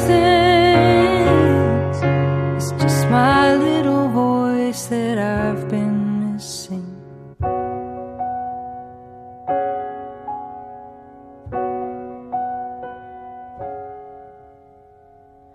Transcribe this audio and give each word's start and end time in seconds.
Things. 0.00 1.96
It's 2.56 2.70
just 2.82 3.08
my 3.08 3.54
little 3.54 4.08
voice 4.08 4.86
that 4.86 5.18
I've 5.18 5.68
been 5.68 6.34
missing. 6.34 6.86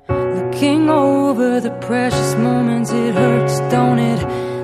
Looking 0.10 0.90
over 0.90 1.60
the 1.60 1.72
precious 1.82 2.36
moments, 2.36 2.92
it 2.92 3.14
hurts, 3.16 3.60
don't 3.72 4.00
it? 4.00 4.22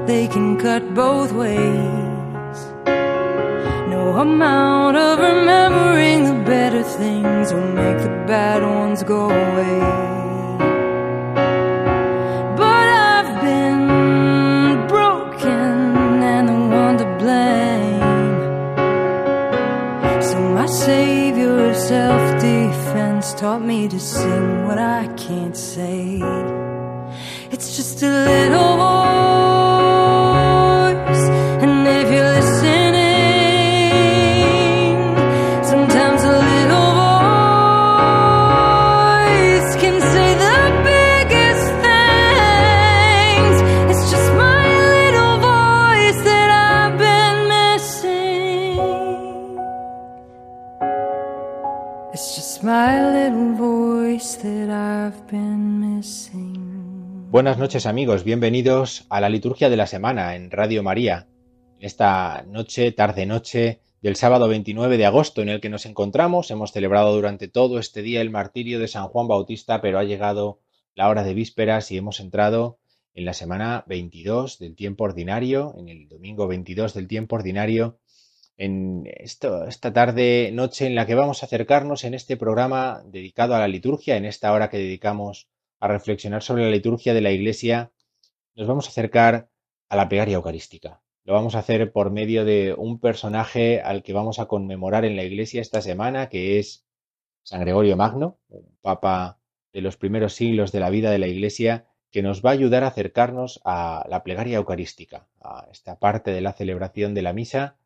They 0.07 0.27
can 0.27 0.57
cut 0.57 0.93
both 0.93 1.31
ways. 1.31 2.57
No 3.93 4.17
amount 4.17 4.68
bad 8.29 8.61
ones 8.61 9.01
go 9.01 9.21
away. 9.25 9.79
But 12.61 12.87
I've 13.15 13.33
been 13.41 14.87
broken 14.87 16.21
and 16.33 16.45
the 16.47 16.59
one 16.83 16.95
to 17.01 17.07
blame. 17.21 18.37
So 20.21 20.37
my 20.57 20.67
savior 20.67 21.69
of 21.69 21.75
self-defense 21.75 23.33
taught 23.33 23.63
me 23.63 23.87
to 23.87 23.99
sing 23.99 24.67
what 24.67 24.77
I 24.77 25.07
can't 25.17 25.57
say. 25.57 26.21
It's 27.49 27.75
just 27.77 28.03
a 28.03 28.11
little 28.31 28.68
Buenas 57.31 57.59
noches 57.59 57.85
amigos, 57.85 58.23
bienvenidos 58.23 59.05
a 59.11 59.21
la 59.21 59.29
liturgia 59.29 59.69
de 59.69 59.77
la 59.77 59.85
semana 59.85 60.35
en 60.35 60.49
Radio 60.49 60.81
María. 60.81 61.27
Esta 61.79 62.43
noche, 62.47 62.91
tarde 62.91 63.27
noche 63.27 63.81
del 64.01 64.15
sábado 64.15 64.47
29 64.47 64.97
de 64.97 65.05
agosto 65.05 65.43
en 65.43 65.49
el 65.49 65.61
que 65.61 65.69
nos 65.69 65.85
encontramos, 65.85 66.49
hemos 66.49 66.71
celebrado 66.71 67.13
durante 67.13 67.47
todo 67.47 67.77
este 67.77 68.01
día 68.01 68.21
el 68.21 68.31
martirio 68.31 68.79
de 68.79 68.87
San 68.87 69.09
Juan 69.09 69.27
Bautista, 69.27 69.79
pero 69.79 69.99
ha 69.99 70.03
llegado 70.05 70.59
la 70.95 71.07
hora 71.07 71.21
de 71.21 71.35
vísperas 71.35 71.91
y 71.91 71.97
hemos 71.97 72.19
entrado 72.19 72.79
en 73.13 73.25
la 73.25 73.35
semana 73.35 73.83
22 73.85 74.57
del 74.57 74.75
tiempo 74.75 75.03
ordinario, 75.03 75.75
en 75.77 75.87
el 75.87 76.07
domingo 76.07 76.47
22 76.47 76.95
del 76.95 77.07
tiempo 77.07 77.35
ordinario, 77.35 77.99
en 78.57 79.03
esta 79.05 79.93
tarde 79.93 80.49
noche 80.51 80.87
en 80.87 80.95
la 80.95 81.05
que 81.05 81.13
vamos 81.13 81.43
a 81.43 81.45
acercarnos 81.45 82.05
en 82.05 82.15
este 82.15 82.37
programa 82.37 83.03
dedicado 83.05 83.53
a 83.53 83.59
la 83.59 83.67
liturgia, 83.67 84.17
en 84.17 84.25
esta 84.25 84.51
hora 84.51 84.71
que 84.71 84.79
dedicamos 84.79 85.47
a 85.79 85.87
reflexionar 85.87 86.43
sobre 86.43 86.63
la 86.63 86.71
liturgia 86.71 87.13
de 87.13 87.21
la 87.21 87.31
Iglesia, 87.31 87.91
nos 88.55 88.67
vamos 88.67 88.87
a 88.87 88.89
acercar 88.89 89.49
a 89.87 89.95
la 89.95 90.09
plegaria 90.09 90.35
eucarística. 90.35 91.01
Lo 91.23 91.33
vamos 91.33 91.55
a 91.55 91.59
hacer 91.59 91.91
por 91.91 92.11
medio 92.11 92.45
de 92.45 92.73
un 92.77 92.99
personaje 92.99 93.81
al 93.81 94.03
que 94.03 94.13
vamos 94.13 94.39
a 94.39 94.47
conmemorar 94.47 95.05
en 95.05 95.15
la 95.15 95.23
Iglesia 95.23 95.61
esta 95.61 95.81
semana, 95.81 96.29
que 96.29 96.59
es 96.59 96.85
San 97.43 97.61
Gregorio 97.61 97.95
Magno, 97.97 98.37
un 98.49 98.77
papa 98.81 99.39
de 99.73 99.81
los 99.81 99.97
primeros 99.97 100.33
siglos 100.33 100.71
de 100.71 100.79
la 100.79 100.89
vida 100.89 101.11
de 101.11 101.19
la 101.19 101.27
Iglesia, 101.27 101.85
que 102.11 102.23
nos 102.23 102.43
va 102.43 102.49
a 102.49 102.53
ayudar 102.53 102.83
a 102.83 102.87
acercarnos 102.87 103.61
a 103.63 104.05
la 104.09 104.23
plegaria 104.23 104.57
eucarística, 104.57 105.27
a 105.41 105.67
esta 105.71 105.99
parte 105.99 106.31
de 106.31 106.41
la 106.41 106.53
celebración 106.53 107.13
de 107.13 107.21
la 107.21 107.33
misa, 107.33 107.77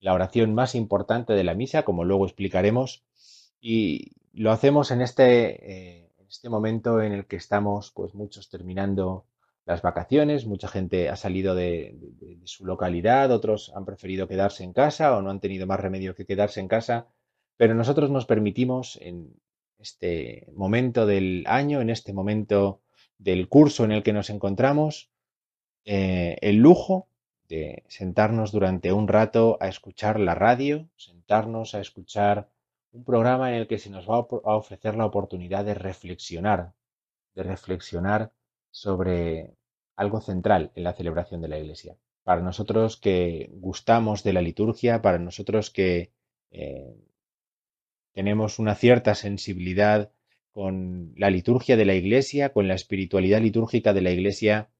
la 0.00 0.14
oración 0.14 0.54
más 0.54 0.74
importante 0.74 1.34
de 1.34 1.44
la 1.44 1.54
misa, 1.54 1.82
como 1.82 2.04
luego 2.04 2.24
explicaremos, 2.24 3.04
y 3.60 4.12
lo 4.32 4.52
hacemos 4.52 4.90
en 4.90 5.02
este, 5.02 6.00
eh, 6.02 6.05
en 6.26 6.30
este 6.30 6.48
momento 6.48 7.00
en 7.00 7.12
el 7.12 7.26
que 7.26 7.36
estamos, 7.36 7.92
pues 7.92 8.12
muchos 8.14 8.50
terminando 8.50 9.26
las 9.64 9.80
vacaciones, 9.80 10.44
mucha 10.44 10.66
gente 10.66 11.08
ha 11.08 11.14
salido 11.14 11.54
de, 11.54 11.96
su 12.42 12.66
localidad, 12.66 13.30
otros 13.30 13.72
han 13.76 13.84
preferido 13.84 14.26
quedarse 14.26 14.64
en 14.64 14.72
casa 14.72 15.16
o 15.16 15.22
no 15.22 15.30
han 15.30 15.38
tenido 15.38 15.68
más 15.68 15.78
remedio 15.78 16.16
que 16.16 16.26
quedarse 16.26 16.58
en 16.58 16.66
casa, 16.66 17.06
pero 17.56 17.74
nosotros 17.74 18.10
nos 18.10 18.26
permitimos 18.26 18.98
en 19.00 19.40
este 19.78 20.48
momento 20.52 21.06
del 21.06 21.44
año, 21.46 21.80
en 21.80 21.90
este 21.90 22.12
momento 22.12 22.80
del 23.18 23.48
curso 23.48 23.84
en 23.84 23.92
el 23.92 24.02
que 24.02 24.12
nos 24.12 24.28
encontramos, 24.28 25.10
eh, 25.84 26.38
el 26.40 26.56
lujo 26.56 27.06
de 27.48 27.84
sentarnos 27.86 28.50
durante 28.50 28.92
un 28.92 29.06
rato 29.06 29.58
a 29.60 29.68
escuchar 29.68 30.18
la 30.18 30.34
radio, 30.34 30.88
sentarnos 30.96 31.76
a 31.76 31.80
escuchar 31.80 32.48
un 32.96 33.04
programa 33.04 33.50
en 33.50 33.56
el 33.56 33.66
que 33.66 33.78
se 33.78 33.90
nos 33.90 34.08
va 34.08 34.16
a 34.16 34.56
ofrecer 34.56 34.96
la 34.96 35.04
oportunidad 35.04 35.64
de 35.64 35.74
reflexionar, 35.74 36.72
de 37.34 37.42
reflexionar 37.42 38.32
sobre 38.70 39.54
algo 39.96 40.20
central 40.20 40.72
en 40.74 40.84
la 40.84 40.94
celebración 40.94 41.42
de 41.42 41.48
la 41.48 41.58
Iglesia. 41.58 41.96
Para 42.24 42.40
nosotros 42.40 42.96
que 42.96 43.50
gustamos 43.52 44.24
de 44.24 44.32
la 44.32 44.40
liturgia, 44.40 45.02
para 45.02 45.18
nosotros 45.18 45.70
que 45.70 46.10
eh, 46.50 46.96
tenemos 48.12 48.58
una 48.58 48.74
cierta 48.74 49.14
sensibilidad 49.14 50.10
con 50.50 51.12
la 51.16 51.28
liturgia 51.28 51.76
de 51.76 51.84
la 51.84 51.94
Iglesia, 51.94 52.54
con 52.54 52.66
la 52.66 52.74
espiritualidad 52.74 53.42
litúrgica 53.42 53.92
de 53.92 54.00
la 54.00 54.10
Iglesia, 54.10 54.70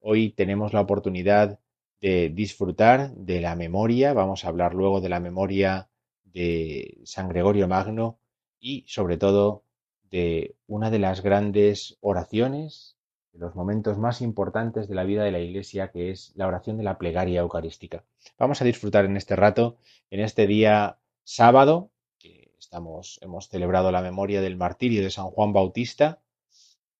hoy 0.00 0.30
tenemos 0.30 0.72
la 0.72 0.80
oportunidad 0.80 1.60
de 2.00 2.30
disfrutar 2.30 3.12
de 3.14 3.42
la 3.42 3.54
memoria, 3.54 4.14
vamos 4.14 4.44
a 4.44 4.48
hablar 4.48 4.74
luego 4.74 5.02
de 5.02 5.10
la 5.10 5.20
memoria 5.20 5.90
de 6.36 6.98
San 7.04 7.30
Gregorio 7.30 7.66
Magno 7.66 8.18
y 8.60 8.84
sobre 8.88 9.16
todo 9.16 9.64
de 10.10 10.54
una 10.66 10.90
de 10.90 10.98
las 10.98 11.22
grandes 11.22 11.96
oraciones, 12.02 12.98
de 13.32 13.38
los 13.38 13.54
momentos 13.54 13.96
más 13.96 14.20
importantes 14.20 14.86
de 14.86 14.94
la 14.94 15.04
vida 15.04 15.24
de 15.24 15.30
la 15.30 15.38
Iglesia, 15.38 15.90
que 15.90 16.10
es 16.10 16.32
la 16.36 16.46
oración 16.46 16.76
de 16.76 16.84
la 16.84 16.98
plegaria 16.98 17.40
eucarística. 17.40 18.04
Vamos 18.38 18.60
a 18.60 18.66
disfrutar 18.66 19.06
en 19.06 19.16
este 19.16 19.34
rato, 19.34 19.78
en 20.10 20.20
este 20.20 20.46
día 20.46 20.98
sábado, 21.24 21.90
que 22.18 22.52
estamos, 22.58 23.18
hemos 23.22 23.48
celebrado 23.48 23.90
la 23.90 24.02
memoria 24.02 24.42
del 24.42 24.58
martirio 24.58 25.02
de 25.02 25.10
San 25.10 25.28
Juan 25.28 25.54
Bautista 25.54 26.20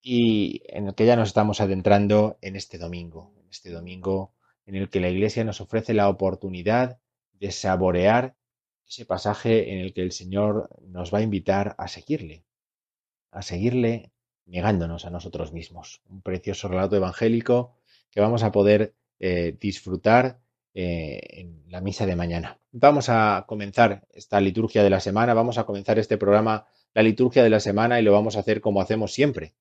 y 0.01 0.63
en 0.69 0.87
el 0.87 0.95
que 0.95 1.05
ya 1.05 1.15
nos 1.15 1.29
estamos 1.29 1.61
adentrando 1.61 2.39
en 2.41 2.57
este 2.57 2.79
domingo, 2.79 3.35
en 3.39 3.51
este 3.51 3.71
domingo 3.71 4.33
en 4.65 4.77
el 4.77 4.89
que 4.89 5.01
la 5.01 5.11
Iglesia 5.11 5.45
nos 5.45 5.61
ofrece 5.61 5.93
la 5.93 6.09
oportunidad 6.09 6.99
de 7.35 7.51
saborear 7.51 8.35
ese 8.89 9.05
pasaje 9.05 9.73
en 9.73 9.81
el 9.81 9.93
que 9.93 10.03
el 10.03 10.13
Señor 10.13 10.69
nos 10.87 11.13
va 11.13 11.19
a 11.19 11.23
invitar 11.23 11.75
a 11.79 11.89
seguirle, 11.89 12.45
a 13.31 13.43
seguirle 13.43 14.13
negándonos 14.47 15.05
a 15.05 15.11
nosotros 15.11 15.53
mismos. 15.53 16.03
Un 16.09 16.23
precioso 16.23 16.69
relato 16.69 16.97
evangélico 16.97 17.75
que 18.11 18.21
vamos 18.21 18.43
a 18.43 18.53
poder 18.53 18.95
eh, 19.19 19.57
disfrutar 19.61 20.41
eh, 20.73 21.21
en 21.41 21.65
la 21.69 21.81
misa 21.81 22.07
de 22.07 22.17
mañana. 22.17 22.61
Vamos 22.71 23.09
a 23.09 23.45
comenzar 23.49 24.07
esta 24.13 24.41
liturgia 24.41 24.85
de 24.85 24.91
la 24.91 25.01
semana, 25.01 25.35
vamos 25.35 25.59
a 25.59 25.65
comenzar 25.65 25.99
este 25.99 26.19
programa, 26.19 26.67
la 26.95 27.03
liturgia 27.03 27.43
de 27.43 27.51
la 27.51 27.61
semana, 27.61 27.99
y 27.99 28.03
lo 28.03 28.13
vamos 28.13 28.37
a 28.37 28.41
hacer 28.41 28.61
como 28.61 28.81
hacemos 28.81 29.13
siempre, 29.13 29.55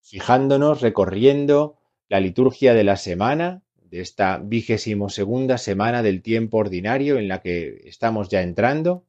fijándonos, 0.00 0.80
recorriendo 0.82 1.78
la 2.08 2.20
liturgia 2.20 2.74
de 2.74 2.84
la 2.84 2.96
semana, 2.96 3.62
de 3.90 4.00
esta 4.00 4.38
vigésimo 4.38 5.08
segunda 5.08 5.58
semana 5.58 6.02
del 6.02 6.22
tiempo 6.22 6.58
ordinario 6.58 7.18
en 7.18 7.28
la 7.28 7.40
que 7.40 7.82
estamos 7.84 8.28
ya 8.28 8.42
entrando. 8.42 9.04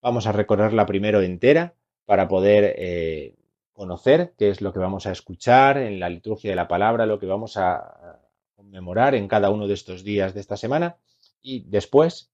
Vamos 0.00 0.26
a 0.26 0.32
recorrerla 0.32 0.86
primero 0.86 1.22
entera 1.22 1.74
para 2.04 2.28
poder 2.28 2.74
eh, 2.78 3.36
conocer 3.72 4.34
qué 4.36 4.50
es 4.50 4.60
lo 4.60 4.72
que 4.72 4.78
vamos 4.78 5.06
a 5.06 5.12
escuchar 5.12 5.78
en 5.78 6.00
la 6.00 6.08
liturgia 6.08 6.50
de 6.50 6.56
la 6.56 6.68
palabra, 6.68 7.06
lo 7.06 7.18
que 7.18 7.26
vamos 7.26 7.56
a 7.56 8.20
conmemorar 8.54 9.14
en 9.14 9.28
cada 9.28 9.50
uno 9.50 9.66
de 9.66 9.74
estos 9.74 10.04
días 10.04 10.34
de 10.34 10.40
esta 10.40 10.56
semana 10.56 10.96
y 11.42 11.64
después 11.68 12.32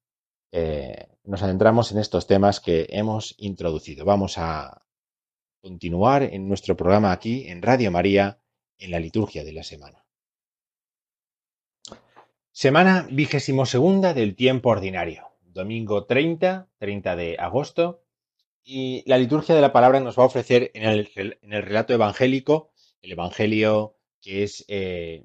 eh, 0.53 1.09
nos 1.25 1.43
adentramos 1.43 1.93
en 1.93 1.99
estos 1.99 2.27
temas 2.27 2.61
que 2.61 2.87
hemos 2.91 3.35
introducido. 3.39 4.05
Vamos 4.05 4.39
a 4.39 4.83
continuar 5.61 6.23
en 6.23 6.49
nuestro 6.49 6.77
programa 6.77 7.13
aquí 7.13 7.49
en 7.49 7.63
Radio 7.63 7.91
María 7.91 8.39
en 8.79 8.91
la 8.91 9.01
liturgia 9.01 9.45
de 9.45 9.53
la 9.53 9.63
semana. 9.63 10.08
Semana 12.61 13.07
vigésimo 13.09 13.67
segunda 13.67 14.15
del 14.15 14.35
tiempo 14.35 14.71
ordinario, 14.71 15.29
domingo 15.45 16.07
30, 16.07 16.67
30 16.79 17.15
de 17.15 17.37
agosto, 17.39 18.03
y 18.65 19.09
la 19.09 19.17
liturgia 19.17 19.55
de 19.55 19.61
la 19.61 19.73
palabra 19.73 20.01
nos 20.01 20.19
va 20.19 20.25
a 20.25 20.27
ofrecer 20.27 20.73
en 20.75 20.83
el, 20.83 21.63
relato 21.63 21.95
evangélico, 21.95 22.73
el 23.01 23.13
evangelio 23.13 23.95
que 24.21 24.43
es 24.43 24.65
eh, 24.67 25.25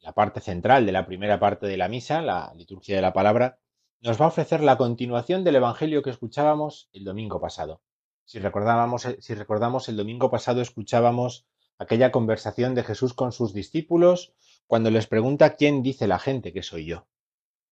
la 0.00 0.14
parte 0.14 0.40
central 0.40 0.84
de 0.84 0.90
la 0.90 1.06
primera 1.06 1.38
parte 1.38 1.68
de 1.68 1.76
la 1.76 1.86
misa, 1.86 2.22
la 2.22 2.52
liturgia 2.56 2.96
de 2.96 3.02
la 3.02 3.12
palabra, 3.12 3.60
nos 4.00 4.20
va 4.20 4.24
a 4.24 4.28
ofrecer 4.30 4.60
la 4.60 4.76
continuación 4.76 5.44
del 5.44 5.54
evangelio 5.54 6.02
que 6.02 6.10
escuchábamos 6.10 6.88
el 6.92 7.04
domingo 7.04 7.40
pasado. 7.40 7.82
Si, 8.24 8.40
recordábamos, 8.40 9.06
si 9.20 9.34
recordamos, 9.34 9.88
el 9.88 9.96
domingo 9.96 10.28
pasado 10.28 10.60
escuchábamos 10.60 11.46
aquella 11.78 12.10
conversación 12.10 12.74
de 12.74 12.82
Jesús 12.82 13.14
con 13.14 13.30
sus 13.30 13.54
discípulos 13.54 14.34
cuando 14.66 14.90
les 14.90 15.06
pregunta 15.06 15.56
quién 15.56 15.82
dice 15.82 16.06
la 16.06 16.18
gente 16.18 16.52
que 16.52 16.62
soy 16.62 16.86
yo. 16.86 17.06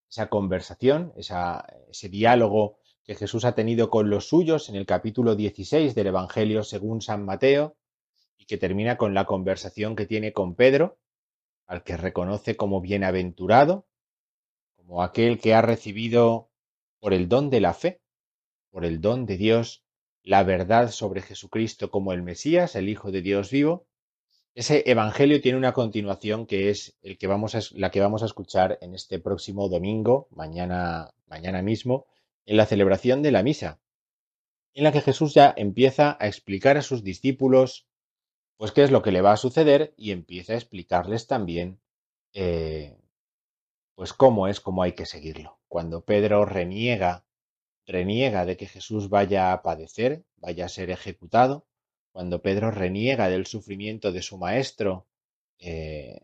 Esa 0.09 0.29
conversación, 0.29 1.13
ese 1.15 2.09
diálogo 2.09 2.77
que 3.03 3.15
Jesús 3.15 3.45
ha 3.45 3.55
tenido 3.55 3.89
con 3.89 4.09
los 4.09 4.27
suyos 4.27 4.69
en 4.69 4.75
el 4.75 4.85
capítulo 4.85 5.35
16 5.35 5.95
del 5.95 6.07
Evangelio 6.07 6.63
según 6.63 7.01
San 7.01 7.25
Mateo 7.25 7.75
y 8.37 8.45
que 8.45 8.57
termina 8.57 8.97
con 8.97 9.13
la 9.13 9.25
conversación 9.25 9.95
que 9.95 10.05
tiene 10.05 10.31
con 10.33 10.55
Pedro, 10.55 10.97
al 11.65 11.83
que 11.83 11.97
reconoce 11.97 12.55
como 12.55 12.81
bienaventurado, 12.81 13.87
como 14.75 15.03
aquel 15.03 15.39
que 15.39 15.53
ha 15.53 15.61
recibido 15.61 16.49
por 16.99 17.13
el 17.13 17.27
don 17.27 17.49
de 17.49 17.61
la 17.61 17.73
fe, 17.73 18.01
por 18.69 18.85
el 18.85 19.01
don 19.01 19.25
de 19.25 19.37
Dios, 19.37 19.83
la 20.23 20.43
verdad 20.43 20.91
sobre 20.91 21.21
Jesucristo 21.21 21.91
como 21.91 22.13
el 22.13 22.23
Mesías, 22.23 22.75
el 22.75 22.89
Hijo 22.89 23.11
de 23.11 23.21
Dios 23.21 23.51
vivo. 23.51 23.87
Ese 24.55 24.83
evangelio 24.85 25.41
tiene 25.41 25.57
una 25.57 25.73
continuación 25.73 26.45
que 26.45 26.69
es 26.69 26.95
el 27.01 27.17
que 27.17 27.25
vamos 27.25 27.55
a, 27.55 27.59
la 27.71 27.89
que 27.89 28.01
vamos 28.01 28.21
a 28.21 28.27
escuchar 28.27 28.77
en 28.81 28.93
este 28.93 29.19
próximo 29.19 29.67
domingo, 29.67 30.27
mañana, 30.29 31.15
mañana 31.25 31.63
mismo, 31.63 32.05
en 32.45 32.57
la 32.57 32.67
celebración 32.67 33.23
de 33.23 33.31
la 33.31 33.41
misa, 33.41 33.79
en 34.75 34.83
la 34.83 34.91
que 34.91 35.01
Jesús 35.01 35.33
ya 35.33 35.53
empieza 35.57 36.17
a 36.19 36.27
explicar 36.27 36.77
a 36.77 36.83
sus 36.83 37.03
discípulos 37.03 37.87
pues 38.57 38.71
qué 38.71 38.83
es 38.83 38.91
lo 38.91 39.01
que 39.01 39.11
le 39.11 39.21
va 39.21 39.33
a 39.33 39.37
suceder 39.37 39.93
y 39.97 40.11
empieza 40.11 40.53
a 40.53 40.57
explicarles 40.57 41.25
también 41.25 41.81
eh, 42.33 42.95
pues 43.95 44.13
cómo 44.13 44.47
es, 44.47 44.59
cómo 44.59 44.83
hay 44.83 44.93
que 44.93 45.07
seguirlo. 45.07 45.59
Cuando 45.67 46.05
Pedro 46.05 46.45
reniega, 46.45 47.25
reniega 47.87 48.45
de 48.45 48.55
que 48.55 48.67
Jesús 48.67 49.09
vaya 49.09 49.51
a 49.51 49.63
padecer, 49.63 50.23
vaya 50.37 50.65
a 50.65 50.69
ser 50.69 50.91
ejecutado, 50.91 51.65
cuando 52.13 52.41
Pedro 52.41 52.71
reniega 52.71 53.27
del 53.27 53.47
sufrimiento 53.47 54.11
de 54.11 54.21
su 54.21 54.37
maestro, 54.37 55.07
eh, 55.59 56.21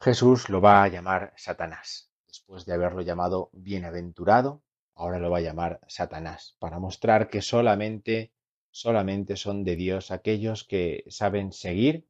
Jesús 0.00 0.48
lo 0.48 0.60
va 0.60 0.84
a 0.84 0.88
llamar 0.88 1.34
Satanás 1.36 2.12
después 2.28 2.64
de 2.64 2.74
haberlo 2.74 3.02
llamado 3.02 3.50
bienaventurado, 3.52 4.62
ahora 4.94 5.18
lo 5.18 5.30
va 5.30 5.38
a 5.38 5.42
llamar 5.42 5.80
Satanás, 5.88 6.56
para 6.60 6.78
mostrar 6.78 7.28
que 7.28 7.42
solamente, 7.42 8.32
solamente 8.70 9.36
son 9.36 9.64
de 9.64 9.74
Dios 9.74 10.12
aquellos 10.12 10.62
que 10.62 11.04
saben 11.08 11.50
seguir 11.52 12.06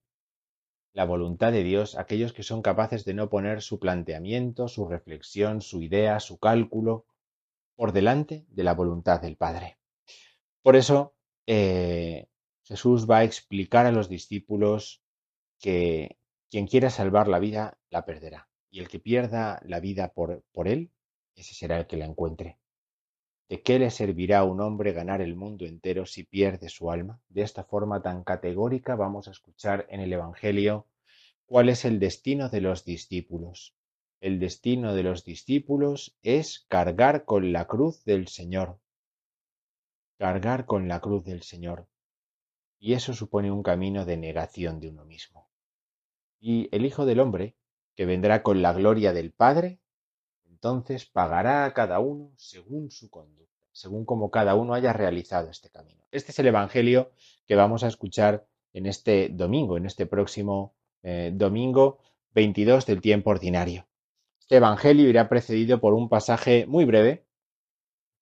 la 0.93 1.07
voluntad 1.07 1.53
de 1.53 1.63
Dios, 1.63 1.97
aquellos 1.97 2.35
que 2.35 2.43
son 2.43 2.61
capaces 2.61 3.07
de 3.07 3.15
no 3.15 3.31
poner 3.31 3.63
su 3.63 3.79
planteamiento, 3.79 4.69
su 4.69 4.87
reflexión, 4.87 5.63
su 5.63 5.83
idea, 5.83 6.21
su 6.21 6.39
cálculo 6.39 7.07
por 7.75 7.93
delante 7.93 8.45
de 8.49 8.65
la 8.65 8.75
voluntad 8.75 9.21
del 9.21 9.37
Padre. 9.37 9.79
Por 10.63 10.77
eso 10.77 11.16
eh, 11.47 12.29
Jesús 12.65 13.09
va 13.09 13.19
a 13.19 13.25
explicar 13.25 13.87
a 13.87 13.93
los 13.93 14.09
discípulos 14.09 15.03
que 15.61 16.19
quien 16.51 16.67
quiera 16.67 16.91
salvar 16.91 17.29
la 17.29 17.39
vida 17.39 17.79
la 17.91 18.05
perderá 18.05 18.49
y 18.71 18.81
el 18.81 18.89
que 18.89 18.99
pierda 18.99 19.61
la 19.65 19.81
vida 19.81 20.13
por, 20.13 20.43
por 20.53 20.69
él, 20.69 20.91
ese 21.35 21.55
será 21.55 21.79
el 21.79 21.87
que 21.87 21.97
la 21.97 22.05
encuentre. 22.05 22.59
¿De 23.49 23.63
qué 23.63 23.79
le 23.79 23.91
servirá 23.91 24.41
a 24.41 24.45
un 24.45 24.61
hombre 24.61 24.93
ganar 24.93 25.21
el 25.21 25.37
mundo 25.37 25.67
entero 25.67 26.05
si 26.05 26.25
pierde 26.25 26.69
su 26.69 26.91
alma? 26.91 27.21
De 27.29 27.43
esta 27.43 27.63
forma 27.63 28.03
tan 28.03 28.25
categórica 28.25 28.97
vamos 28.97 29.29
a 29.29 29.31
escuchar 29.31 29.87
en 29.89 30.01
el 30.01 30.13
Evangelio 30.13 30.87
cuál 31.47 31.69
es 31.69 31.85
el 31.85 32.00
destino 32.00 32.49
de 32.49 32.61
los 32.61 32.85
discípulos. 32.85 33.75
El 34.21 34.41
destino 34.41 34.95
de 34.95 35.05
los 35.05 35.25
discípulos 35.25 36.17
es 36.23 36.67
cargar 36.69 37.25
con 37.25 37.53
la 37.53 37.67
cruz 37.67 38.03
del 38.05 38.26
Señor. 38.26 38.81
Cargar 40.18 40.66
con 40.66 40.88
la 40.88 41.00
cruz 41.00 41.25
del 41.25 41.42
Señor. 41.42 41.88
Y 42.78 42.94
eso 42.94 43.14
supone 43.14 43.50
un 43.50 43.62
camino 43.62 44.04
de 44.04 44.16
negación 44.16 44.80
de 44.80 44.88
uno 44.88 45.04
mismo. 45.04 45.49
Y 46.40 46.68
el 46.75 46.85
Hijo 46.85 47.06
del 47.06 47.20
Hombre 47.20 47.56
que 47.96 48.06
vendrá 48.06 48.42
con 48.42 48.62
la 48.62 48.73
gloria 48.73 49.12
del 49.12 49.32
Padre, 49.32 49.80
entonces 50.44 51.06
pagará 51.06 51.64
a 51.64 51.73
cada 51.73 51.99
uno 51.99 52.32
según 52.37 52.90
su 52.90 53.11
conducta, 53.11 53.52
según 53.73 54.04
como 54.04 54.30
cada 54.30 54.54
uno 54.54 54.75
haya 54.75 54.92
realizado 54.92 55.50
este 55.50 55.70
camino. 55.70 56.04
Este 56.12 56.30
es 56.32 56.38
el 56.38 56.46
Evangelio 56.46 57.11
que 57.46 57.56
vamos 57.56 57.82
a 57.82 57.88
escuchar 57.88 58.46
en 58.75 58.87
este 58.87 59.30
domingo, 59.30 59.76
en 59.78 59.87
este 59.87 60.06
próximo 60.06 60.75
eh, 61.02 61.30
domingo 61.35 61.99
22 62.35 62.85
del 62.85 63.00
tiempo 63.00 63.30
ordinario. 63.30 63.87
Este 64.38 64.56
Evangelio 64.56 65.08
irá 65.08 65.28
precedido 65.28 65.80
por 65.80 65.94
un 65.94 66.08
pasaje 66.08 66.66
muy 66.66 66.85
breve, 66.85 67.25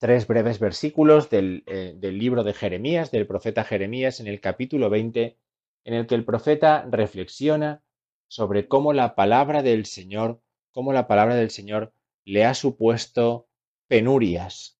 tres 0.05 0.27
breves 0.27 0.59
versículos 0.59 1.31
del, 1.31 1.65
eh, 1.67 1.95
del 1.97 2.19
libro 2.19 2.45
de 2.45 2.53
Jeremías, 2.53 3.11
del 3.11 3.27
profeta 3.27 3.65
Jeremías, 3.65 4.21
en 4.21 4.27
el 4.27 4.39
capítulo 4.39 4.91
20, 4.91 5.39
en 5.85 5.95
el 5.95 6.07
que 6.07 6.15
el 6.15 6.27
profeta 6.27 6.87
reflexiona 6.91 7.83
sobre 8.29 8.69
cómo 8.69 8.93
la 8.93 9.15
palabra 9.15 9.63
del 9.63 9.87
Señor, 9.87 10.43
cómo 10.73 10.93
la 10.93 11.07
palabra 11.07 11.37
del 11.37 11.49
Señor 11.49 11.95
le 12.27 12.45
ha 12.45 12.53
supuesto 12.53 13.49
penurias, 13.89 14.79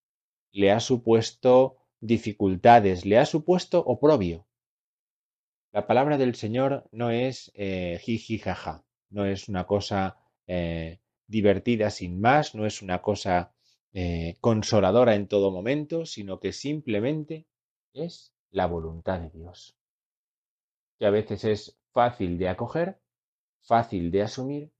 le 0.51 0.71
ha 0.71 0.79
supuesto 0.79 1.77
dificultades, 2.01 3.03
le 3.03 3.17
ha 3.17 3.25
supuesto 3.25 3.79
oprobio. 3.79 4.45
La 5.71 5.87
palabra 5.87 6.19
del 6.19 6.35
Señor 6.35 6.87
no 6.91 7.09
es 7.09 7.51
eh, 7.55 7.99
jiji 7.99 8.37
jaja, 8.37 8.85
no 9.09 9.25
es 9.25 9.49
una 9.49 9.65
cosa 9.65 10.19
eh, 10.45 10.99
divertida 11.25 11.89
sin 11.89 12.21
más, 12.21 12.53
no 12.53 12.67
es 12.67 12.83
una 12.83 13.01
cosa 13.01 13.54
eh, 13.95 14.37
consoladora 14.41 15.15
en 15.15 15.27
todo 15.27 15.49
momento, 15.49 16.05
sino 16.05 16.39
que 16.39 16.53
simplemente 16.53 17.47
es 17.93 18.31
la 18.51 18.67
voluntad 18.67 19.19
de 19.19 19.31
Dios, 19.31 19.75
que 20.99 21.07
a 21.07 21.09
veces 21.09 21.43
es 21.45 21.79
fácil 21.91 22.37
de 22.37 22.49
acoger 22.49 22.99
fácil 23.65 24.11
de 24.11 24.21
asumir, 24.21 24.71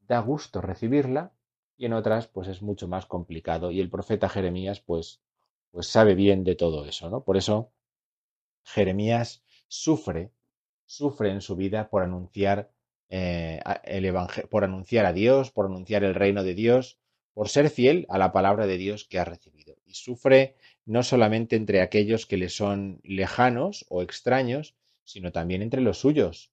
da 0.00 0.20
gusto 0.20 0.60
recibirla 0.60 1.32
y 1.76 1.86
en 1.86 1.92
otras 1.92 2.28
pues 2.28 2.48
es 2.48 2.62
mucho 2.62 2.88
más 2.88 3.06
complicado 3.06 3.70
y 3.70 3.80
el 3.80 3.90
profeta 3.90 4.28
Jeremías 4.28 4.80
pues 4.80 5.20
pues 5.70 5.86
sabe 5.86 6.14
bien 6.16 6.42
de 6.42 6.56
todo 6.56 6.84
eso, 6.84 7.10
¿no? 7.10 7.22
Por 7.22 7.36
eso 7.36 7.70
Jeremías 8.64 9.44
sufre, 9.68 10.32
sufre 10.84 11.30
en 11.30 11.40
su 11.40 11.54
vida 11.54 11.88
por 11.90 12.02
anunciar 12.02 12.72
eh, 13.08 13.60
el 13.84 14.12
por 14.50 14.64
anunciar 14.64 15.06
a 15.06 15.12
Dios, 15.12 15.52
por 15.52 15.66
anunciar 15.66 16.02
el 16.02 16.14
reino 16.14 16.42
de 16.42 16.54
Dios, 16.54 16.98
por 17.40 17.48
ser 17.48 17.70
fiel 17.70 18.04
a 18.10 18.18
la 18.18 18.32
palabra 18.32 18.66
de 18.66 18.76
Dios 18.76 19.06
que 19.06 19.18
ha 19.18 19.24
recibido. 19.24 19.74
Y 19.86 19.94
sufre 19.94 20.56
no 20.84 21.02
solamente 21.02 21.56
entre 21.56 21.80
aquellos 21.80 22.26
que 22.26 22.36
le 22.36 22.50
son 22.50 23.00
lejanos 23.02 23.86
o 23.88 24.02
extraños, 24.02 24.74
sino 25.04 25.32
también 25.32 25.62
entre 25.62 25.80
los 25.80 25.98
suyos, 25.98 26.52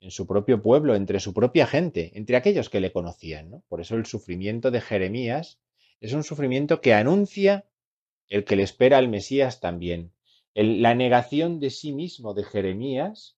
en 0.00 0.10
su 0.10 0.26
propio 0.26 0.62
pueblo, 0.62 0.94
entre 0.94 1.20
su 1.20 1.34
propia 1.34 1.66
gente, 1.66 2.12
entre 2.14 2.36
aquellos 2.36 2.70
que 2.70 2.80
le 2.80 2.90
conocían. 2.90 3.50
¿no? 3.50 3.64
Por 3.68 3.82
eso 3.82 3.96
el 3.96 4.06
sufrimiento 4.06 4.70
de 4.70 4.80
Jeremías 4.80 5.60
Es 6.00 6.14
un 6.14 6.24
sufrimiento 6.24 6.80
que 6.80 6.94
anuncia 6.94 7.66
el 8.28 8.46
que 8.46 8.56
le 8.56 8.62
espera 8.62 8.96
al 8.96 9.08
Mesías 9.08 9.60
también. 9.60 10.10
la 10.54 10.94
negación 10.94 11.60
de 11.60 11.68
sí 11.68 11.92
mismo 11.92 12.32
de 12.32 12.44
Jeremías 12.44 13.36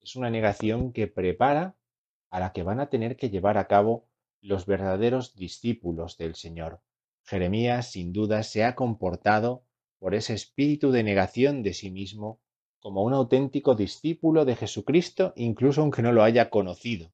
es 0.00 0.14
una 0.14 0.30
negación 0.30 0.92
que 0.92 1.08
prepara 1.08 1.74
a 2.30 2.38
la 2.38 2.52
que 2.52 2.62
van 2.62 2.78
a 2.78 2.90
tener 2.90 3.16
que 3.16 3.28
llevar 3.28 3.58
a 3.58 3.66
cabo 3.66 4.07
los 4.40 4.66
verdaderos 4.66 5.34
discípulos 5.34 6.16
del 6.16 6.34
Señor. 6.34 6.80
Jeremías, 7.24 7.90
sin 7.90 8.12
duda, 8.12 8.42
se 8.42 8.64
ha 8.64 8.74
comportado 8.74 9.64
por 9.98 10.14
ese 10.14 10.34
espíritu 10.34 10.90
de 10.92 11.02
negación 11.02 11.62
de 11.62 11.74
sí 11.74 11.90
mismo 11.90 12.40
como 12.80 13.02
un 13.02 13.12
auténtico 13.12 13.74
discípulo 13.74 14.44
de 14.44 14.56
Jesucristo, 14.56 15.32
incluso 15.36 15.82
aunque 15.82 16.02
no 16.02 16.12
lo 16.12 16.22
haya 16.22 16.48
conocido. 16.50 17.12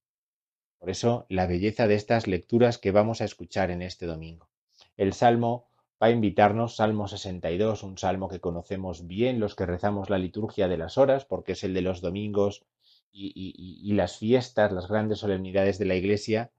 Por 0.79 0.91
eso, 0.91 1.27
la 1.31 1.47
belleza 1.47 1.87
de 1.87 1.95
estas 1.95 2.27
lecturas 2.27 2.79
que 2.79 2.91
vamos 2.91 3.21
a 3.21 3.25
escuchar 3.25 3.71
en 3.71 3.81
este 3.81 4.07
domingo. 4.07 4.51
El 4.97 5.15
Salmo 5.15 5.67
va 6.03 6.09
a 6.09 6.11
invitarnos, 6.11 6.77
Salmo 6.77 7.09
62, 7.09 7.83
un 7.83 7.97
salmo 7.97 8.29
que 8.29 8.41
conocemos 8.41 9.07
bien 9.07 9.41
los 9.41 9.55
que 9.55 9.65
rezamos 9.65 10.11
la 10.11 10.19
liturgia 10.19 10.69
de 10.69 10.77
las 10.77 10.99
horas, 10.99 11.25
porque 11.25 11.53
es 11.53 11.65
el 11.65 11.73
de 11.73 11.81
los 11.81 12.03
domingos 12.03 12.67
y, 13.11 13.93
las 13.95 14.19
fiestas, 14.19 14.73
las 14.73 14.89
grandes 14.89 15.21
solemnidades 15.21 15.79
de 15.79 15.87
la 15.87 15.95
Iglesia, 15.95 16.51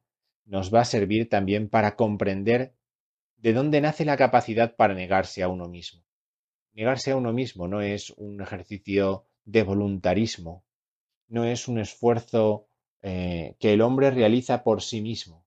nos 0.46 0.74
va 0.74 0.82
a 0.82 0.86
servir 0.86 1.30
también 1.30 1.70
para 1.70 1.96
comprender 1.96 2.74
de 3.38 3.54
dónde 3.54 3.82
nace 3.82 4.06
la 4.06 4.18
capacidad 4.18 4.75
para 4.75 4.94
negarse 4.94 5.44
a 5.44 5.48
uno 5.48 5.68
mismo. 5.68 6.04
Negarse 6.74 7.12
a 7.12 7.18
uno 7.18 7.34
mismo 7.34 7.68
no 7.68 7.82
es 7.82 8.12
un 8.12 8.42
ejercicio 8.42 9.25
de 9.46 9.64
voluntarismo, 9.64 10.64
no 11.28 11.46
es 11.46 11.68
un 11.68 11.80
esfuerzo 11.80 12.68
eh, 13.02 13.56
que 13.60 13.74
el 13.74 13.82
hombre 13.82 14.12
realiza 14.12 14.64
por 14.64 14.82
sí 14.82 15.02
mismo, 15.02 15.46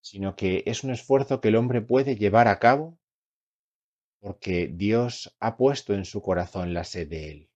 sino 0.00 0.36
que 0.36 0.62
es 0.66 0.84
un 0.84 0.90
esfuerzo 0.90 1.40
que 1.40 1.48
el 1.48 1.56
hombre 1.56 1.80
puede 1.80 2.16
llevar 2.16 2.48
a 2.48 2.58
cabo 2.58 2.98
porque 4.22 4.70
Dios 4.72 5.34
ha 5.40 5.56
puesto 5.56 5.94
en 5.94 6.04
su 6.04 6.22
corazón 6.22 6.72
la 6.74 6.84
sed 6.84 7.08
de 7.08 7.30
él. 7.30 7.50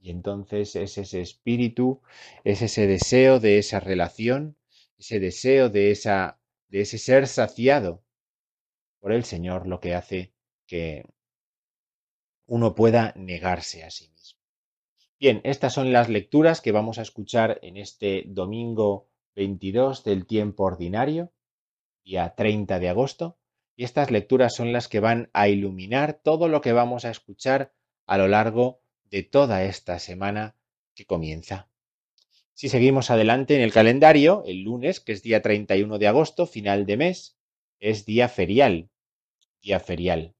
Y 0.00 0.10
entonces 0.10 0.74
es 0.74 0.98
ese 0.98 1.20
espíritu, 1.20 2.00
es 2.42 2.62
ese 2.62 2.88
deseo 2.88 3.38
de 3.38 3.58
esa 3.58 3.78
relación, 3.78 4.56
ese 4.98 5.20
deseo 5.20 5.68
de, 5.68 5.90
esa, 5.90 6.40
de 6.68 6.80
ese 6.82 6.98
ser 6.98 7.26
saciado 7.26 8.04
por 9.00 9.12
el 9.12 9.24
Señor 9.24 9.66
lo 9.66 9.80
que 9.80 9.94
hace 9.94 10.34
que 10.66 11.04
uno 12.46 12.74
pueda 12.74 13.12
negarse 13.16 13.84
a 13.84 13.90
sí 13.90 14.10
mismo. 14.10 14.40
Bien, 15.20 15.40
estas 15.44 15.74
son 15.74 15.92
las 15.92 16.08
lecturas 16.08 16.60
que 16.60 16.72
vamos 16.72 16.98
a 16.98 17.02
escuchar 17.02 17.58
en 17.62 17.76
este 17.76 18.24
domingo 18.26 19.08
22 19.34 20.04
del 20.04 20.26
tiempo 20.26 20.64
ordinario, 20.64 21.32
día 22.04 22.34
30 22.34 22.78
de 22.78 22.88
agosto, 22.88 23.38
y 23.76 23.84
estas 23.84 24.10
lecturas 24.10 24.54
son 24.54 24.72
las 24.72 24.88
que 24.88 25.00
van 25.00 25.30
a 25.32 25.48
iluminar 25.48 26.20
todo 26.22 26.48
lo 26.48 26.60
que 26.60 26.72
vamos 26.72 27.04
a 27.04 27.10
escuchar 27.10 27.72
a 28.06 28.18
lo 28.18 28.26
largo 28.26 28.80
de 29.04 29.22
toda 29.22 29.64
esta 29.64 29.98
semana 29.98 30.56
que 30.94 31.06
comienza. 31.06 31.68
Si 32.58 32.68
seguimos 32.68 33.12
adelante 33.12 33.54
en 33.54 33.60
el 33.60 33.72
calendario, 33.72 34.42
el 34.44 34.64
lunes, 34.64 34.98
que 34.98 35.12
es 35.12 35.22
día 35.22 35.42
31 35.42 35.96
de 35.96 36.08
agosto, 36.08 36.44
final 36.44 36.86
de 36.86 36.96
mes, 36.96 37.38
es 37.78 38.04
día 38.04 38.28
ferial, 38.28 38.90
día 39.62 39.78
ferial. 39.78 40.34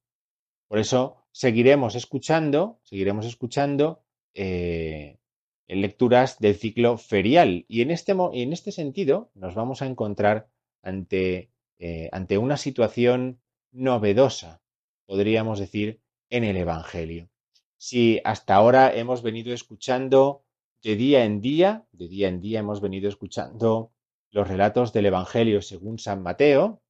Por 0.67 0.81
eso 0.81 1.25
seguiremos 1.31 1.95
escuchando, 1.95 2.81
seguiremos 2.83 3.25
escuchando 3.25 4.03
eh, 4.35 5.21
lecturas 5.69 6.41
del 6.41 6.57
ciclo 6.57 6.99
ferial. 6.99 7.65
Y 7.69 7.83
en 7.83 7.93
este, 7.93 8.17
este 8.53 8.73
sentido 8.73 9.31
nos 9.35 9.55
vamos 9.55 9.81
a 9.81 9.87
encontrar 9.87 10.49
eh, 10.83 12.09
ante 12.11 12.39
una 12.39 12.57
situación 12.57 13.41
novedosa, 13.71 14.61
podríamos 15.07 15.61
decir, 15.61 16.01
en 16.31 16.43
el 16.43 16.57
Evangelio 16.57 17.31
si 17.79 18.21
hasta 18.25 18.57
ahora 18.57 18.93
hemos 18.93 19.23
venido 19.23 19.55
escuchando 19.55 20.45
de 20.83 20.97
día 20.97 21.25
en 21.25 21.41
día, 21.41 21.87
de 21.93 22.09
día 22.09 22.29
en 22.29 22.41
día 22.41 22.61
hemos 22.61 22.81
venido 22.81 23.09
escuchando 23.09 23.93
los 24.31 24.47
relatos 24.47 24.93
del 24.93 25.07
Evangelio 25.07 25.63
según 25.63 25.99
San 25.99 26.23
Mateo, 26.23 26.83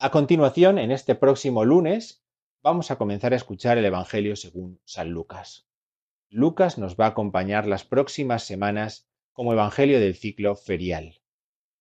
a 0.00 0.12
continuación, 0.12 0.78
en 0.78 0.92
este 0.92 1.16
próximo 1.16 1.64
lunes, 1.64 2.22
vamos 2.62 2.92
a 2.92 2.98
comenzar 2.98 3.32
a 3.32 3.36
escuchar 3.36 3.78
el 3.78 3.84
Evangelio 3.84 4.36
según 4.36 4.80
San 4.84 5.10
Lucas. 5.10 5.66
Lucas 6.30 6.78
nos 6.78 6.94
va 6.94 7.06
a 7.06 7.08
acompañar 7.08 7.66
las 7.66 7.82
próximas 7.82 8.44
semanas 8.44 9.08
como 9.32 9.52
Evangelio 9.52 9.98
del 9.98 10.14
ciclo 10.14 10.54
ferial. 10.54 11.20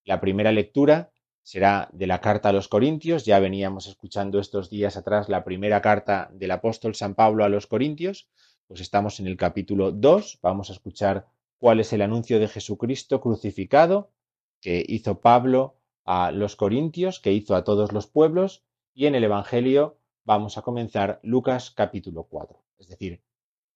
La 0.04 0.20
primera 0.20 0.52
lectura 0.52 1.12
será 1.44 1.90
de 1.94 2.08
la 2.08 2.20
carta 2.20 2.50
a 2.50 2.54
los 2.54 2.68
Corintios. 2.68 3.24
Ya 3.24 3.38
veníamos 3.38 3.86
escuchando 3.86 4.40
estos 4.40 4.72
días 4.72 4.98
atrás 4.98 5.30
la 5.30 5.44
primera 5.44 5.84
carta 5.84 6.32
del 6.34 6.50
apóstol 6.50 6.96
San 6.96 7.14
Pablo 7.14 7.44
a 7.44 7.50
los 7.50 7.68
Corintios. 7.68 8.32
Pues 8.68 8.82
estamos 8.82 9.22
en 9.22 9.28
el 9.28 9.38
capítulo 9.38 9.94
2. 9.94 10.40
Vamos 10.42 10.70
a 10.70 10.74
escuchar 10.74 11.26
cuál 11.58 11.80
es 11.80 11.94
el 11.94 12.02
anuncio 12.02 12.38
de 12.38 12.50
Jesucristo 12.50 13.22
crucificado 13.22 14.12
que 14.60 14.84
hizo 14.86 15.22
Pablo 15.22 15.78
a 16.04 16.32
los 16.32 16.58
Corintios, 16.58 17.22
que 17.22 17.32
hizo 17.32 17.56
a 17.56 17.64
todos 17.64 17.94
los 17.94 18.08
pueblos. 18.08 18.66
Y 18.94 19.06
en 19.06 19.16
el 19.16 19.24
Evangelio 19.24 20.00
vamos 20.26 20.58
a 20.58 20.64
comenzar 20.64 21.22
Lucas 21.24 21.72
capítulo 21.72 22.24
4. 22.24 22.62
Es 22.78 22.90
decir, 22.90 23.24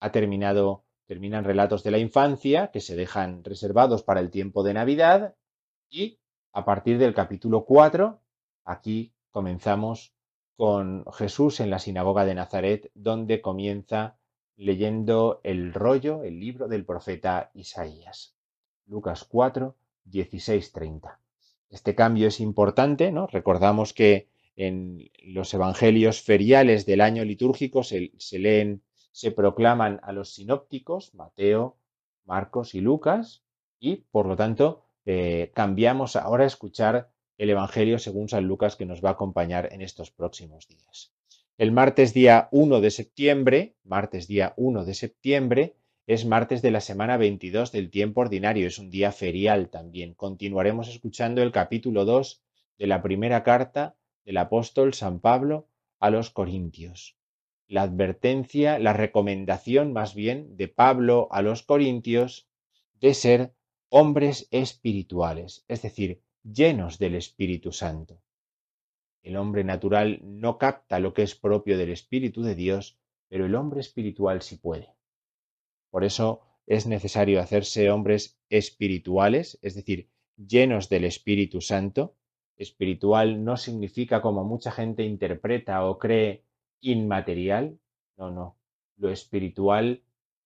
ha 0.01 0.11
terminado, 0.11 0.83
terminan 1.07 1.45
relatos 1.45 1.83
de 1.83 1.91
la 1.91 1.97
infancia 1.97 2.69
que 2.71 2.81
se 2.81 2.97
dejan 2.97 3.45
reservados 3.45 4.03
para 4.03 4.19
el 4.19 4.29
tiempo 4.29 4.61
de 4.61 4.73
Navidad 4.73 5.35
y 5.89 6.19
a 6.51 6.65
partir 6.65 6.97
del 6.97 7.13
capítulo 7.13 7.63
4, 7.63 8.19
aquí 8.65 9.13
comenzamos 9.29 10.13
con 10.57 11.05
Jesús 11.13 11.61
en 11.61 11.69
la 11.69 11.79
sinagoga 11.79 12.25
de 12.25 12.35
Nazaret, 12.35 12.91
donde 12.93 13.41
comienza 13.41 14.17
leyendo 14.61 15.41
el 15.43 15.73
rollo, 15.73 16.23
el 16.23 16.39
libro 16.39 16.67
del 16.67 16.85
profeta 16.85 17.49
Isaías. 17.55 18.35
Lucas 18.85 19.23
4, 19.23 19.75
16, 20.05 20.71
30. 20.71 21.19
Este 21.71 21.95
cambio 21.95 22.27
es 22.27 22.39
importante, 22.39 23.11
¿no? 23.11 23.25
Recordamos 23.25 23.91
que 23.93 24.29
en 24.55 25.09
los 25.23 25.51
evangelios 25.55 26.21
feriales 26.21 26.85
del 26.85 27.01
año 27.01 27.25
litúrgico 27.25 27.81
se, 27.83 28.11
se 28.19 28.37
leen, 28.37 28.83
se 29.11 29.31
proclaman 29.31 29.99
a 30.03 30.11
los 30.11 30.35
sinópticos, 30.35 31.15
Mateo, 31.15 31.77
Marcos 32.25 32.75
y 32.75 32.81
Lucas, 32.81 33.43
y 33.79 33.95
por 34.11 34.27
lo 34.27 34.35
tanto 34.35 34.83
eh, 35.07 35.51
cambiamos 35.55 36.15
ahora 36.15 36.43
a 36.43 36.47
escuchar 36.47 37.09
el 37.39 37.49
Evangelio 37.49 37.97
según 37.97 38.29
San 38.29 38.45
Lucas 38.45 38.75
que 38.75 38.85
nos 38.85 39.03
va 39.03 39.09
a 39.09 39.13
acompañar 39.13 39.73
en 39.73 39.81
estos 39.81 40.11
próximos 40.11 40.67
días. 40.67 41.11
El 41.61 41.71
martes 41.71 42.15
día 42.15 42.49
1 42.51 42.81
de 42.81 42.89
septiembre, 42.89 43.75
martes 43.83 44.27
día 44.27 44.55
1 44.57 44.83
de 44.83 44.95
septiembre, 44.95 45.75
es 46.07 46.25
martes 46.25 46.63
de 46.63 46.71
la 46.71 46.81
semana 46.81 47.17
22 47.17 47.71
del 47.71 47.91
tiempo 47.91 48.21
ordinario, 48.21 48.65
es 48.65 48.79
un 48.79 48.89
día 48.89 49.11
ferial 49.11 49.69
también. 49.69 50.15
Continuaremos 50.15 50.89
escuchando 50.89 51.43
el 51.43 51.51
capítulo 51.51 52.03
2 52.03 52.41
de 52.79 52.87
la 52.87 53.03
primera 53.03 53.43
carta 53.43 53.95
del 54.25 54.37
apóstol 54.37 54.95
San 54.95 55.19
Pablo 55.19 55.67
a 55.99 56.09
los 56.09 56.31
Corintios. 56.31 57.15
La 57.67 57.83
advertencia, 57.83 58.79
la 58.79 58.93
recomendación 58.93 59.93
más 59.93 60.15
bien 60.15 60.57
de 60.57 60.67
Pablo 60.67 61.27
a 61.29 61.43
los 61.43 61.61
Corintios 61.61 62.49
de 62.99 63.13
ser 63.13 63.53
hombres 63.89 64.47
espirituales, 64.49 65.63
es 65.67 65.83
decir, 65.83 66.23
llenos 66.41 66.97
del 66.97 67.13
Espíritu 67.13 67.71
Santo. 67.71 68.19
El 69.23 69.37
hombre 69.37 69.63
natural 69.63 70.19
no 70.23 70.57
capta 70.57 70.99
lo 70.99 71.13
que 71.13 71.23
es 71.23 71.35
propio 71.35 71.77
del 71.77 71.89
Espíritu 71.89 72.41
de 72.41 72.55
Dios, 72.55 72.99
pero 73.27 73.45
el 73.45 73.55
hombre 73.55 73.79
espiritual 73.79 74.41
sí 74.41 74.57
puede. 74.57 74.95
Por 75.89 76.03
eso 76.03 76.41
es 76.65 76.87
necesario 76.87 77.39
hacerse 77.39 77.91
hombres 77.91 78.39
espirituales, 78.49 79.59
es 79.61 79.75
decir, 79.75 80.09
llenos 80.35 80.89
del 80.89 81.05
Espíritu 81.05 81.61
Santo. 81.61 82.15
Espiritual 82.55 83.43
no 83.43 83.57
significa, 83.57 84.21
como 84.21 84.43
mucha 84.43 84.71
gente 84.71 85.03
interpreta 85.03 85.85
o 85.85 85.97
cree, 85.97 86.43
inmaterial. 86.79 87.79
No, 88.17 88.31
no. 88.31 88.57
Lo 88.97 89.09
espiritual 89.09 90.03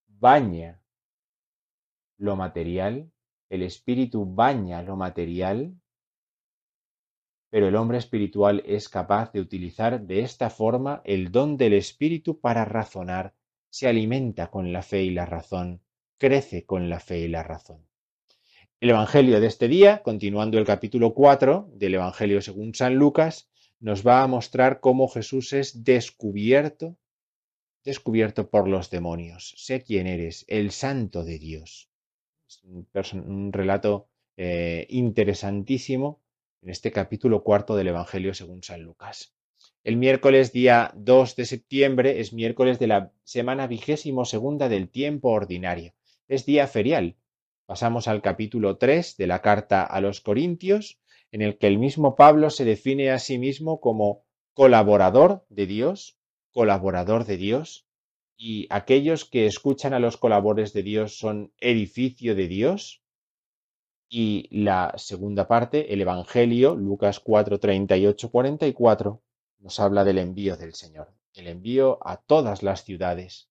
baña 0.07 0.81
lo 2.17 2.35
material 2.35 3.11
el 3.49 3.61
espíritu 3.61 4.25
baña 4.25 4.81
lo 4.81 4.95
material, 4.95 5.75
pero 7.55 7.69
el 7.69 7.77
hombre 7.77 7.97
espiritual 7.97 8.61
es 8.65 8.89
capaz 8.89 9.31
de 9.31 9.39
utilizar 9.39 10.01
de 10.01 10.19
esta 10.19 10.49
forma 10.49 11.01
el 11.05 11.31
don 11.31 11.55
del 11.55 11.71
espíritu 11.71 12.41
para 12.41 12.65
razonar, 12.65 13.33
se 13.69 13.87
alimenta 13.87 14.51
con 14.51 14.73
la 14.73 14.81
fe 14.81 15.03
y 15.03 15.11
la 15.11 15.25
razón, 15.25 15.81
crece 16.17 16.65
con 16.65 16.89
la 16.89 16.99
fe 16.99 17.19
y 17.19 17.27
la 17.29 17.43
razón. 17.43 17.87
El 18.81 18.89
Evangelio 18.89 19.39
de 19.39 19.47
este 19.47 19.69
día, 19.69 20.03
continuando 20.03 20.57
el 20.57 20.65
capítulo 20.65 21.13
4 21.13 21.69
del 21.71 21.93
Evangelio 21.93 22.41
según 22.41 22.75
San 22.75 22.95
Lucas, 22.95 23.49
nos 23.79 24.05
va 24.05 24.21
a 24.21 24.27
mostrar 24.27 24.81
cómo 24.81 25.07
Jesús 25.07 25.53
es 25.53 25.85
descubierto, 25.85 26.97
descubierto 27.85 28.49
por 28.49 28.67
los 28.67 28.89
demonios. 28.89 29.53
Sé 29.55 29.81
quién 29.81 30.07
eres, 30.07 30.43
el 30.49 30.71
santo 30.71 31.23
de 31.23 31.39
Dios 31.39 31.89
un, 32.65 33.53
relato 33.53 34.09
eh, 34.35 34.87
interesantísimo 34.89 36.24
en 36.65 36.71
este 36.71 36.91
capítulo 36.91 37.43
cuarto 37.43 37.75
del 37.75 37.89
Evangelio 37.89 38.33
según 38.33 38.63
San 38.63 38.81
Lucas. 38.81 39.35
El 39.83 39.97
miércoles 39.97 40.51
día 40.51 40.91
2 40.95 41.35
de 41.35 41.45
septiembre 41.45 42.19
es 42.19 42.33
miércoles 42.33 42.79
de 42.79 42.87
la 42.87 43.11
semana 43.23 43.67
vigésimo 43.67 44.25
segunda 44.25 44.67
del 44.67 44.89
tiempo 44.89 45.29
ordinario. 45.29 45.93
Es 46.27 46.43
día 46.47 46.65
ferial. 46.65 47.17
Pasamos 47.67 48.07
al 48.07 48.23
capítulo 48.23 48.77
3 48.77 49.15
de 49.15 49.27
la 49.27 49.43
carta 49.43 49.83
a 49.83 50.01
los 50.01 50.21
Corintios, 50.21 50.99
en 51.31 51.43
el 51.43 51.59
que 51.59 51.67
el 51.67 51.77
mismo 51.77 52.15
Pablo 52.15 52.49
se 52.49 52.65
define 52.65 53.11
a 53.11 53.19
sí 53.19 53.37
mismo 53.37 53.79
como 53.79 54.25
colaborador 54.55 55.45
de 55.49 55.67
Dios, 55.67 56.17
colaborador 56.51 57.25
de 57.25 57.37
Dios, 57.37 57.85
y 58.35 58.65
aquellos 58.71 59.25
que 59.25 59.45
escuchan 59.45 59.93
a 59.93 59.99
los 59.99 60.17
colaboradores 60.17 60.73
de 60.73 60.81
Dios 60.81 61.19
son 61.19 61.53
edificio 61.59 62.33
de 62.33 62.47
Dios. 62.47 63.03
Y 64.07 64.47
la 64.51 64.93
segunda 64.97 65.47
parte, 65.47 65.93
el 65.93 66.01
Evangelio, 66.01 66.75
Lucas 66.75 67.19
4, 67.19 67.59
38, 67.59 68.29
44, 68.29 69.21
nos 69.59 69.79
habla 69.79 70.03
del 70.03 70.19
envío 70.19 70.57
del 70.57 70.75
Señor, 70.75 71.11
el 71.33 71.47
envío 71.47 71.97
a 72.07 72.17
todas 72.17 72.61
las 72.61 72.83
ciudades, 72.83 73.49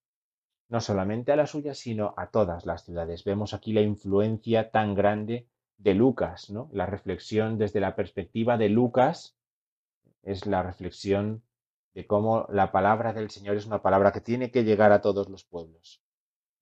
no 0.68 0.80
solamente 0.80 1.32
a 1.32 1.37
las 1.37 1.50
suyas, 1.50 1.78
sino 1.78 2.14
a 2.16 2.30
todas 2.30 2.66
las 2.66 2.84
ciudades. 2.84 3.25
Vemos 3.25 3.52
aquí 3.52 3.73
la 3.73 3.82
influencia 3.82 4.70
tan 4.70 4.94
grande 4.94 5.49
de 5.76 5.94
Lucas, 5.94 6.50
¿no? 6.50 6.68
La 6.73 6.87
reflexión 6.87 7.58
desde 7.58 7.80
la 7.80 7.96
perspectiva 7.96 8.56
de 8.56 8.68
Lucas 8.68 9.37
es 10.23 10.46
la 10.46 10.62
reflexión 10.62 11.42
de 11.94 12.06
cómo 12.06 12.46
la 12.49 12.73
palabra 12.73 13.12
del 13.12 13.30
Señor 13.30 13.56
es 13.56 13.66
una 13.66 13.82
palabra 13.82 14.12
que 14.12 14.20
tiene 14.20 14.50
que 14.50 14.64
llegar 14.64 14.92
a 14.92 15.00
todos 15.00 15.28
los 15.28 15.44
pueblos. 15.44 16.03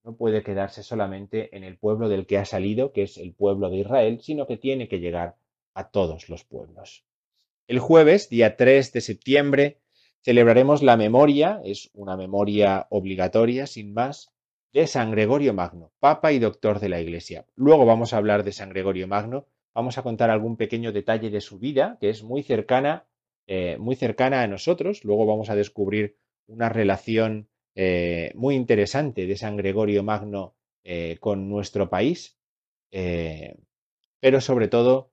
No 0.05 0.17
puede 0.17 0.43
quedarse 0.43 0.83
solamente 0.83 1.57
en 1.57 1.65
el 1.65 1.79
pueblo 1.79 2.09
del 2.09 2.27
que 2.27 2.39
ha 2.39 2.45
salido, 2.45 2.93
que 2.93 3.03
es 3.03 3.19
el 3.19 3.35
pueblo 3.35 3.71
de 3.71 3.79
Israel, 3.79 4.21
sino 4.21 4.47
que 4.47 4.57
tiene 4.57 4.89
que 4.89 5.01
llegar 5.01 5.37
a 5.75 5.91
todos 5.91 6.29
los 6.29 6.45
pueblos. 6.45 7.05
El 7.69 7.79
jueves, 7.79 8.29
día 8.29 8.57
3 8.57 8.93
de 8.93 9.01
septiembre, 9.01 9.79
celebraremos 10.23 10.83
la 10.83 10.97
memoria, 10.97 11.61
es 11.65 11.91
una 11.95 12.17
memoria 12.17 12.87
obligatoria, 12.91 13.67
sin 13.67 13.95
más, 13.95 14.33
de 14.73 14.87
San 14.87 15.11
Gregorio 15.11 15.55
Magno, 15.55 15.93
Papa 16.01 16.33
y 16.33 16.39
Doctor 16.39 16.81
de 16.81 16.89
la 16.89 17.01
Iglesia. 17.01 17.47
Luego 17.55 17.87
vamos 17.87 18.13
a 18.13 18.17
hablar 18.17 18.43
de 18.43 18.53
San 18.53 18.71
Gregorio 18.71 19.07
Magno, 19.07 19.47
vamos 19.75 19.99
a 19.99 20.03
contar 20.03 20.31
algún 20.31 20.57
pequeño 20.57 20.93
detalle 20.93 21.31
de 21.31 21.41
su 21.41 21.59
vida, 21.59 21.99
que 22.01 22.11
es 22.11 22.23
muy 22.23 22.43
cercana 22.43 23.07
eh, 23.47 23.77
muy 23.79 23.97
cercana 23.97 24.43
a 24.43 24.47
nosotros. 24.47 25.05
Luego 25.05 25.27
vamos 25.27 25.51
a 25.51 25.57
descubrir 25.57 26.17
una 26.47 26.69
relación 26.69 27.49
eh, 27.75 28.33
muy 28.35 28.55
interesante 28.55 29.27
de 29.27 29.37
San 29.37 29.57
Gregorio 29.57 30.03
Magno 30.03 30.55
eh, 30.85 31.17
con 31.21 31.49
nuestro 31.49 31.89
país, 31.89 32.39
pero 34.21 34.41
sobre 34.43 34.69
todo 34.69 35.13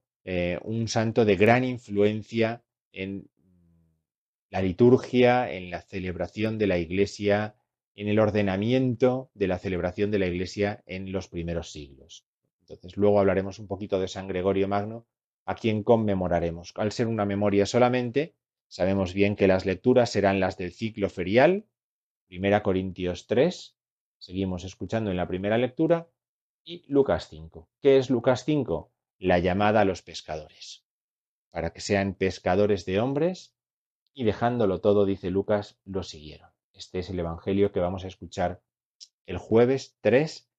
un 0.63 0.88
santo 0.89 1.24
de 1.24 1.38
gran 1.38 1.63
influencia 1.63 2.62
en 2.92 3.30
la 4.50 4.62
liturgia, 4.62 5.51
en 5.51 5.70
la 5.72 5.82
celebración 5.82 6.58
de 6.58 6.68
la 6.68 6.78
Iglesia, 6.78 7.56
en 7.96 8.08
el 8.08 8.20
ordenamiento 8.20 9.32
de 9.34 9.48
la 9.48 9.60
celebración 9.60 10.12
de 10.12 10.20
la 10.20 10.28
Iglesia 10.28 10.84
en 10.86 11.12
los 11.12 11.28
primeros 11.28 11.72
siglos. 11.72 12.25
Entonces, 12.62 12.98
luego 12.98 13.20
hablaremos 13.20 13.60
un 13.60 13.68
poquito 13.68 14.00
de 14.00 14.08
San 14.08 14.28
Gregorio 14.28 14.68
Magno, 14.68 15.08
a 15.46 15.55
quien 15.55 15.83
conmemoraremos. 15.83 16.74
Al 16.75 16.92
ser 16.92 17.07
una 17.07 17.25
memoria 17.25 17.66
solamente, 17.66 18.36
sabemos 18.68 19.14
bien 19.14 19.36
que 19.36 19.48
las 19.48 19.66
lecturas 19.66 20.12
serán 20.12 20.40
las 20.40 20.57
del 20.57 20.72
ciclo 20.72 21.10
ferial, 21.10 21.66
1 22.31 22.63
Corintios 22.63 23.25
3, 23.27 23.75
seguimos 24.20 24.63
escuchando 24.63 25.09
en 25.09 25.18
la 25.18 25.27
primera 25.27 25.57
lectura, 25.57 26.09
y 26.63 26.83
Lucas 26.87 27.27
5. 27.29 27.68
¿Qué 27.81 27.98
es 27.98 28.09
Lucas 28.09 28.44
5? 28.46 28.92
La 29.18 29.39
llamada 29.39 29.81
a 29.81 29.85
los 29.85 30.03
pescadores. 30.03 30.85
Para 31.50 31.74
que 31.74 31.81
sean 31.81 32.13
pescadores 32.13 32.85
de 32.85 33.00
hombres, 33.00 33.55
y 34.13 34.24
dejándolo 34.24 34.79
todo, 34.79 35.05
dice 35.05 35.31
Lucas, 35.31 35.79
lo 35.85 36.03
siguieron. 36.03 36.50
Este 36.74 37.00
es 37.00 37.09
el 37.09 37.20
Evangelio 37.20 37.72
que 37.72 37.79
vamos 37.79 38.05
a 38.05 38.07
escuchar 38.07 38.61
el 39.25 39.37
jueves 39.37 39.98
3, 40.01 40.50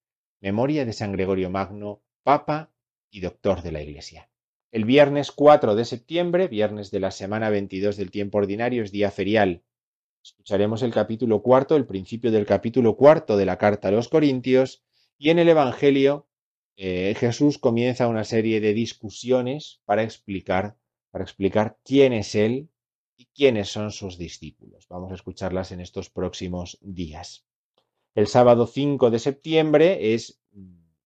memoria 0.40 0.84
de 0.84 0.92
San 0.92 1.12
Gregorio 1.12 1.50
Magno, 1.50 2.02
Papa 2.22 2.72
y 3.10 3.20
Doctor 3.20 3.62
de 3.62 3.72
la 3.72 3.82
Iglesia. 3.82 4.28
El 4.72 4.84
viernes 4.84 5.32
4 5.32 5.74
de 5.74 5.84
septiembre, 5.84 6.48
viernes 6.48 6.90
de 6.90 7.00
la 7.00 7.10
semana 7.10 7.50
22 7.50 7.96
del 7.96 8.10
tiempo 8.10 8.38
ordinario, 8.38 8.82
es 8.82 8.92
día 8.92 9.10
ferial. 9.10 9.62
Escucharemos 10.22 10.82
el 10.82 10.92
capítulo 10.92 11.42
cuarto, 11.42 11.76
el 11.76 11.86
principio 11.86 12.30
del 12.30 12.44
capítulo 12.44 12.96
cuarto 12.96 13.36
de 13.36 13.46
la 13.46 13.56
carta 13.56 13.88
a 13.88 13.90
los 13.90 14.08
Corintios, 14.08 14.82
y 15.16 15.30
en 15.30 15.38
el 15.38 15.48
Evangelio 15.48 16.28
eh, 16.76 17.14
Jesús 17.18 17.58
comienza 17.58 18.08
una 18.08 18.24
serie 18.24 18.60
de 18.60 18.74
discusiones 18.74 19.80
para 19.84 20.02
explicar, 20.02 20.76
para 21.10 21.24
explicar 21.24 21.78
quién 21.84 22.12
es 22.12 22.34
Él 22.34 22.68
y 23.16 23.26
quiénes 23.34 23.68
son 23.68 23.92
sus 23.92 24.18
discípulos. 24.18 24.86
Vamos 24.88 25.10
a 25.10 25.14
escucharlas 25.14 25.72
en 25.72 25.80
estos 25.80 26.10
próximos 26.10 26.78
días. 26.80 27.46
El 28.14 28.26
sábado 28.26 28.66
5 28.66 29.10
de 29.10 29.18
septiembre 29.18 30.14
es 30.14 30.40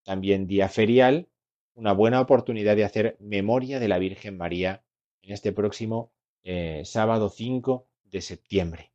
también 0.03 0.47
día 0.47 0.69
ferial 0.69 1.29
una 1.73 1.91
buena 1.91 2.21
oportunidad 2.21 2.75
de 2.75 2.85
hacer 2.85 3.17
memoria 3.19 3.79
de 3.79 3.87
la 3.87 3.99
Virgen 3.99 4.37
María 4.37 4.83
en 5.21 5.33
este 5.33 5.51
próximo 5.51 6.13
eh, 6.43 6.83
sábado 6.85 7.29
5 7.29 7.87
de 8.03 8.21
septiembre. 8.21 8.94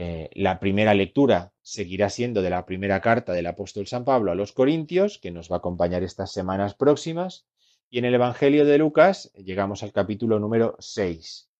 Eh, 0.00 0.30
la 0.34 0.60
primera 0.60 0.94
lectura 0.94 1.52
seguirá 1.60 2.08
siendo 2.08 2.40
de 2.40 2.50
la 2.50 2.66
primera 2.66 3.00
carta 3.00 3.32
del 3.32 3.48
apóstol 3.48 3.88
San 3.88 4.04
Pablo 4.04 4.30
a 4.30 4.36
los 4.36 4.52
Corintios, 4.52 5.18
que 5.18 5.32
nos 5.32 5.50
va 5.50 5.56
a 5.56 5.58
acompañar 5.58 6.04
estas 6.04 6.30
semanas 6.30 6.76
próximas, 6.76 7.48
y 7.90 7.98
en 7.98 8.04
el 8.04 8.14
Evangelio 8.14 8.64
de 8.64 8.78
Lucas 8.78 9.32
llegamos 9.34 9.82
al 9.82 9.90
capítulo 9.90 10.38
número 10.38 10.76
6, 10.78 11.50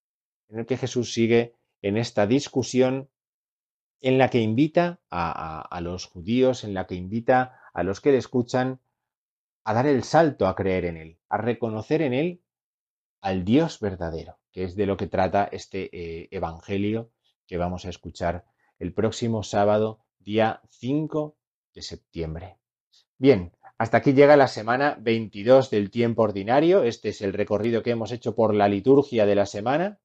en 0.47 0.59
el 0.59 0.65
que 0.65 0.77
Jesús 0.77 1.11
sigue 1.11 1.53
en 1.81 1.97
esta 1.97 2.27
discusión 2.27 3.09
en 3.99 4.17
la 4.17 4.29
que 4.29 4.39
invita 4.39 5.01
a 5.09 5.81
los 5.81 6.05
judíos, 6.05 6.63
en 6.63 6.73
la 6.73 6.87
que 6.87 6.95
invita 6.95 7.59
a 7.73 7.83
los 7.83 7.99
que 7.99 8.13
le 8.13 8.19
escuchan 8.19 8.79
a 9.65 9.73
dar 9.73 9.85
el 9.85 10.05
salto 10.05 10.47
a 10.47 10.55
creer 10.55 10.85
en 10.85 10.95
Él, 10.95 11.19
a 11.27 11.35
reconocer 11.39 12.01
en 12.01 12.13
Él 12.13 12.41
al 13.19 13.43
Dios 13.43 13.81
verdadero, 13.81 14.39
que 14.53 14.63
es 14.63 14.77
de 14.77 14.85
lo 14.85 14.95
que 14.95 15.07
trata 15.07 15.49
este 15.51 15.89
eh, 15.91 16.29
Evangelio 16.31 17.11
que 17.49 17.57
vamos 17.57 17.85
a 17.85 17.89
escuchar 17.89 18.45
el 18.77 18.93
próximo 18.93 19.41
sábado, 19.41 19.99
día 20.19 20.61
5 20.69 21.35
de 21.73 21.81
septiembre. 21.81 22.57
Bien, 23.17 23.51
hasta 23.79 23.97
aquí 23.97 24.13
llega 24.13 24.37
la 24.37 24.47
semana 24.47 24.97
22 25.01 25.71
del 25.71 25.89
tiempo 25.89 26.21
ordinario. 26.21 26.83
Este 26.83 27.09
es 27.09 27.21
el 27.21 27.33
recorrido 27.33 27.81
que 27.81 27.89
hemos 27.89 28.11
hecho 28.11 28.35
por 28.35 28.53
la 28.53 28.69
liturgia 28.69 29.25
de 29.25 29.33
la 29.33 29.47
semana. 29.47 29.99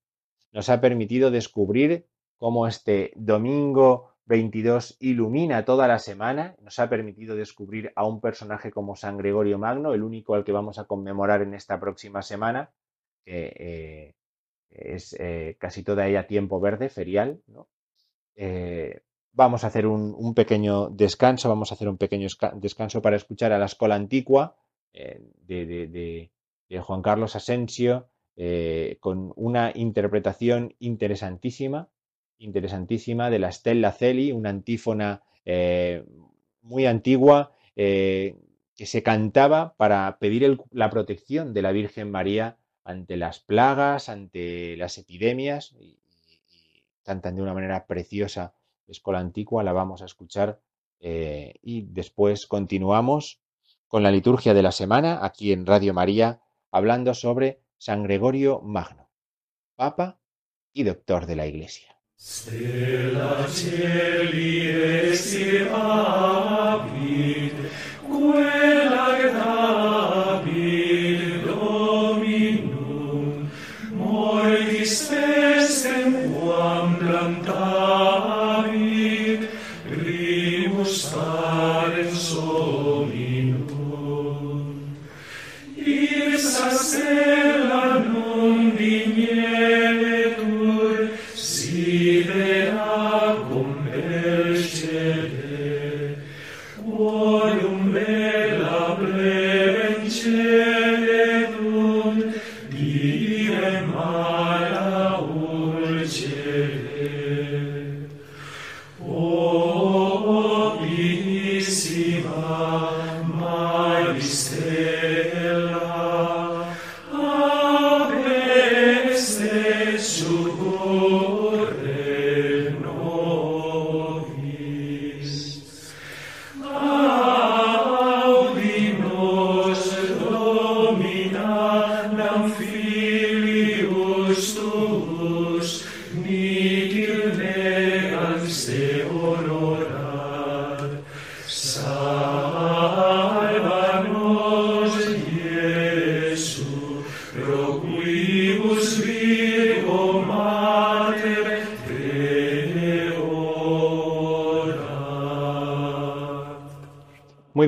Nos 0.52 0.70
ha 0.70 0.80
permitido 0.80 1.30
descubrir 1.30 2.06
cómo 2.38 2.66
este 2.66 3.12
domingo 3.14 4.14
22 4.24 4.96
ilumina 5.00 5.66
toda 5.66 5.86
la 5.86 5.98
semana, 5.98 6.56
nos 6.62 6.78
ha 6.78 6.88
permitido 6.88 7.36
descubrir 7.36 7.92
a 7.94 8.06
un 8.06 8.22
personaje 8.22 8.70
como 8.70 8.96
San 8.96 9.18
Gregorio 9.18 9.58
Magno, 9.58 9.92
el 9.92 10.02
único 10.02 10.34
al 10.34 10.44
que 10.44 10.52
vamos 10.52 10.78
a 10.78 10.84
conmemorar 10.84 11.42
en 11.42 11.52
esta 11.52 11.78
próxima 11.78 12.22
semana, 12.22 12.72
eh, 13.26 14.14
es 14.70 15.14
eh, 15.18 15.56
casi 15.58 15.82
toda 15.82 16.06
ella 16.06 16.26
tiempo 16.26 16.60
verde, 16.60 16.88
ferial. 16.88 17.40
Eh, 18.36 19.00
vamos 19.32 19.64
a 19.64 19.68
hacer 19.68 19.86
un, 19.86 20.34
pequeño 20.34 20.90
descanso, 20.90 21.48
vamos 21.48 21.70
a 21.70 21.74
hacer 21.74 21.88
un 21.88 21.98
pequeño 21.98 22.28
descanso 22.56 23.02
para 23.02 23.16
escuchar 23.16 23.52
a 23.52 23.58
la 23.58 23.66
escuela 23.66 23.94
antigua 23.94 24.56
de, 24.92 26.30
de, 26.68 26.80
Juan 26.80 27.02
Carlos 27.02 27.36
Asensio, 27.36 28.08
con 29.00 29.32
una 29.36 29.70
interpretación 29.74 30.74
interesantísima 30.80 31.88
interesantísima 32.38 33.30
de 33.30 33.38
la 33.38 33.52
Stella 33.52 33.92
Celi, 33.92 34.32
una 34.32 34.50
antífona 34.50 35.22
eh, 35.44 36.04
muy 36.62 36.86
antigua 36.86 37.52
eh, 37.76 38.36
que 38.76 38.86
se 38.86 39.02
cantaba 39.02 39.74
para 39.76 40.18
pedir 40.18 40.58
la 40.70 40.90
protección 40.90 41.54
de 41.54 41.62
la 41.62 41.72
Virgen 41.72 42.10
María 42.10 42.56
ante 42.84 43.16
las 43.16 43.40
plagas, 43.40 44.08
ante 44.08 44.76
las 44.76 44.98
epidemias, 44.98 45.74
y, 45.80 45.98
cantan 47.02 47.36
de 47.36 47.42
una 47.42 47.54
manera 47.54 47.86
preciosa 47.86 48.54
Escola 48.86 49.18
Antigua, 49.18 49.62
la 49.62 49.72
vamos 49.72 50.02
a 50.02 50.06
escuchar 50.06 50.60
eh, 51.00 51.54
y 51.62 51.82
después 51.82 52.46
continuamos 52.46 53.40
con 53.88 54.02
la 54.02 54.10
liturgia 54.10 54.54
de 54.54 54.62
la 54.62 54.72
semana 54.72 55.24
aquí 55.24 55.52
en 55.52 55.66
Radio 55.66 55.92
María, 55.94 56.40
hablando 56.70 57.14
sobre 57.14 57.60
San 57.78 58.02
Gregorio 58.02 58.60
Magno, 58.60 59.10
Papa 59.76 60.18
y 60.72 60.82
Doctor 60.84 61.26
de 61.26 61.36
la 61.36 61.46
Iglesia. 61.46 61.94
Shema 103.54 104.53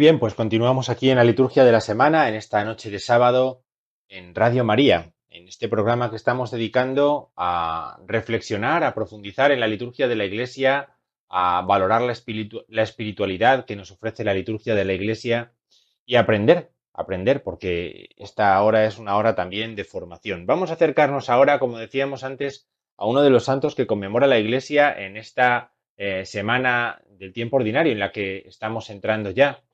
bien, 0.06 0.20
pues 0.20 0.34
continuamos 0.34 0.88
aquí 0.88 1.10
en 1.10 1.16
la 1.16 1.24
liturgia 1.24 1.64
de 1.64 1.72
la 1.72 1.80
semana, 1.80 2.28
en 2.28 2.36
esta 2.36 2.64
noche 2.64 2.92
de 2.92 3.00
sábado, 3.00 3.64
en 4.06 4.36
Radio 4.36 4.62
María, 4.62 5.12
en 5.28 5.48
este 5.48 5.68
programa 5.68 6.10
que 6.10 6.14
estamos 6.14 6.52
dedicando 6.52 7.32
a 7.34 7.98
reflexionar, 8.06 8.84
a 8.84 8.94
profundizar 8.94 9.50
en 9.50 9.58
la 9.58 9.66
liturgia 9.66 10.06
de 10.06 10.14
la 10.14 10.24
Iglesia, 10.24 10.96
a 11.28 11.62
valorar 11.62 12.02
la, 12.02 12.12
espiritu 12.12 12.64
la 12.68 12.82
espiritualidad 12.82 13.64
que 13.64 13.74
nos 13.74 13.90
ofrece 13.90 14.22
la 14.22 14.32
liturgia 14.32 14.76
de 14.76 14.84
la 14.84 14.92
Iglesia 14.92 15.54
y 16.04 16.14
aprender, 16.14 16.70
aprender, 16.92 17.42
porque 17.42 18.10
esta 18.16 18.62
hora 18.62 18.86
es 18.86 18.98
una 18.98 19.16
hora 19.16 19.34
también 19.34 19.74
de 19.74 19.82
formación. 19.82 20.46
Vamos 20.46 20.70
a 20.70 20.74
acercarnos 20.74 21.28
ahora, 21.30 21.58
como 21.58 21.78
decíamos 21.78 22.22
antes, 22.22 22.68
a 22.96 23.06
uno 23.06 23.22
de 23.22 23.30
los 23.30 23.42
santos 23.42 23.74
que 23.74 23.88
conmemora 23.88 24.28
la 24.28 24.38
Iglesia 24.38 24.96
en 24.96 25.16
esta 25.16 25.72
eh, 25.96 26.24
semana 26.26 27.02
del 27.08 27.32
tiempo 27.32 27.56
ordinario 27.56 27.90
en 27.90 27.98
la 27.98 28.12
que 28.12 28.44
estamos 28.46 28.88
entrando 28.88 29.30
ya. 29.30 29.65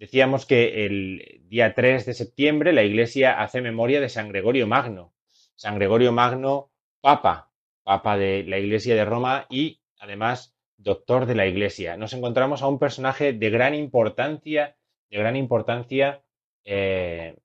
Decíamos 0.00 0.46
que 0.46 0.86
el 0.86 1.42
día 1.50 1.74
3 1.74 2.06
de 2.06 2.14
septiembre 2.14 2.72
la 2.72 2.84
Iglesia 2.84 3.38
hace 3.38 3.60
memoria 3.60 4.00
de 4.00 4.08
San 4.08 4.30
Gregorio 4.30 4.66
Magno. 4.66 5.12
San 5.56 5.74
Gregorio 5.74 6.10
Magno, 6.10 6.70
papa, 7.02 7.52
papa 7.82 8.16
de 8.16 8.42
la 8.44 8.56
Iglesia 8.56 8.94
de 8.94 9.04
Roma 9.04 9.46
y 9.50 9.82
además 9.98 10.56
doctor 10.78 11.26
de 11.26 11.34
la 11.34 11.46
Iglesia. 11.46 11.98
Nos 11.98 12.14
encontramos 12.14 12.62
a 12.62 12.68
un 12.68 12.78
personaje 12.78 13.34
de 13.34 13.50
gran 13.50 13.74
importancia, 13.74 14.74
de 15.10 15.18
gran 15.18 15.36
importancia 15.36 16.22
eh, 16.64 17.36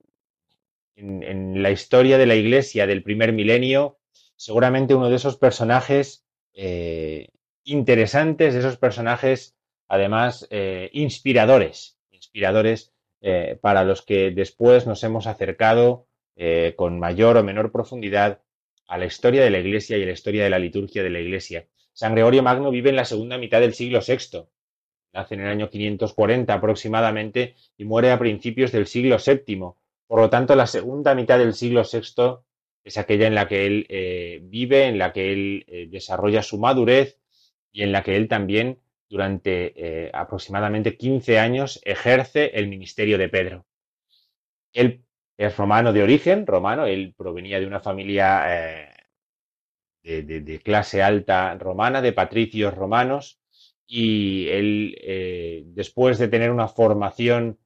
en, 0.94 1.62
la 1.62 1.70
historia 1.70 2.16
de 2.16 2.24
la 2.24 2.36
Iglesia 2.36 2.86
del 2.86 3.02
primer 3.02 3.34
milenio, 3.34 3.98
seguramente 4.34 4.94
uno 4.94 5.10
de 5.10 5.16
esos 5.16 5.36
personajes 5.36 6.24
eh, 6.54 7.28
interesantes, 7.64 8.54
de 8.54 8.60
esos 8.60 8.78
personajes 8.78 9.58
además 9.88 10.48
eh, 10.50 10.88
inspiradores 10.94 11.95
eh, 13.22 13.58
para 13.60 13.84
los 13.84 14.02
que 14.02 14.30
después 14.30 14.86
nos 14.86 15.02
hemos 15.02 15.26
acercado 15.26 16.06
eh, 16.36 16.74
con 16.76 16.98
mayor 16.98 17.36
o 17.38 17.42
menor 17.42 17.72
profundidad 17.72 18.42
a 18.86 18.98
la 18.98 19.06
historia 19.06 19.42
de 19.42 19.50
la 19.50 19.58
Iglesia 19.58 19.96
y 19.96 20.02
a 20.02 20.06
la 20.06 20.12
historia 20.12 20.44
de 20.44 20.50
la 20.50 20.58
liturgia 20.58 21.02
de 21.02 21.10
la 21.10 21.20
Iglesia. 21.20 21.66
San 21.92 22.14
Gregorio 22.14 22.42
Magno 22.42 22.70
vive 22.70 22.90
en 22.90 22.96
la 22.96 23.06
segunda 23.06 23.38
mitad 23.38 23.60
del 23.60 23.72
siglo 23.72 24.00
VI. 24.06 24.44
Nace 25.14 25.34
en 25.34 25.40
el 25.40 25.48
año 25.48 25.70
540 25.70 26.52
aproximadamente 26.52 27.56
y 27.78 27.84
muere 27.84 28.10
a 28.10 28.18
principios 28.18 28.70
del 28.70 28.86
siglo 28.86 29.16
VII. 29.16 29.72
Por 30.06 30.20
lo 30.20 30.28
tanto, 30.28 30.54
la 30.54 30.66
segunda 30.66 31.14
mitad 31.14 31.38
del 31.38 31.54
siglo 31.54 31.82
VI 31.90 32.44
es 32.84 32.98
aquella 32.98 33.26
en 33.26 33.34
la 33.34 33.48
que 33.48 33.66
él 33.66 33.86
eh, 33.88 34.40
vive, 34.42 34.84
en 34.84 34.98
la 34.98 35.12
que 35.12 35.32
él 35.32 35.88
desarrolla 35.90 36.42
su 36.42 36.58
madurez 36.58 37.18
y 37.72 37.82
en 37.82 37.92
la 37.92 38.02
que 38.02 38.16
él 38.16 38.28
también 38.28 38.78
durante 39.08 39.72
eh, 39.76 40.10
aproximadamente 40.12 40.96
15 40.96 41.38
años 41.38 41.80
ejerce 41.84 42.50
el 42.54 42.68
ministerio 42.68 43.18
de 43.18 43.28
Pedro. 43.28 43.66
Él 44.72 45.04
es 45.36 45.56
romano 45.56 45.92
de 45.92 46.02
origen, 46.02 46.46
romano, 46.46 46.86
él 46.86 47.14
provenía 47.16 47.60
de 47.60 47.66
una 47.66 47.80
familia 47.80 48.88
eh, 50.02 50.22
de, 50.22 50.60
clase 50.60 51.02
alta 51.02 51.54
romana, 51.56 52.00
de 52.00 52.12
patricios 52.12 52.74
romanos, 52.74 53.40
y 53.86 54.48
él, 54.48 54.96
eh, 55.00 55.62
después 55.66 56.18
de 56.18 56.28
tener 56.28 56.50
una 56.50 56.68
formación 56.68 57.58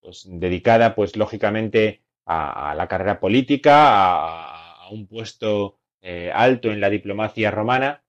pues, 0.00 0.26
dedicada, 0.28 0.94
pues 0.94 1.16
lógicamente, 1.16 2.02
a, 2.26 2.74
la 2.76 2.88
carrera 2.88 3.20
política, 3.20 4.84
a, 4.84 4.90
un 4.90 5.06
puesto 5.06 5.78
alto 6.32 6.70
en 6.70 6.80
la 6.80 6.90
diplomacia 6.90 7.50
romana, 7.50 8.04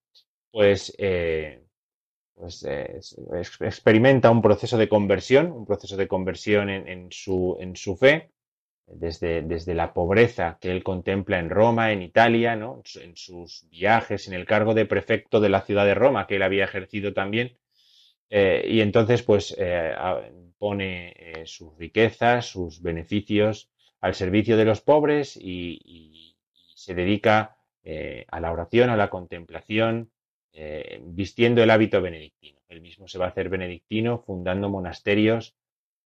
pues 0.52 0.93
pues, 2.36 2.65
experimenta 3.62 4.30
un 4.30 4.41
proceso 4.41 4.78
de 4.78 4.89
conversión, 4.89 5.52
un 5.52 5.65
proceso 5.65 5.95
de 5.98 6.08
conversión 6.08 6.69
en, 6.69 7.12
su, 7.12 7.98
fe, 8.00 8.32
desde, 8.88 9.41
desde, 9.41 9.74
la 9.74 9.93
pobreza 9.93 10.58
que 10.60 10.71
él 10.71 10.84
contempla 10.84 11.39
en 11.39 11.50
Roma, 11.50 11.91
en 11.91 12.02
Italia, 12.02 12.56
¿no? 12.56 12.84
en 13.02 13.15
sus 13.15 13.67
viajes, 13.69 14.28
en 14.28 14.34
el 14.34 14.45
cargo 14.45 14.74
de 14.74 14.86
prefecto 14.86 15.39
de 15.39 15.50
la 15.50 15.62
ciudad 15.62 15.86
de 15.86 15.95
Roma, 15.95 16.28
que 16.28 16.36
él 16.36 16.43
había 16.43 16.65
ejercido 16.65 17.13
también. 17.13 17.58
Eh, 18.30 18.65
y 18.69 18.82
entonces, 18.82 19.24
pues, 19.24 19.56
eh, 19.58 19.95
pone 20.58 21.13
eh, 21.17 21.45
sus 21.45 21.78
riquezas, 21.78 22.45
sus 22.45 22.82
beneficios 22.82 23.69
al 24.02 24.13
servicio 24.13 24.58
de 24.58 24.65
los 24.65 24.82
pobres 24.82 25.38
y, 25.38 26.36
se 26.76 26.93
dedica 26.93 27.58
a 28.28 28.39
la 28.39 28.52
oración, 28.52 28.91
a 28.91 28.98
la 28.98 29.10
contemplación, 29.10 30.12
eh, 30.58 31.02
vistiendo 31.04 31.62
el 31.62 31.70
hábito 31.70 32.02
benedictino. 32.02 32.62
Él 32.70 32.80
mismo 32.80 33.10
se 33.10 33.18
va 33.18 33.26
a 33.26 33.28
hacer 33.28 33.50
benedictino 33.50 34.20
fundando 34.20 34.70
monasterios, 34.70 35.54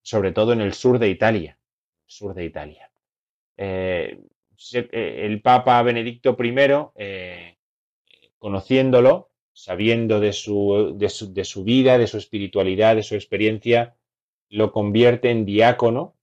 sobre 0.01 0.31
todo 0.31 0.53
en 0.53 0.61
el 0.61 0.73
sur 0.73 0.97
de 0.97 1.09
Italia. 1.09 1.59
Sur 2.07 2.33
de 2.33 2.45
Italia. 2.45 2.89
Eh, 3.57 4.19
eh, 4.73 5.21
el 5.23 5.43
Papa 5.43 5.79
Benedicto 5.83 6.35
I, 6.39 7.55
conociéndolo, 8.39 9.29
sabiendo 9.53 10.19
de 10.19 10.33
su, 10.33 10.95
de, 10.97 11.09
su, 11.09 11.31
de 11.31 11.45
su 11.45 11.63
vida, 11.63 11.99
de 11.99 12.07
su 12.07 12.17
espiritualidad, 12.17 12.95
de 12.95 13.03
su 13.03 13.13
experiencia, 13.13 13.97
lo 14.49 14.71
convierte 14.71 15.29
en 15.29 15.45
diácono 15.45 16.15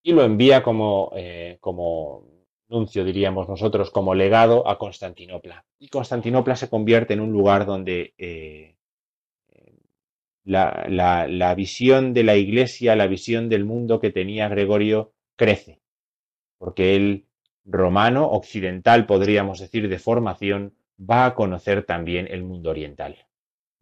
y 0.00 0.12
lo 0.12 0.22
envía 0.22 0.62
como, 0.62 1.12
como 1.58 2.35
nuncio, 2.68 3.04
diríamos 3.04 3.48
nosotros, 3.48 3.90
como 3.90 4.14
legado 4.14 4.68
a 4.68 4.78
Constantinopla. 4.78 5.64
Y 5.78 5.88
Constantinopla 5.88 6.56
se 6.56 6.68
convierte 6.68 7.14
en 7.14 7.20
un 7.20 7.32
lugar 7.32 7.66
donde 7.66 8.14
eh, 8.18 8.76
la, 10.46 10.86
la, 11.28 11.54
visión 11.54 12.14
de 12.14 12.22
la 12.22 12.36
iglesia, 12.36 12.96
la 12.96 13.08
visión 13.08 13.48
del 13.48 13.64
mundo 13.64 14.00
que 14.00 14.10
tenía 14.10 14.48
Gregorio 14.48 15.12
crece, 15.36 15.80
porque 16.58 16.94
él, 16.94 17.26
romano, 17.64 18.28
occidental, 18.30 19.06
podríamos 19.06 19.58
decir, 19.58 19.88
de 19.88 19.98
formación, 19.98 20.74
va 20.98 21.26
a 21.26 21.34
conocer 21.34 21.84
también 21.84 22.28
el 22.30 22.42
mundo 22.42 22.70
oriental. 22.70 23.16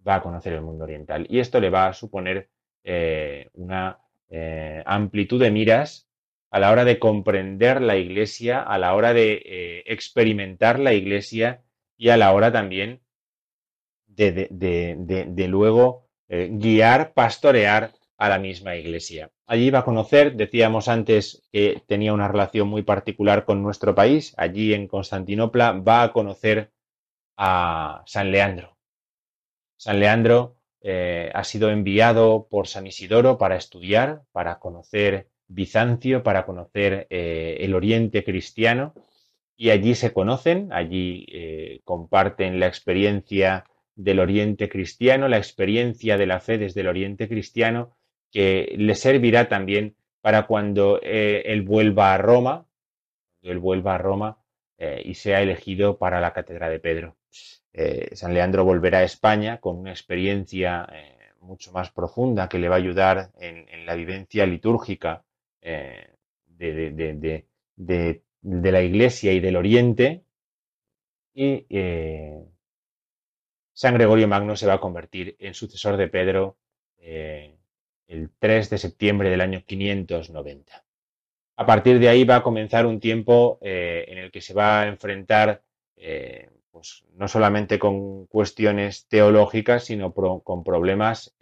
Va 0.06 0.16
a 0.16 0.22
conocer 0.22 0.54
el 0.54 0.62
mundo 0.62 0.84
oriental. 0.84 1.26
Y 1.28 1.38
esto 1.38 1.60
le 1.60 1.70
va 1.70 1.86
a 1.86 1.92
suponer 1.92 2.48
eh, 2.82 3.48
una 3.54 3.98
eh, 4.28 4.82
amplitud 4.84 5.40
de 5.40 5.50
miras 5.50 6.08
a 6.54 6.60
la 6.60 6.70
hora 6.70 6.84
de 6.84 7.00
comprender 7.00 7.82
la 7.82 7.96
iglesia, 7.96 8.62
a 8.62 8.78
la 8.78 8.94
hora 8.94 9.12
de 9.12 9.42
eh, 9.44 9.82
experimentar 9.86 10.78
la 10.78 10.92
iglesia 10.92 11.64
y 11.96 12.10
a 12.10 12.16
la 12.16 12.32
hora 12.32 12.52
también 12.52 13.00
de, 14.06 15.46
luego 15.48 16.06
eh, 16.28 16.50
guiar, 16.52 17.12
pastorear 17.12 17.90
a 18.18 18.28
la 18.28 18.38
misma 18.38 18.76
iglesia. 18.76 19.32
Allí 19.48 19.70
va 19.70 19.80
a 19.80 19.84
conocer, 19.84 20.36
decíamos 20.36 20.86
antes 20.86 21.42
que 21.50 21.82
tenía 21.88 22.12
una 22.12 22.28
relación 22.28 22.68
muy 22.68 22.82
particular 22.82 23.44
con 23.44 23.60
nuestro 23.60 23.96
país, 23.96 24.32
allí 24.36 24.74
en 24.74 24.86
Constantinopla 24.86 25.72
va 25.72 26.04
a 26.04 26.12
conocer 26.12 26.70
a 27.36 28.04
San 28.06 28.30
Leandro. 28.30 28.78
San 29.76 29.98
Leandro 29.98 30.54
eh, 30.82 31.32
ha 31.34 31.42
sido 31.42 31.70
enviado 31.70 32.46
por 32.48 32.68
San 32.68 32.86
Isidoro 32.86 33.38
para 33.38 33.56
estudiar, 33.56 34.22
para 34.30 34.60
conocer 34.60 35.33
Bizancio 35.54 36.24
para 36.24 36.46
conocer 36.46 37.06
eh, 37.10 37.58
el 37.60 37.74
oriente 37.74 38.24
cristiano 38.24 38.92
y 39.56 39.70
allí 39.70 39.94
se 39.94 40.12
conocen, 40.12 40.72
allí 40.72 41.26
eh, 41.30 41.80
comparten 41.84 42.58
la 42.58 42.66
experiencia 42.66 43.64
del 43.94 44.18
oriente 44.18 44.68
cristiano, 44.68 45.28
la 45.28 45.36
experiencia 45.36 46.18
de 46.18 46.26
la 46.26 46.40
fe 46.40 46.58
desde 46.58 46.80
el 46.80 46.88
oriente 46.88 47.28
cristiano, 47.28 47.96
que 48.32 48.74
le 48.76 48.96
servirá 48.96 49.48
también 49.48 49.94
para 50.20 50.48
cuando 50.48 50.98
eh, 51.00 51.42
él 51.46 51.62
vuelva 51.62 52.14
a 52.14 52.18
Roma, 52.18 52.66
cuando 53.40 53.52
él 53.52 53.58
vuelva 53.60 53.94
a 53.94 53.98
Roma 53.98 54.38
y 55.04 55.14
sea 55.14 55.40
elegido 55.40 55.96
para 55.96 56.20
la 56.20 56.34
cátedra 56.34 56.68
de 56.68 56.78
Pedro. 56.78 57.16
San 58.12 58.34
Leandro 58.34 58.64
volverá 58.64 58.98
a 58.98 59.04
España 59.04 59.58
con 59.58 59.78
una 59.78 59.92
experiencia 59.92 60.86
mucho 61.40 61.72
más 61.72 61.90
profunda 61.90 62.50
que 62.50 62.58
le 62.58 62.68
va 62.68 62.74
a 62.74 62.78
ayudar 62.78 63.30
en 63.38 63.86
la 63.86 63.94
vivencia 63.94 64.44
litúrgica 64.44 65.24
eh, 65.66 66.10
de, 66.44 66.90
de, 66.92 67.46
de, 67.76 68.22
de, 68.42 68.72
la 68.72 68.82
Iglesia 68.82 69.32
y 69.32 69.40
del 69.40 69.56
Oriente, 69.56 70.22
y 71.32 71.66
eh, 71.70 72.44
San 73.72 73.94
Gregorio 73.94 74.28
Magno 74.28 74.56
se 74.56 74.66
va 74.66 74.74
a 74.74 74.80
convertir 74.80 75.36
en 75.38 75.54
sucesor 75.54 75.96
de 75.96 76.08
Pedro 76.08 76.58
eh, 76.98 77.56
el 78.08 78.30
3 78.38 78.68
de 78.68 78.76
septiembre 78.76 79.30
del 79.30 79.40
año 79.40 79.64
590. 79.64 80.84
A 81.56 81.66
partir 81.66 81.98
de 81.98 82.10
ahí 82.10 82.24
va 82.24 82.36
a 82.36 82.42
comenzar 82.42 82.84
un 82.84 83.00
tiempo 83.00 83.58
en 83.62 84.18
el 84.18 84.30
que 84.30 84.42
se 84.42 84.52
va 84.52 84.82
a 84.82 84.88
enfrentar 84.88 85.62
pues 86.70 87.04
no 87.12 87.26
solamente 87.26 87.78
con 87.78 88.26
cuestiones 88.26 89.06
teológicas, 89.08 89.84
sino 89.84 90.12
con 90.12 90.62
problemas 90.62 91.34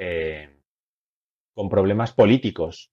con 1.54 1.68
problemas 1.68 2.12
políticos. 2.12 2.92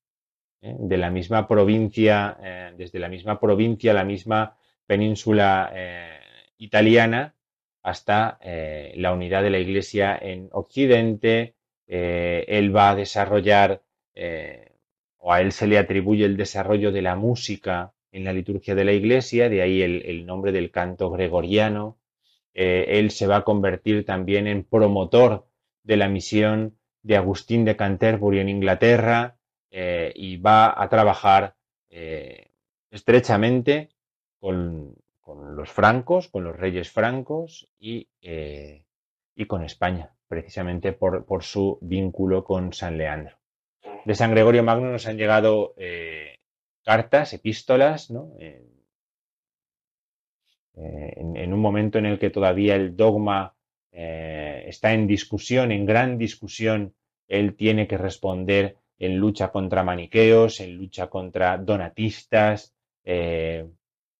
¿Eh? 0.61 0.75
de 0.79 0.97
la 0.97 1.09
misma 1.09 1.47
provincia, 1.47 2.37
eh, 2.41 2.73
desde 2.77 2.99
la 2.99 3.09
misma 3.09 3.39
provincia, 3.39 3.93
la 3.93 4.03
misma 4.03 4.57
península 4.85 5.71
eh, 5.73 6.19
italiana, 6.57 7.35
hasta 7.81 8.37
la 8.41 9.13
unidad 9.13 9.41
de 9.41 9.49
la 9.49 9.57
Iglesia 9.57 10.17
en 10.21 10.49
Occidente, 10.51 11.55
él 11.87 12.75
va 12.75 12.91
a 12.91 12.95
desarrollar, 12.95 13.81
o 15.17 15.33
a 15.33 15.41
él 15.41 15.51
se 15.53 15.65
le 15.65 15.77
atribuye 15.77 16.25
el 16.25 16.35
desarrollo 16.35 16.91
de 16.91 17.01
la 17.01 17.15
música 17.15 17.93
en 18.11 18.25
la 18.25 18.33
liturgia 18.33 18.75
de 18.75 18.83
la 18.83 18.91
iglesia, 18.91 19.49
de 19.49 19.61
ahí 19.61 19.81
el, 19.81 20.25
nombre 20.25 20.51
del 20.51 20.71
canto 20.71 21.09
gregoriano. 21.09 21.97
él 22.53 23.11
se 23.11 23.27
va 23.27 23.37
a 23.37 23.43
convertir 23.43 24.05
también 24.05 24.45
en 24.45 24.65
promotor 24.65 25.47
de 25.83 25.97
la 25.97 26.09
misión 26.09 26.77
de 27.01 27.15
Agustín 27.15 27.63
de 27.63 27.77
Canterbury 27.77 28.39
en 28.39 28.49
Inglaterra 28.49 29.38
y 29.71 30.37
va 30.37 30.81
a 30.81 30.89
trabajar 30.89 31.55
estrechamente 32.91 33.89
con, 34.39 34.95
los 35.55 35.69
francos, 35.69 36.27
con 36.27 36.43
los 36.43 36.55
reyes 36.55 36.91
francos 36.91 37.69
y, 37.77 38.07
eh, 38.21 38.83
y 39.35 39.45
con 39.45 39.63
España, 39.63 40.15
precisamente 40.27 40.93
por, 40.93 41.43
su 41.43 41.77
vínculo 41.81 42.43
con 42.43 42.73
San 42.73 42.97
Leandro. 42.97 43.37
De 44.05 44.15
San 44.15 44.31
Gregorio 44.31 44.63
Magno 44.63 44.91
nos 44.91 45.07
han 45.07 45.17
llegado 45.17 45.73
eh, 45.77 46.39
cartas, 46.83 47.33
epístolas, 47.33 48.11
eh, 48.39 48.65
en, 50.73 51.53
un 51.53 51.59
momento 51.59 51.99
en 51.99 52.05
el 52.05 52.17
que 52.17 52.29
todavía 52.29 52.75
el 52.75 52.95
dogma 52.95 53.55
está 53.91 54.93
en 54.93 55.07
discusión, 55.07 55.71
en 55.71 55.85
gran 55.85 56.17
discusión, 56.17 56.93
él 57.27 57.55
tiene 57.55 57.87
que 57.87 57.97
responder 57.97 58.77
en 58.99 59.17
lucha 59.17 59.51
contra 59.51 59.83
maniqueos, 59.83 60.59
en 60.59 60.75
lucha 60.75 61.07
contra 61.07 61.57
donatistas, 61.57 62.75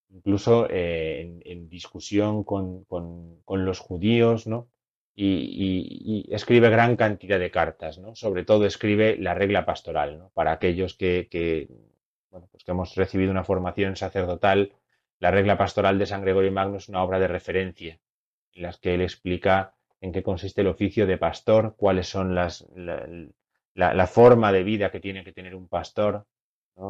incluso 0.09 0.67
eh, 0.69 1.39
en, 1.45 1.69
discusión 1.69 2.43
con, 2.43 2.85
los 3.47 3.79
judíos, 3.79 4.47
¿no? 4.47 4.69
Y, 5.15 6.25
escribe 6.31 6.69
gran 6.69 6.95
cantidad 6.95 7.39
de 7.39 7.51
cartas, 7.51 7.99
¿no? 7.99 8.15
Sobre 8.15 8.45
todo 8.45 8.65
escribe 8.65 9.17
la 9.17 9.33
regla 9.33 9.65
pastoral, 9.65 10.17
¿no? 10.17 10.29
Para 10.33 10.53
aquellos 10.53 10.95
que, 10.95 11.67
bueno, 12.31 12.47
pues 12.51 12.63
que 12.63 12.71
hemos 12.71 12.95
recibido 12.95 13.31
una 13.31 13.43
formación 13.43 13.95
sacerdotal, 13.95 14.73
la 15.19 15.31
regla 15.31 15.57
pastoral 15.57 15.99
de 15.99 16.05
San 16.05 16.21
Gregorio 16.21 16.51
Magno 16.51 16.77
es 16.77 16.87
una 16.87 17.03
obra 17.03 17.19
de 17.19 17.27
referencia, 17.27 17.99
en 18.53 18.63
las 18.63 18.77
que 18.77 18.93
él 18.93 19.01
explica 19.01 19.75
en 20.01 20.13
qué 20.13 20.23
consiste 20.23 20.61
el 20.61 20.67
oficio 20.67 21.05
de 21.05 21.17
pastor, 21.17 21.75
cuáles 21.75 22.07
son 22.07 22.33
las, 22.33 22.65
la 22.73 23.05
forma 24.07 24.51
de 24.51 24.63
vida 24.63 24.91
que 24.91 24.99
tiene 24.99 25.23
que 25.23 25.31
tener 25.31 25.55
un 25.55 25.67
pastor, 25.67 26.25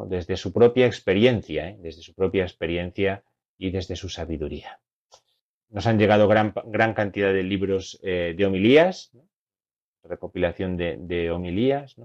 desde 0.06 0.36
su 0.36 0.52
propia 0.52 0.86
experiencia, 0.86 1.68
¿eh? 1.68 1.76
desde 1.80 2.02
su 2.02 2.14
propia 2.14 2.44
experiencia 2.44 3.24
y 3.58 3.70
desde 3.70 3.96
su 3.96 4.08
sabiduría. 4.08 4.80
Nos 5.68 5.86
han 5.86 5.98
llegado 5.98 6.28
gran, 6.28 6.52
gran 6.66 6.94
cantidad 6.94 7.32
de 7.32 7.42
libros 7.42 7.98
eh, 8.02 8.34
de 8.36 8.46
homilías, 8.46 9.12
recopilación 10.02 10.76
de, 10.76 11.30
homilías, 11.30 11.96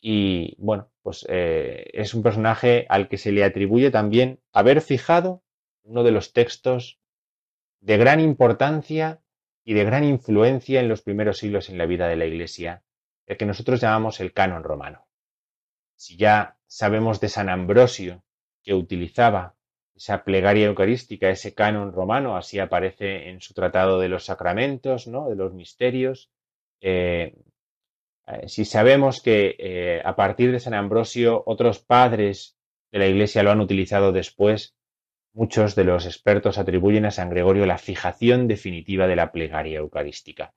y 0.00 0.54
bueno, 0.58 0.90
pues 1.02 1.26
eh, 1.28 1.90
es 1.92 2.14
un 2.14 2.22
personaje 2.22 2.86
al 2.88 3.08
que 3.08 3.18
se 3.18 3.32
le 3.32 3.44
atribuye 3.44 3.90
también 3.90 4.38
haber 4.52 4.80
fijado 4.80 5.42
uno 5.82 6.02
de 6.04 6.12
los 6.12 6.32
textos 6.32 6.98
de 7.80 7.96
gran 7.96 8.20
importancia 8.20 9.20
y 9.64 9.74
de 9.74 9.84
gran 9.84 10.04
influencia 10.04 10.80
en 10.80 10.88
los 10.88 11.02
primeros 11.02 11.38
siglos 11.38 11.68
en 11.68 11.78
la 11.78 11.86
vida 11.86 12.08
de 12.08 12.16
la 12.16 12.26
Iglesia, 12.26 12.82
el 13.30 13.36
que 13.36 13.46
nosotros 13.46 13.80
llamamos 13.80 14.18
el 14.18 14.32
canon 14.32 14.64
romano. 14.64 15.06
Si 15.94 16.16
ya 16.16 16.58
sabemos 16.66 17.20
de 17.20 17.28
San 17.28 17.48
Ambrosio, 17.48 18.24
que 18.60 18.74
utilizaba 18.74 19.54
esa 19.94 20.24
plegaria 20.24 20.66
eucarística, 20.66 21.30
ese 21.30 21.54
canon 21.54 21.92
romano, 21.92 22.36
así 22.36 22.58
aparece 22.58 23.30
en 23.30 23.40
su 23.40 23.54
tratado 23.54 24.00
de 24.00 24.08
los 24.08 24.24
sacramentos, 24.24 25.06
¿no? 25.06 25.28
de 25.28 25.36
los 25.36 25.54
misterios. 25.54 26.32
Eh, 26.80 27.36
eh, 28.26 28.48
si 28.48 28.64
sabemos 28.64 29.22
que 29.22 29.54
eh, 29.60 30.02
a 30.04 30.16
partir 30.16 30.50
de 30.50 30.58
San 30.58 30.74
Ambrosio 30.74 31.44
otros 31.46 31.78
padres 31.78 32.58
de 32.90 32.98
la 32.98 33.06
Iglesia 33.06 33.44
lo 33.44 33.52
han 33.52 33.60
utilizado 33.60 34.10
después, 34.10 34.74
muchos 35.32 35.76
de 35.76 35.84
los 35.84 36.04
expertos 36.04 36.58
atribuyen 36.58 37.04
a 37.04 37.12
San 37.12 37.30
Gregorio 37.30 37.64
la 37.64 37.78
fijación 37.78 38.48
definitiva 38.48 39.06
de 39.06 39.14
la 39.14 39.30
plegaria 39.30 39.78
eucarística. 39.78 40.52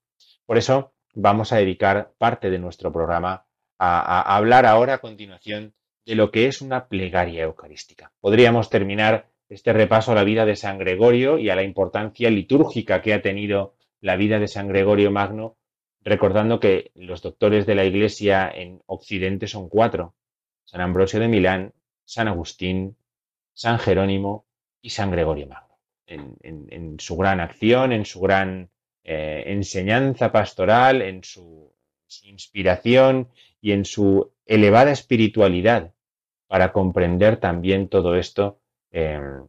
Por 0.48 0.58
eso 0.58 0.94
vamos 1.14 1.54
a 1.54 1.58
dedicar 1.58 2.12
parte 2.18 2.50
de 2.50 2.60
nuestro 2.60 2.92
programa 2.92 3.46
a, 3.78 4.36
hablar 4.36 4.66
ahora 4.66 4.96
a 4.96 4.98
continuación 5.00 5.74
de 6.06 6.16
lo 6.16 6.32
que 6.32 6.48
es 6.48 6.62
una 6.62 6.88
plegaria 6.88 7.44
eucarística. 7.44 8.12
Podríamos 8.20 8.70
terminar 8.70 9.30
este 9.50 9.74
repaso 9.74 10.12
a 10.12 10.16
la 10.16 10.24
vida 10.24 10.46
de 10.46 10.56
San 10.56 10.78
Gregorio 10.78 11.38
y 11.38 11.50
a 11.50 11.56
la 11.56 11.64
importancia 11.64 12.30
litúrgica 12.30 13.02
que 13.02 13.14
ha 13.14 13.22
tenido 13.22 13.76
la 14.02 14.16
vida 14.16 14.40
de 14.40 14.48
San 14.48 14.68
Gregorio 14.68 15.12
Magno, 15.12 15.58
recordando 16.02 16.60
que 16.60 16.92
los 16.96 17.22
doctores 17.22 17.66
de 17.66 17.76
la 17.76 17.86
Iglesia 17.86 18.52
en 18.54 18.82
Occidente 18.86 19.48
son 19.48 19.70
cuatro, 19.70 20.16
San 20.66 20.82
Ambrosio 20.82 21.20
de 21.20 21.28
Milán, 21.28 21.74
San 22.04 22.28
Agustín, 22.28 22.98
San 23.54 23.80
Jerónimo 23.80 24.46
y 24.82 24.90
San 24.90 25.12
Gregorio 25.12 25.48
Magno. 25.48 25.78
En, 26.06 27.00
su 27.00 27.16
gran 27.16 27.40
acción, 27.40 27.92
en 27.92 28.06
su 28.06 28.20
gran 28.20 28.70
eh, 29.04 29.44
enseñanza 29.48 30.32
pastoral, 30.32 31.02
en 31.02 31.24
su 31.24 31.74
inspiración 32.24 33.30
y 33.62 33.72
en 33.72 33.86
su 33.86 34.32
elevada 34.46 34.92
espiritualidad 34.92 35.94
para 36.48 36.72
comprender 36.72 37.38
también 37.38 37.90
todo 37.90 38.16
esto, 38.16 38.60
em, 38.92 39.48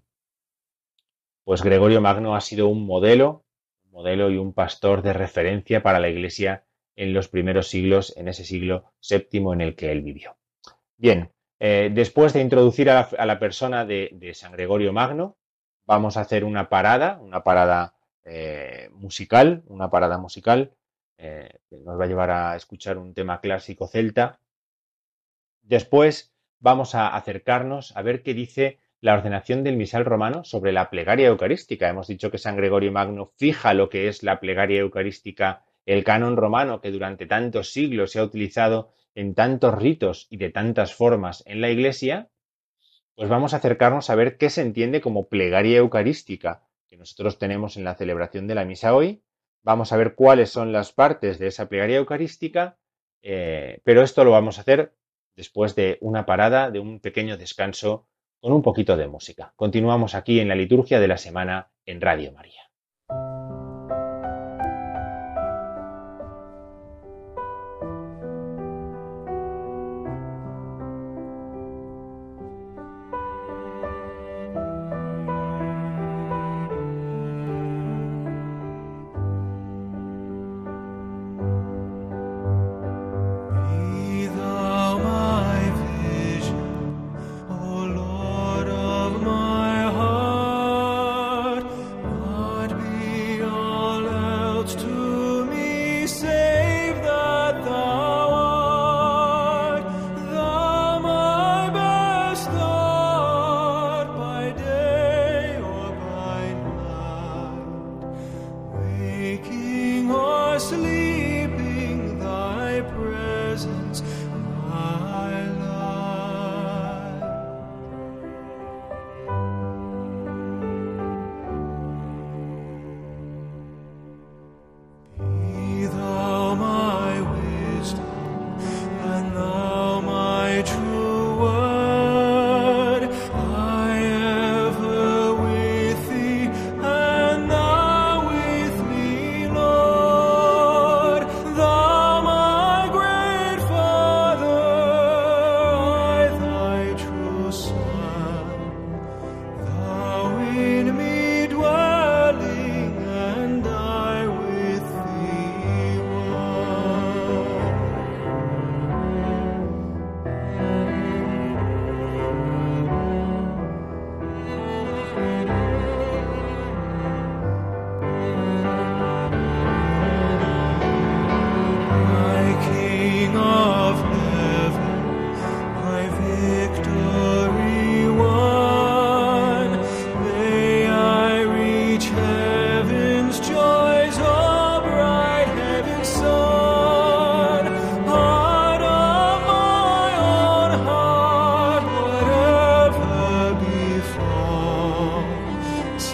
pues 1.45 1.62
Gregorio 1.62 2.01
Magno 2.01 2.35
ha 2.35 2.40
sido 2.40 2.69
un 2.69 2.87
modelo, 2.87 3.45
modelo 3.90 4.31
y 4.31 4.38
un 4.38 4.55
pastor 4.55 5.03
de 5.03 5.12
referencia 5.12 5.83
para 5.83 6.01
la 6.01 6.09
Iglesia 6.09 6.64
en 6.97 7.12
los 7.12 7.29
primeros 7.29 7.69
siglos, 7.69 8.17
en 8.17 8.29
ese 8.29 8.45
siglo 8.45 8.93
séptimo 9.01 9.53
en 9.53 9.61
el 9.61 9.75
que 9.77 9.93
él 9.93 10.03
vivió. 10.03 10.37
Bien, 10.97 11.31
eh, 11.61 11.90
después 11.93 12.33
de 12.33 12.40
introducir 12.40 12.90
a 12.90 13.09
la, 13.27 13.38
persona 13.38 13.85
de, 13.85 14.33
San 14.35 14.53
Gregorio 14.53 14.93
Magno, 14.93 15.37
vamos 15.87 16.17
a 16.17 16.23
hacer 16.23 16.45
una 16.45 16.69
parada, 16.69 17.19
una 17.21 17.45
parada 17.45 17.93
eh, 18.24 18.88
musical, 18.92 19.62
una 19.66 19.90
parada 19.90 20.18
musical 20.18 20.72
eh, 21.16 21.60
nos 21.70 21.98
va 21.98 22.04
a 22.04 22.08
llevar 22.08 22.30
a 22.30 22.56
escuchar 22.56 22.98
un 22.98 23.14
tema 23.14 23.40
clásico 23.40 23.87
celta. 23.87 24.40
Después 25.62 26.34
vamos 26.58 26.94
a 26.94 27.14
acercarnos 27.14 27.96
a 27.96 28.02
ver 28.02 28.22
qué 28.22 28.34
dice 28.34 28.80
la 29.00 29.14
ordenación 29.14 29.64
del 29.64 29.76
misal 29.76 30.04
romano 30.04 30.44
sobre 30.44 30.72
la 30.72 30.90
plegaria 30.90 31.28
eucarística. 31.28 31.88
Hemos 31.88 32.08
dicho 32.08 32.30
que 32.30 32.38
San 32.38 32.56
Gregorio 32.56 32.90
Magno 32.90 33.32
fija 33.37 33.74
lo 33.74 33.88
que 33.88 34.08
es 34.08 34.22
la 34.22 34.40
plegaria 34.40 34.80
eucarística, 34.80 35.64
el 35.87 36.04
canon 36.04 36.37
romano 36.37 36.80
que 36.80 36.90
durante 36.90 37.26
tantos 37.26 37.72
siglos 37.72 38.12
se 38.12 38.18
ha 38.18 38.24
utilizado 38.24 38.92
en 39.14 39.34
tantos 39.34 39.74
ritos 39.74 40.26
y 40.30 40.38
de 40.38 40.50
tantas 40.50 40.94
formas 40.94 41.42
en 41.46 41.60
la 41.60 41.70
Iglesia, 41.70 42.30
pues 43.14 43.28
vamos 43.28 43.54
a 43.54 43.58
acercarnos 43.58 44.10
a 44.10 44.14
ver 44.14 44.38
qué 44.38 44.50
se 44.50 44.62
entiende 44.62 45.00
como 45.00 45.28
plegaria 45.28 45.78
eucarística 45.78 46.63
que 46.94 46.98
nosotros 46.98 47.38
tenemos 47.38 47.76
en 47.76 47.85
la 47.85 47.96
celebración 47.96 48.46
de 48.46 48.54
la 48.54 48.64
misa 48.64 48.94
hoy 48.94 49.22
Vamos 49.64 49.92
a 49.92 49.96
ver 49.96 50.14
cuáles 50.14 50.50
son 50.50 50.72
las 50.72 50.92
partes 50.92 51.38
de 51.38 51.46
esa 51.46 51.70
plegaria 51.70 51.96
eucarística, 51.96 52.76
eh, 53.22 53.80
pero 53.83 54.02
esto 54.02 54.22
lo 54.22 54.30
vamos 54.30 54.59
a 54.59 54.61
hacer 54.61 54.94
después 55.35 55.74
de 55.74 55.96
una 56.02 56.26
parada, 56.26 56.70
de 56.70 56.80
un 56.80 57.00
pequeño 57.00 57.38
descanso 57.38 58.07
con 58.40 58.52
un 58.52 58.61
poquito 58.61 58.98
de 58.98 59.09
música. 59.09 59.54
Continuamos 59.57 60.14
aquí 60.14 60.38
en 60.38 60.48
la 60.48 60.54
liturgia 60.54 61.00
de 61.00 61.09
la 61.09 61.16
semana 61.16 61.72
en 61.87 62.02
Radio 62.02 62.30
María. 62.33 62.61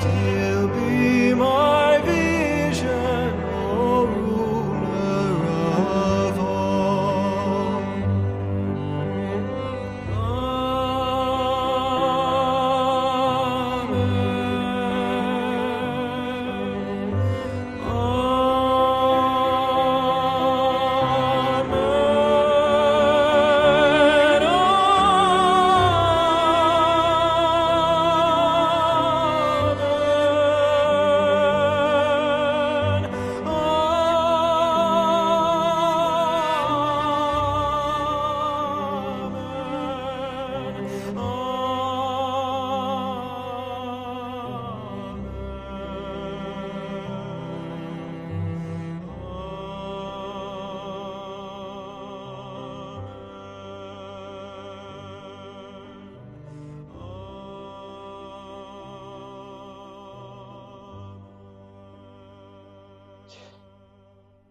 still 0.00 0.39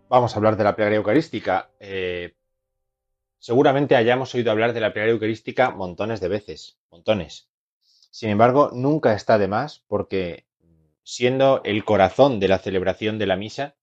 vamos 0.09 0.33
a 0.33 0.37
hablar 0.37 0.57
de 0.57 0.63
la 0.63 0.75
plegaria 0.75 0.97
eucarística. 0.97 1.69
Eh, 1.79 2.35
seguramente 3.37 3.95
hayamos 3.95 4.33
oído 4.35 4.51
hablar 4.51 4.73
de 4.73 4.81
la 4.81 4.91
plegaria 4.91 5.13
eucarística 5.13 5.69
montones 5.69 6.19
de 6.19 6.27
veces, 6.27 6.77
montones. 6.91 7.49
Sin 8.11 8.29
embargo, 8.29 8.71
nunca 8.73 9.13
está 9.13 9.37
de 9.37 9.47
más 9.47 9.85
porque 9.87 10.45
siendo 11.03 11.61
el 11.63 11.85
corazón 11.85 12.39
de 12.39 12.47
la 12.47 12.59
celebración 12.59 13.19
de 13.19 13.27
la 13.27 13.37
misa, 13.37 13.75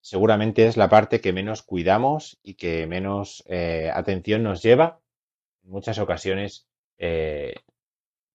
seguramente 0.00 0.66
es 0.66 0.76
la 0.76 0.88
parte 0.88 1.20
que 1.20 1.32
menos 1.32 1.62
cuidamos 1.62 2.38
y 2.42 2.54
que 2.54 2.86
menos 2.86 3.44
eh, 3.46 3.90
atención 3.94 4.42
nos 4.42 4.62
lleva 4.62 5.00
en 5.64 5.70
muchas 5.70 5.98
ocasiones 5.98 6.66
eh, 6.98 7.54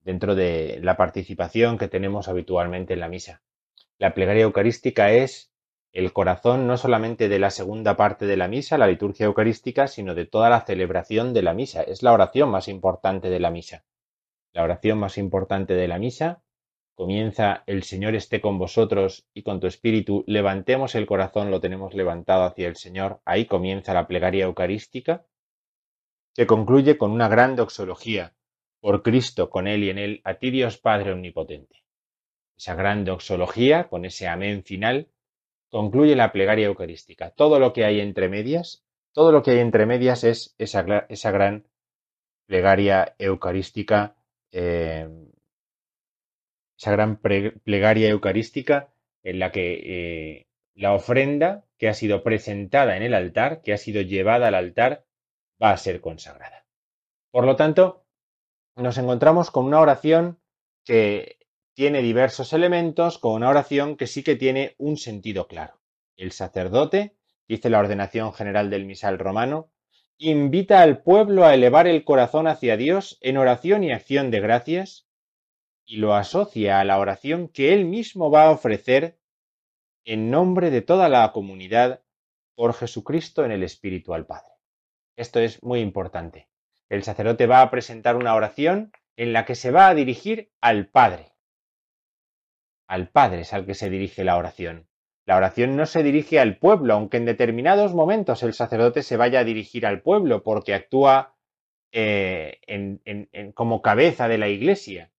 dentro 0.02 0.36
de 0.36 0.80
la 0.82 0.96
participación 0.96 1.78
que 1.78 1.90
tenemos 1.90 2.30
habitualmente 2.30 2.94
en 2.94 3.02
la 3.02 3.10
misa. 3.10 3.42
La 3.98 4.14
plegaria 4.14 4.44
eucarística 4.44 5.12
es 5.12 5.52
el 5.98 6.14
corazón 6.14 6.68
no 6.68 6.78
solamente 6.78 7.28
de 7.28 7.40
la 7.40 7.50
segunda 7.50 7.98
parte 7.98 8.28
de 8.28 8.38
la 8.38 8.48
misa, 8.48 8.78
la 8.78 8.86
liturgia 8.86 9.26
eucarística, 9.26 9.88
sino 9.88 10.14
de 10.14 10.28
toda 10.28 10.48
la 10.48 10.62
celebración 10.62 11.34
de 11.34 11.42
la 11.42 11.56
misa. 11.56 11.82
Es 11.82 12.04
la 12.04 12.14
oración 12.14 12.52
más 12.52 12.68
importante 12.68 13.32
de 13.32 13.40
la 13.40 13.50
misa. 13.50 13.84
La 14.54 14.62
oración 14.62 15.00
más 15.00 15.18
importante 15.18 15.74
de 15.74 15.88
la 15.88 15.98
misa 15.98 16.44
comienza 16.94 17.64
el 17.66 17.82
Señor 17.82 18.14
esté 18.14 18.42
con 18.42 18.60
vosotros 18.60 19.28
y 19.34 19.42
con 19.42 19.60
tu 19.60 19.66
espíritu, 19.66 20.24
levantemos 20.28 20.94
el 20.94 21.08
corazón, 21.08 21.50
lo 21.50 21.62
tenemos 21.62 21.96
levantado 21.96 22.44
hacia 22.44 22.68
el 22.68 22.76
Señor, 22.76 23.20
ahí 23.26 23.46
comienza 23.46 23.96
la 23.96 24.06
plegaria 24.06 24.46
eucarística, 24.46 25.26
que 26.36 26.46
concluye 26.46 27.00
con 27.00 27.10
una 27.10 27.28
gran 27.28 27.56
doxología, 27.56 28.36
por 28.82 29.02
Cristo, 29.02 29.50
con 29.50 29.68
Él 29.68 29.84
y 29.84 29.90
en 29.90 29.98
Él, 29.98 30.22
a 30.26 30.36
ti 30.36 30.52
Dios 30.52 30.78
Padre 30.78 31.14
Omnipotente. 31.14 31.84
Esa 32.56 32.76
gran 32.76 33.04
doxología, 33.04 33.90
con 33.90 34.06
ese 34.06 34.28
amén 34.28 34.64
final, 34.64 35.10
concluye 35.70 36.16
la 36.16 36.32
plegaria 36.32 36.68
eucarística. 36.68 37.32
Todo 37.32 37.60
lo 37.60 37.74
que 37.74 37.86
hay 37.86 38.00
entre 38.00 38.30
medias, 38.30 38.86
todo 39.12 39.32
lo 39.32 39.44
que 39.44 39.52
hay 39.52 39.60
entre 39.60 39.86
medias 39.86 40.24
es 40.24 40.56
esa, 40.58 41.06
esa 41.10 41.32
gran 41.32 41.68
plegaria 42.46 43.16
eucarística, 43.20 44.16
eh, 44.52 45.10
esa 46.78 46.92
gran 46.92 47.18
plegaria 47.18 48.10
eucarística 48.10 48.90
en 49.24 49.40
la 49.40 49.52
que 49.52 49.74
eh, 49.84 50.48
la 50.74 50.94
ofrenda 50.94 51.66
que 51.78 51.90
ha 51.90 51.94
sido 51.94 52.24
presentada 52.24 52.96
en 52.98 53.04
el 53.04 53.14
altar, 53.14 53.62
que 53.62 53.74
ha 53.74 53.78
sido 53.78 54.02
llevada 54.02 54.48
al 54.48 54.56
altar, 54.56 55.06
va 55.62 55.72
a 55.72 55.78
ser 55.78 56.02
consagrada. 56.02 56.66
Por 57.32 57.46
lo 57.46 57.56
tanto, 57.56 58.06
nos 58.76 58.98
encontramos 58.98 59.52
con 59.52 59.66
una 59.66 59.82
oración 59.82 60.40
que 60.86 61.37
tiene 61.78 62.02
diversos 62.02 62.54
elementos 62.54 63.20
con 63.20 63.34
una 63.34 63.50
oración 63.50 63.98
que 63.98 64.08
sí 64.08 64.24
que 64.24 64.36
tiene 64.36 64.74
un 64.80 64.98
sentido 64.98 65.48
claro. 65.48 65.80
El 66.16 66.32
sacerdote, 66.32 67.16
dice 67.48 67.70
la 67.70 67.78
ordenación 67.78 68.34
general 68.34 68.72
del 68.72 68.86
misal 68.86 69.20
romano, 69.20 69.70
invita 70.18 70.82
al 70.82 71.04
pueblo 71.04 71.46
a 71.46 71.54
elevar 71.54 71.86
el 71.86 72.04
corazón 72.04 72.48
hacia 72.48 72.78
Dios 72.78 73.20
en 73.22 73.38
oración 73.38 73.84
y 73.84 73.92
acción 73.92 74.32
de 74.32 74.40
gracias 74.40 75.08
y 75.86 75.98
lo 75.98 76.16
asocia 76.16 76.80
a 76.80 76.84
la 76.84 76.98
oración 76.98 77.48
que 77.48 77.76
él 77.76 77.86
mismo 77.86 78.32
va 78.32 78.46
a 78.46 78.52
ofrecer 78.52 79.20
en 80.04 80.32
nombre 80.32 80.72
de 80.72 80.82
toda 80.82 81.10
la 81.10 81.32
comunidad 81.32 82.02
por 82.56 82.74
Jesucristo 82.74 83.46
en 83.46 83.52
el 83.52 83.62
Espíritu 83.62 84.16
al 84.16 84.26
Padre. 84.26 84.54
Esto 85.16 85.40
es 85.40 85.62
muy 85.62 85.82
importante. 85.82 86.50
El 86.90 87.04
sacerdote 87.04 87.46
va 87.46 87.62
a 87.62 87.70
presentar 87.70 88.16
una 88.16 88.34
oración 88.34 88.92
en 89.16 89.32
la 89.32 89.46
que 89.46 89.54
se 89.54 89.70
va 89.70 89.90
a 89.90 89.94
dirigir 89.94 90.50
al 90.60 90.88
Padre 90.88 91.37
al 92.88 93.10
Padre 93.10 93.42
es 93.42 93.54
al 93.54 93.66
que 93.66 93.74
se 93.74 93.90
dirige 93.90 94.24
la 94.24 94.38
oración. 94.38 94.88
La 95.26 95.36
oración 95.36 95.76
no 95.76 95.86
se 95.86 96.04
dirige 96.04 96.40
al 96.40 96.58
pueblo, 96.58 96.94
aunque 96.94 97.18
en 97.18 97.26
determinados 97.26 97.94
momentos 97.94 98.44
el 98.44 98.54
sacerdote 98.54 99.04
se 99.04 99.18
vaya 99.18 99.42
a 99.42 99.44
dirigir 99.44 99.86
al 99.86 100.02
pueblo 100.02 100.42
porque 100.42 100.74
actúa 100.74 101.36
eh, 101.92 102.62
como 103.54 103.82
cabeza 103.82 104.30
de 104.30 104.38
la 104.38 104.48
iglesia. 104.48 105.12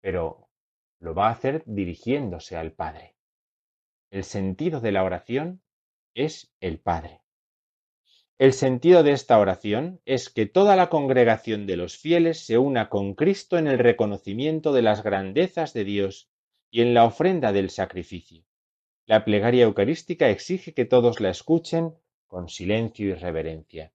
Pero 0.00 0.48
lo 0.98 1.14
va 1.14 1.28
a 1.28 1.32
hacer 1.32 1.62
dirigiéndose 1.66 2.56
al 2.56 2.72
Padre. 2.72 3.16
El 4.10 4.24
sentido 4.24 4.80
de 4.80 4.92
la 4.92 5.04
oración 5.04 5.62
es 6.14 6.50
el 6.60 6.78
Padre. 6.78 7.20
El 8.38 8.54
sentido 8.54 9.02
de 9.02 9.12
esta 9.12 9.38
oración 9.38 10.00
es 10.06 10.30
que 10.30 10.46
toda 10.46 10.74
la 10.74 10.88
congregación 10.88 11.66
de 11.66 11.76
los 11.76 11.98
fieles 11.98 12.46
se 12.46 12.56
una 12.56 12.88
con 12.88 13.12
Cristo 13.14 13.58
en 13.58 13.66
el 13.66 13.78
reconocimiento 13.78 14.72
de 14.72 14.80
las 14.80 15.02
grandezas 15.02 15.74
de 15.74 15.84
Dios 15.84 16.29
y 16.70 16.82
en 16.82 16.94
la 16.94 17.04
ofrenda 17.04 17.52
del 17.52 17.70
sacrificio. 17.70 18.44
La 19.06 19.24
plegaria 19.24 19.64
eucarística 19.64 20.28
exige 20.28 20.72
que 20.72 20.84
todos 20.84 21.20
la 21.20 21.30
escuchen 21.30 21.94
con 22.28 22.48
silencio 22.48 23.08
y 23.08 23.14
reverencia. 23.14 23.92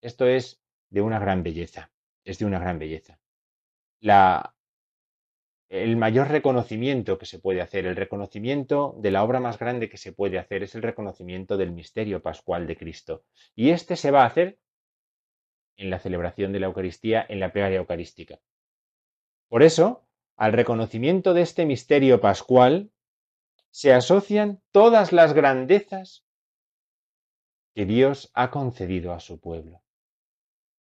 Esto 0.00 0.26
es 0.26 0.62
de 0.90 1.00
una 1.00 1.18
gran 1.18 1.42
belleza, 1.42 1.90
es 2.24 2.38
de 2.38 2.44
una 2.44 2.60
gran 2.60 2.78
belleza. 2.78 3.18
La, 4.00 4.54
el 5.68 5.96
mayor 5.96 6.28
reconocimiento 6.28 7.18
que 7.18 7.26
se 7.26 7.38
puede 7.38 7.60
hacer, 7.60 7.86
el 7.86 7.96
reconocimiento 7.96 8.94
de 8.98 9.10
la 9.10 9.24
obra 9.24 9.40
más 9.40 9.58
grande 9.58 9.88
que 9.88 9.96
se 9.96 10.12
puede 10.12 10.38
hacer 10.38 10.62
es 10.62 10.74
el 10.74 10.82
reconocimiento 10.82 11.56
del 11.56 11.72
misterio 11.72 12.22
pascual 12.22 12.66
de 12.66 12.76
Cristo. 12.76 13.24
Y 13.56 13.70
este 13.70 13.96
se 13.96 14.10
va 14.10 14.22
a 14.22 14.26
hacer 14.26 14.58
en 15.76 15.90
la 15.90 15.98
celebración 15.98 16.52
de 16.52 16.60
la 16.60 16.66
Eucaristía, 16.66 17.24
en 17.28 17.40
la 17.40 17.52
plegaria 17.52 17.78
eucarística. 17.78 18.38
Por 19.48 19.62
eso, 19.62 20.06
al 20.42 20.52
reconocimiento 20.52 21.34
de 21.34 21.42
este 21.42 21.66
misterio 21.66 22.20
pascual 22.20 22.90
se 23.70 23.92
asocian 23.92 24.60
todas 24.72 25.12
las 25.12 25.34
grandezas 25.34 26.24
que 27.76 27.86
Dios 27.86 28.28
ha 28.34 28.50
concedido 28.50 29.12
a 29.12 29.20
su 29.20 29.38
pueblo. 29.38 29.84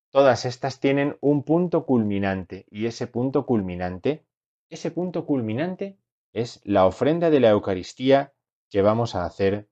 Todas 0.09 0.45
estas 0.45 0.79
tienen 0.79 1.15
un 1.21 1.43
punto 1.43 1.85
culminante 1.85 2.65
y 2.71 2.87
ese 2.87 3.05
punto 3.05 3.45
culminante 3.45 4.25
ese 4.71 4.89
punto 4.89 5.27
culminante 5.27 5.99
es 6.33 6.59
la 6.63 6.87
ofrenda 6.87 7.29
de 7.29 7.39
la 7.39 7.49
Eucaristía 7.49 8.33
que 8.71 8.81
vamos 8.81 9.13
a 9.13 9.25
hacer, 9.25 9.69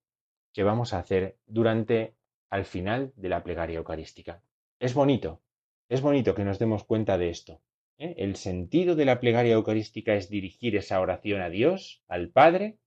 que 0.54 0.62
vamos 0.62 0.94
a 0.94 1.00
hacer 1.00 1.40
durante 1.48 2.16
al 2.52 2.66
final 2.66 3.12
de 3.16 3.30
la 3.30 3.42
plegaria 3.42 3.78
eucarística. 3.78 4.44
Es 4.78 4.94
bonito, 4.94 5.42
es 5.88 6.02
bonito 6.02 6.36
que 6.36 6.46
nos 6.46 6.60
demos 6.60 6.84
cuenta 6.84 7.18
de 7.18 7.32
esto. 7.32 7.60
¿Eh? 8.00 8.16
El 8.18 8.36
sentido 8.36 8.96
de 8.96 9.06
la 9.06 9.20
plegaria 9.20 9.54
eucarística 9.54 10.16
es 10.16 10.30
dirigir 10.30 10.76
esa 10.76 11.00
oración 11.00 11.42
a 11.42 11.50
Dios, 11.50 12.02
al 12.08 12.30
Padre. 12.30 12.80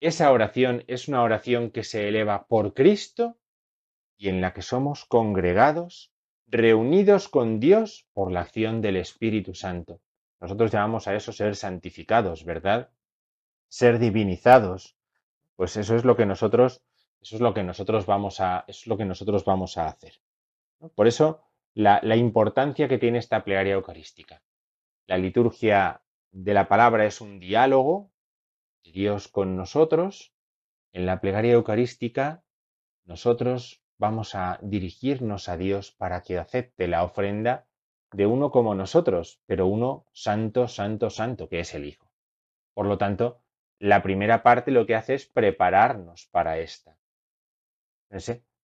Esa 0.00 0.32
oración 0.32 0.84
es 0.86 1.08
una 1.08 1.22
oración 1.22 1.70
que 1.70 1.84
se 1.84 2.08
eleva 2.08 2.46
por 2.46 2.72
Cristo 2.72 3.36
y 4.16 4.28
en 4.28 4.40
la 4.40 4.52
que 4.54 4.62
somos 4.62 5.04
congregados, 5.04 6.12
reunidos 6.46 7.28
con 7.28 7.60
Dios 7.60 8.06
por 8.12 8.30
la 8.30 8.40
acción 8.40 8.80
del 8.80 8.96
Espíritu 8.96 9.54
Santo. 9.54 10.00
Nosotros 10.40 10.70
llamamos 10.70 11.08
a 11.08 11.14
eso 11.14 11.32
ser 11.32 11.56
santificados, 11.56 12.44
¿verdad? 12.44 12.90
Ser 13.68 13.98
divinizados. 13.98 14.96
Pues 15.56 15.76
eso 15.76 15.96
es 15.96 16.04
lo 16.04 16.16
que 16.16 16.26
nosotros, 16.26 16.82
eso 17.20 17.36
es 17.36 17.40
lo 17.40 17.54
que 17.54 17.62
nosotros 17.62 18.06
vamos 18.06 18.40
a, 18.40 18.64
es 18.68 18.86
lo 18.86 18.96
que 18.96 19.04
nosotros 19.04 19.44
vamos 19.44 19.78
a 19.78 19.86
hacer. 19.86 20.20
Por 20.94 21.06
eso, 21.06 21.40
la, 21.74 22.16
importancia 22.16 22.88
que 22.88 22.98
tiene 22.98 23.18
esta 23.18 23.44
plegaria 23.44 23.74
eucarística. 23.74 24.42
La 25.06 25.18
liturgia 25.18 26.02
de 26.30 26.54
la 26.54 26.68
palabra 26.68 27.04
es 27.04 27.20
un 27.20 27.40
diálogo 27.40 28.10
de 28.84 28.92
Dios 28.92 29.28
con 29.28 29.56
nosotros. 29.56 30.32
En 30.92 31.06
la 31.06 31.20
plegaria 31.20 31.52
eucarística, 31.52 32.44
nosotros 33.04 33.82
vamos 33.98 34.34
a 34.34 34.58
dirigirnos 34.62 35.48
a 35.48 35.56
Dios 35.56 35.90
para 35.90 36.22
que 36.22 36.38
acepte 36.38 36.88
la 36.88 37.02
ofrenda 37.02 37.66
de 38.12 38.26
uno 38.26 38.50
como 38.50 38.74
nosotros, 38.74 39.40
pero 39.46 39.66
uno 39.66 40.06
santo, 40.12 40.68
santo, 40.68 41.10
santo, 41.10 41.48
que 41.48 41.60
es 41.60 41.74
el 41.74 41.84
Hijo. 41.84 42.08
Por 42.72 42.86
lo 42.86 42.96
tanto, 42.98 43.42
la 43.80 44.02
primera 44.02 44.42
parte 44.44 44.70
lo 44.70 44.86
que 44.86 44.94
hace 44.94 45.14
es 45.14 45.26
prepararnos 45.26 46.28
para 46.30 46.58
esta. 46.58 46.96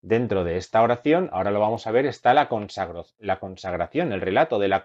Dentro 0.02 0.44
de 0.44 0.56
esta 0.56 0.82
oración, 0.82 1.28
ahora 1.32 1.50
lo 1.50 1.60
vamos 1.60 1.86
a 1.86 1.90
ver, 1.90 2.06
está 2.06 2.32
la, 2.32 2.48
consagración, 2.48 4.12
el 4.12 4.20
relato 4.20 4.58
de 4.58 4.68
la, 4.68 4.82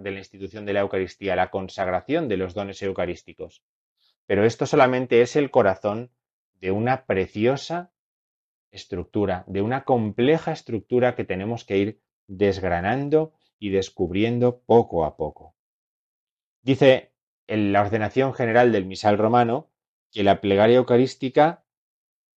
de 0.00 0.10
la 0.10 0.18
institución 0.18 0.66
de 0.66 0.72
la 0.72 0.80
Eucaristía, 0.80 1.36
la 1.36 1.50
consagración 1.50 2.28
de 2.28 2.36
los 2.36 2.54
dones 2.54 2.82
eucarísticos. 2.82 3.62
Pero 4.26 4.44
esto 4.44 4.66
solamente 4.66 5.22
es 5.22 5.36
el 5.36 5.52
corazón 5.52 6.10
de 6.60 6.72
una 6.72 7.06
preciosa 7.06 7.92
estructura, 8.72 9.44
de 9.46 9.62
una 9.62 9.84
compleja 9.84 10.50
estructura 10.52 11.14
que 11.14 11.24
tenemos 11.24 11.64
que 11.64 11.78
ir 11.78 12.00
desgranando 12.26 13.34
y 13.60 13.70
descubriendo 13.70 14.60
poco 14.62 15.04
a 15.04 15.16
poco. 15.16 15.54
Dice 16.62 17.12
en 17.46 17.72
la 17.72 17.82
ordenación 17.82 18.34
general 18.34 18.72
del 18.72 18.84
misal 18.84 19.18
romano 19.18 19.70
que 20.10 20.24
la 20.24 20.40
plegaria 20.40 20.78
eucarística 20.78 21.64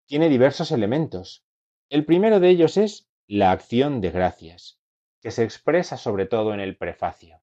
tiene 0.06 0.28
diversos 0.28 0.72
elementos. 0.72 1.47
El 1.90 2.04
primero 2.04 2.42
de 2.42 2.50
ellos 2.50 2.76
es 2.76 3.10
la 3.28 3.52
acción 3.52 4.02
de 4.02 4.12
gracias, 4.12 4.78
que 5.22 5.32
se 5.32 5.46
expresa 5.46 5.96
sobre 5.96 6.26
todo 6.26 6.54
en 6.54 6.60
el 6.60 6.76
prefacio. 6.76 7.40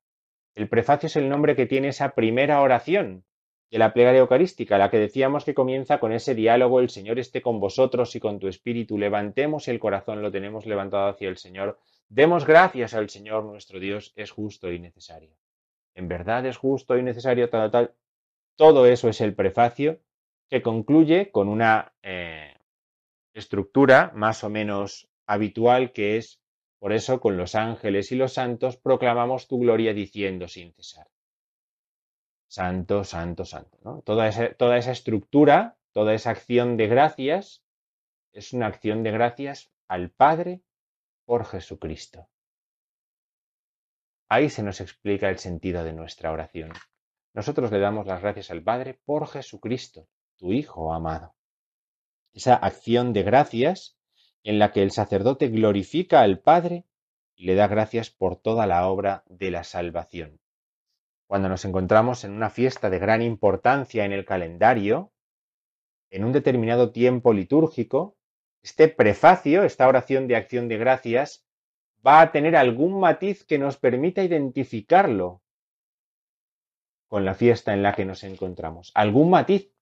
El 0.55 0.68
prefacio 0.68 1.07
es 1.07 1.16
el 1.16 1.30
nombre 1.30 1.57
que 1.57 1.64
tiene 1.64 1.88
esa 1.88 2.14
primera 2.14 2.61
oración, 2.61 3.24
de 3.70 3.78
la 3.78 3.95
plegaria 3.95 4.20
eucarística, 4.20 4.76
la 4.76 4.90
que 4.90 4.99
decíamos 4.99 5.47
que 5.47 5.55
comienza 5.55 5.99
con 5.99 6.12
ese 6.12 6.34
diálogo, 6.34 6.80
el 6.80 6.90
Señor 6.90 7.18
esté 7.18 7.40
con 7.40 7.59
vosotros 7.59 8.14
y 8.16 8.20
con 8.20 8.38
tu 8.38 8.47
espíritu, 8.47 8.99
levantemos 8.99 9.66
el 9.66 9.80
corazón, 9.80 10.20
lo 10.20 10.30
tenemos 10.30 10.66
levantado 10.66 11.09
hacia 11.09 11.30
el 11.30 11.38
Señor, 11.38 11.80
demos 12.11 12.47
gracias 12.47 12.92
al 12.92 13.09
Señor 13.09 13.45
nuestro 13.45 13.80
Dios, 13.80 14.12
es 14.14 14.30
justo 14.30 14.70
y 14.70 14.78
necesario. 14.78 15.34
En 15.95 16.07
verdad 16.07 16.45
es 16.45 16.59
justo 16.59 16.99
y 16.99 17.03
necesario, 17.03 17.49
tal, 17.49 17.70
tal. 17.70 17.95
Todo 18.57 18.84
eso 18.86 19.09
es 19.09 19.22
el 19.22 19.34
prefacio 19.34 20.01
que 20.51 20.61
concluye 20.61 21.30
con 21.30 21.49
una 21.49 21.95
eh, 22.03 22.54
estructura 23.35 24.12
más 24.14 24.45
o 24.45 24.51
menos 24.51 25.09
habitual 25.26 25.93
que 25.93 26.16
es, 26.16 26.41
por 26.78 26.93
eso, 26.93 27.20
con 27.20 27.37
los 27.37 27.55
ángeles 27.55 28.12
y 28.12 28.16
los 28.16 28.35
santos 28.35 28.76
proclamamos 28.76 29.49
tu 29.49 29.59
gloria 29.59 29.93
diciendo 29.93 30.49
sin 30.49 30.72
cesar. 30.72 31.09
Santo, 32.47 33.05
santo, 33.05 33.45
santo. 33.45 33.78
¿no? 33.82 34.03
Toda, 34.03 34.28
esa, 34.28 34.55
toda 34.55 34.76
esa 34.76 34.93
estructura, 34.93 35.76
toda 35.93 36.14
esa 36.14 36.30
acción 36.30 36.76
de 36.76 36.87
gracias, 36.87 37.64
es 38.32 38.53
una 38.53 38.66
acción 38.66 39.03
de 39.03 39.11
gracias 39.11 39.72
al 39.89 40.11
Padre 40.11 40.62
por 41.24 41.45
Jesucristo. 41.47 42.28
Ahí 44.28 44.51
se 44.51 44.62
nos 44.62 44.80
explica 44.80 45.28
el 45.28 45.39
sentido 45.39 45.85
de 45.85 45.93
nuestra 45.93 46.32
oración. 46.32 46.72
Nosotros 47.35 47.72
le 47.72 47.78
damos 47.78 48.07
las 48.07 48.20
gracias 48.20 48.51
al 48.51 48.62
Padre 48.62 49.01
por 49.05 49.26
Jesucristo, 49.26 50.09
tu 50.37 50.53
Hijo 50.53 50.93
amado. 50.93 51.35
Esa 52.35 52.55
acción 52.55 53.12
de 53.12 53.22
gracias 53.22 53.97
en 54.43 54.59
la 54.59 54.72
que 54.72 54.82
el 54.82 54.91
sacerdote 54.91 55.49
glorifica 55.49 56.20
al 56.20 56.41
Padre 56.41 56.85
y 57.35 57.47
le 57.47 57.55
da 57.55 57.68
gracias 57.68 58.11
por 58.11 58.37
toda 58.37 58.66
la 58.66 58.87
obra 58.89 59.24
de 59.28 59.51
la 59.51 59.64
salvación 59.64 60.41
cuando 61.26 61.49
nos 61.49 61.64
encontramos 61.64 62.24
en 62.24 62.32
una 62.32 62.51
fiesta 62.51 62.91
de 62.91 62.99
gran 62.99 63.22
importancia 63.22 64.05
en 64.05 64.12
el 64.12 64.24
calendario, 64.24 65.12
en 66.11 66.24
un 66.24 66.32
determinado 66.32 66.93
tiempo 66.93 67.32
litúrgico, 67.32 68.16
este 68.62 68.89
prefacio, 68.89 69.64
esta 69.64 69.89
oración 69.89 70.28
de 70.28 70.37
acción 70.37 70.68
de 70.68 70.78
gracias, 70.78 71.45
va 72.07 72.20
a 72.20 72.30
tener 72.32 72.57
algún 72.57 73.01
matiz 73.01 73.45
que 73.45 73.59
nos 73.59 73.76
permita 73.78 74.22
identificarlo 74.22 75.43
con 77.09 77.24
la 77.24 77.35
fiesta 77.35 77.72
en 77.72 77.82
la 77.82 77.95
que 77.95 78.05
nos 78.05 78.22
encontramos. 78.24 78.93
Algún 78.95 79.30
matiz, 79.30 79.72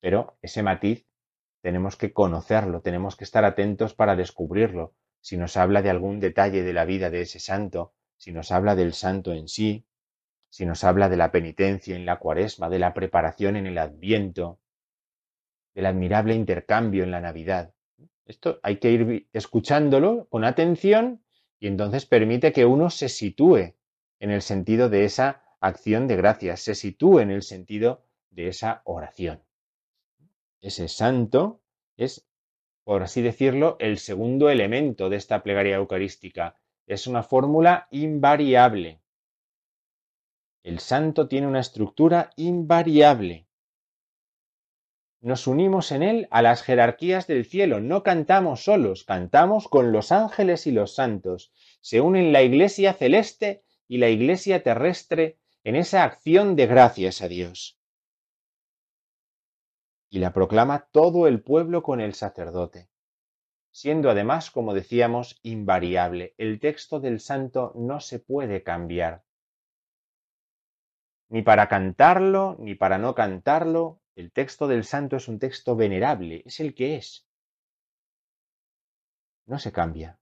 pero 0.00 0.38
ese 0.40 0.62
matiz 0.62 1.04
tenemos 1.60 1.96
que 1.96 2.12
conocerlo, 2.12 2.80
tenemos 2.80 3.16
que 3.16 3.24
estar 3.24 3.44
atentos 3.44 3.94
para 3.94 4.16
descubrirlo. 4.16 4.94
Si 5.20 5.36
nos 5.36 5.56
habla 5.56 5.82
de 5.82 5.90
algún 5.90 6.20
detalle 6.20 6.62
de 6.62 6.72
la 6.72 6.84
vida 6.84 7.10
de 7.10 7.22
ese 7.22 7.38
santo, 7.38 7.92
si 8.16 8.32
nos 8.32 8.50
habla 8.50 8.74
del 8.74 8.94
santo 8.94 9.32
en 9.32 9.48
sí, 9.48 9.86
si 10.48 10.66
nos 10.66 10.84
habla 10.84 11.08
de 11.08 11.16
la 11.16 11.30
penitencia 11.30 11.94
en 11.94 12.06
la 12.06 12.18
cuaresma, 12.18 12.68
de 12.68 12.78
la 12.78 12.94
preparación 12.94 13.56
en 13.56 13.66
el 13.66 13.78
adviento, 13.78 14.58
del 15.74 15.86
admirable 15.86 16.34
intercambio 16.34 17.04
en 17.04 17.10
la 17.10 17.20
Navidad. 17.20 17.72
Esto 18.24 18.58
hay 18.62 18.76
que 18.76 18.90
ir 18.90 19.28
escuchándolo 19.32 20.26
con 20.28 20.44
atención 20.44 21.22
y 21.58 21.66
entonces 21.66 22.06
permite 22.06 22.52
que 22.52 22.64
uno 22.64 22.90
se 22.90 23.08
sitúe 23.08 23.74
en 24.18 24.30
el 24.30 24.42
sentido 24.42 24.88
de 24.88 25.04
esa 25.04 25.42
acción 25.60 26.08
de 26.08 26.16
gracias, 26.16 26.60
se 26.60 26.74
sitúe 26.74 27.20
en 27.20 27.30
el 27.30 27.42
sentido 27.42 28.04
de 28.30 28.48
esa 28.48 28.82
oración. 28.84 29.42
Ese 30.60 30.88
santo 30.88 31.62
es, 31.96 32.26
por 32.84 33.02
así 33.02 33.22
decirlo, 33.22 33.76
el 33.80 33.98
segundo 33.98 34.50
elemento 34.50 35.08
de 35.08 35.16
esta 35.16 35.42
plegaria 35.42 35.76
eucarística. 35.76 36.56
Es 36.86 37.06
una 37.06 37.22
fórmula 37.22 37.88
invariable. 37.90 39.00
El 40.62 40.78
santo 40.78 41.28
tiene 41.28 41.46
una 41.46 41.60
estructura 41.60 42.30
invariable. 42.36 43.46
Nos 45.22 45.46
unimos 45.46 45.92
en 45.92 46.02
él 46.02 46.28
a 46.30 46.42
las 46.42 46.62
jerarquías 46.62 47.26
del 47.26 47.44
cielo, 47.44 47.80
no 47.80 48.02
cantamos 48.02 48.64
solos, 48.64 49.04
cantamos 49.04 49.68
con 49.68 49.92
los 49.92 50.12
ángeles 50.12 50.66
y 50.66 50.72
los 50.72 50.94
santos. 50.94 51.52
Se 51.80 52.00
unen 52.00 52.32
la 52.32 52.42
iglesia 52.42 52.92
celeste 52.92 53.62
y 53.88 53.98
la 53.98 54.08
iglesia 54.08 54.62
terrestre 54.62 55.38
en 55.64 55.76
esa 55.76 56.04
acción 56.04 56.56
de 56.56 56.66
gracias 56.66 57.22
a 57.22 57.28
Dios. 57.28 57.79
Y 60.10 60.18
la 60.18 60.34
proclama 60.34 60.88
todo 60.92 61.26
el 61.26 61.42
pueblo 61.42 61.82
con 61.82 62.02
el 62.02 62.12
sacerdote, 62.12 62.90
siendo 63.70 64.10
además, 64.10 64.50
como 64.50 64.74
decíamos, 64.74 65.38
invariable. 65.42 66.34
El 66.36 66.60
texto 66.60 67.00
del 67.00 67.20
santo 67.20 67.72
no 67.74 68.00
se 68.00 68.18
puede 68.18 68.62
cambiar 68.62 69.24
ni 71.30 71.42
para 71.42 71.68
cantarlo, 71.68 72.56
ni 72.58 72.74
para 72.74 72.98
no 72.98 73.14
cantarlo. 73.14 74.02
El 74.16 74.32
texto 74.32 74.66
del 74.66 74.84
santo 74.84 75.16
es 75.16 75.28
un 75.28 75.38
texto 75.38 75.76
venerable, 75.76 76.42
es 76.44 76.60
el 76.60 76.74
que 76.74 76.96
es. 76.96 77.26
No 79.46 79.58
se 79.58 79.72
cambia. 79.72 80.19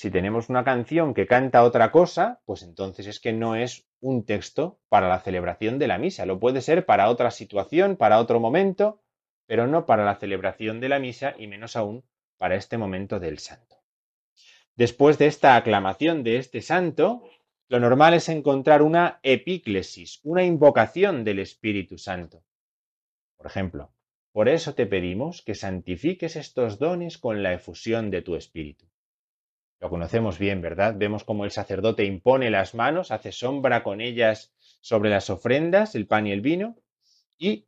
Si 0.00 0.12
tenemos 0.12 0.48
una 0.48 0.62
canción 0.62 1.12
que 1.12 1.26
canta 1.26 1.64
otra 1.64 1.90
cosa, 1.90 2.40
pues 2.44 2.62
entonces 2.62 3.08
es 3.08 3.18
que 3.18 3.32
no 3.32 3.56
es 3.56 3.88
un 3.98 4.24
texto 4.24 4.78
para 4.88 5.08
la 5.08 5.18
celebración 5.18 5.80
de 5.80 5.88
la 5.88 5.98
misa. 5.98 6.24
Lo 6.24 6.38
puede 6.38 6.60
ser 6.60 6.86
para 6.86 7.10
otra 7.10 7.32
situación, 7.32 7.96
para 7.96 8.20
otro 8.20 8.38
momento, 8.38 9.02
pero 9.46 9.66
no 9.66 9.86
para 9.86 10.04
la 10.04 10.14
celebración 10.14 10.78
de 10.78 10.88
la 10.88 11.00
misa 11.00 11.34
y 11.36 11.48
menos 11.48 11.74
aún 11.74 12.04
para 12.36 12.54
este 12.54 12.78
momento 12.78 13.18
del 13.18 13.40
santo. 13.40 13.74
Después 14.76 15.18
de 15.18 15.26
esta 15.26 15.56
aclamación 15.56 16.22
de 16.22 16.36
este 16.36 16.62
santo, 16.62 17.28
lo 17.66 17.80
normal 17.80 18.14
es 18.14 18.28
encontrar 18.28 18.82
una 18.82 19.18
epíclesis, 19.24 20.20
una 20.22 20.44
invocación 20.44 21.24
del 21.24 21.40
Espíritu 21.40 21.98
Santo. 21.98 22.44
Por 23.36 23.48
ejemplo, 23.48 23.92
por 24.30 24.48
eso 24.48 24.74
te 24.74 24.86
pedimos 24.86 25.42
que 25.42 25.56
santifiques 25.56 26.36
estos 26.36 26.78
dones 26.78 27.18
con 27.18 27.42
la 27.42 27.52
efusión 27.52 28.12
de 28.12 28.22
tu 28.22 28.36
Espíritu. 28.36 28.86
Lo 29.80 29.90
conocemos 29.90 30.38
bien, 30.38 30.60
¿verdad? 30.60 30.94
Vemos 30.96 31.24
cómo 31.24 31.44
el 31.44 31.52
sacerdote 31.52 32.04
impone 32.04 32.50
las 32.50 32.74
manos, 32.74 33.10
hace 33.12 33.30
sombra 33.30 33.82
con 33.84 34.00
ellas 34.00 34.52
sobre 34.80 35.10
las 35.10 35.30
ofrendas, 35.30 35.94
el 35.94 36.06
pan 36.06 36.26
y 36.26 36.32
el 36.32 36.40
vino, 36.40 36.76
y 37.38 37.66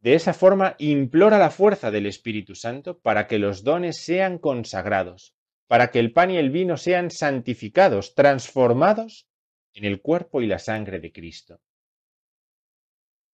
de 0.00 0.14
esa 0.14 0.32
forma 0.32 0.76
implora 0.78 1.38
la 1.38 1.50
fuerza 1.50 1.90
del 1.90 2.06
Espíritu 2.06 2.54
Santo 2.54 2.98
para 2.98 3.26
que 3.26 3.38
los 3.38 3.64
dones 3.64 3.98
sean 3.98 4.38
consagrados, 4.38 5.36
para 5.66 5.90
que 5.90 5.98
el 5.98 6.12
pan 6.12 6.30
y 6.30 6.38
el 6.38 6.50
vino 6.50 6.78
sean 6.78 7.10
santificados, 7.10 8.14
transformados 8.14 9.28
en 9.74 9.84
el 9.84 10.00
cuerpo 10.00 10.40
y 10.40 10.46
la 10.46 10.58
sangre 10.58 11.00
de 11.00 11.12
Cristo. 11.12 11.60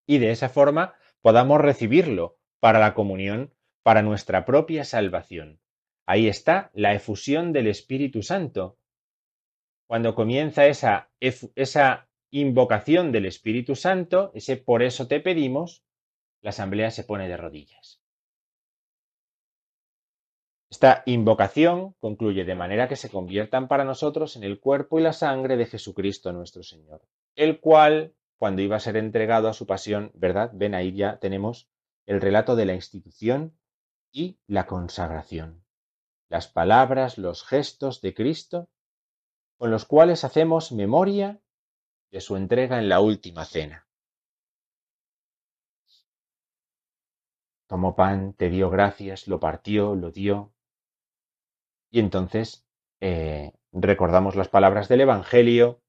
Y 0.07 0.18
de 0.18 0.32
esa 0.32 0.49
forma 0.49 0.95
podamos 1.20 1.61
recibirlo 1.61 2.39
para 2.59 2.80
la 2.80 2.95
comunión, 2.95 3.55
para 3.84 4.03
nuestra 4.03 4.45
propia 4.45 4.84
salvación. 4.84 5.61
Ahí 6.07 6.28
está 6.28 6.70
la 6.72 6.94
efusión 6.94 7.52
del 7.52 7.66
Espíritu 7.66 8.22
Santo. 8.22 8.78
Cuando 9.88 10.14
comienza 10.14 10.66
esa, 10.66 12.09
invocación 12.30 13.12
del 13.12 13.26
Espíritu 13.26 13.74
Santo, 13.74 14.30
ese 14.34 14.57
por 14.57 14.82
eso 14.82 15.09
te 15.09 15.20
pedimos, 15.20 15.84
la 16.42 16.50
asamblea 16.50 16.92
se 16.92 17.02
pone 17.02 17.28
de 17.28 17.36
rodillas. 17.36 18.00
Esta 20.70 21.02
invocación 21.07 21.94
concluye 21.98 22.44
de 22.44 22.54
manera 22.54 22.88
que 22.88 22.96
se 22.96 23.11
conviertan 23.11 23.66
para 23.66 23.84
nosotros 23.84 24.36
en 24.36 24.44
el 24.44 24.61
cuerpo 24.61 24.98
y 24.98 25.02
la 25.02 25.12
sangre 25.12 25.57
de 25.57 25.66
Jesucristo 25.66 26.32
nuestro 26.32 26.62
Señor, 26.62 27.02
el 27.34 27.61
cual, 27.61 28.14
cuando 28.36 28.62
iba 28.62 28.76
a 28.76 28.80
ser 28.80 28.96
entregado 28.96 29.48
a 29.48 29.54
su 29.54 29.66
pasión, 29.66 30.12
¿verdad? 30.14 30.50
Ven 30.52 30.74
ahí 30.74 30.94
ya 30.94 31.18
tenemos 31.18 31.68
el 32.04 32.20
relato 32.20 32.54
de 32.54 32.66
la 32.66 32.74
institución 32.74 33.57
y 34.12 34.38
la 34.46 34.66
consagración. 34.66 35.65
Las 36.28 36.48
palabras, 36.48 37.18
los 37.18 37.44
gestos 37.44 38.00
de 38.00 38.14
Cristo, 38.14 38.68
con 39.58 39.70
los 39.70 39.84
cuales 39.84 40.24
hacemos 40.24 40.72
memoria 40.72 41.40
de 42.10 42.20
su 42.20 42.36
entrega 42.36 42.78
en 42.78 42.88
la 42.88 43.00
última 43.00 43.44
cena. 43.44 43.86
Tomó 47.66 47.96
pan, 47.96 48.32
te 48.34 48.48
dio 48.48 48.70
gracias, 48.70 49.26
lo 49.26 49.40
partió, 49.40 49.94
lo 49.94 50.10
dio, 50.10 50.52
y 51.90 52.00
entonces 52.00 52.66
eh, 53.00 53.52
recordamos 53.72 54.36
las 54.36 54.48
palabras 54.48 54.88
del 54.88 55.00
Evangelio 55.00 55.82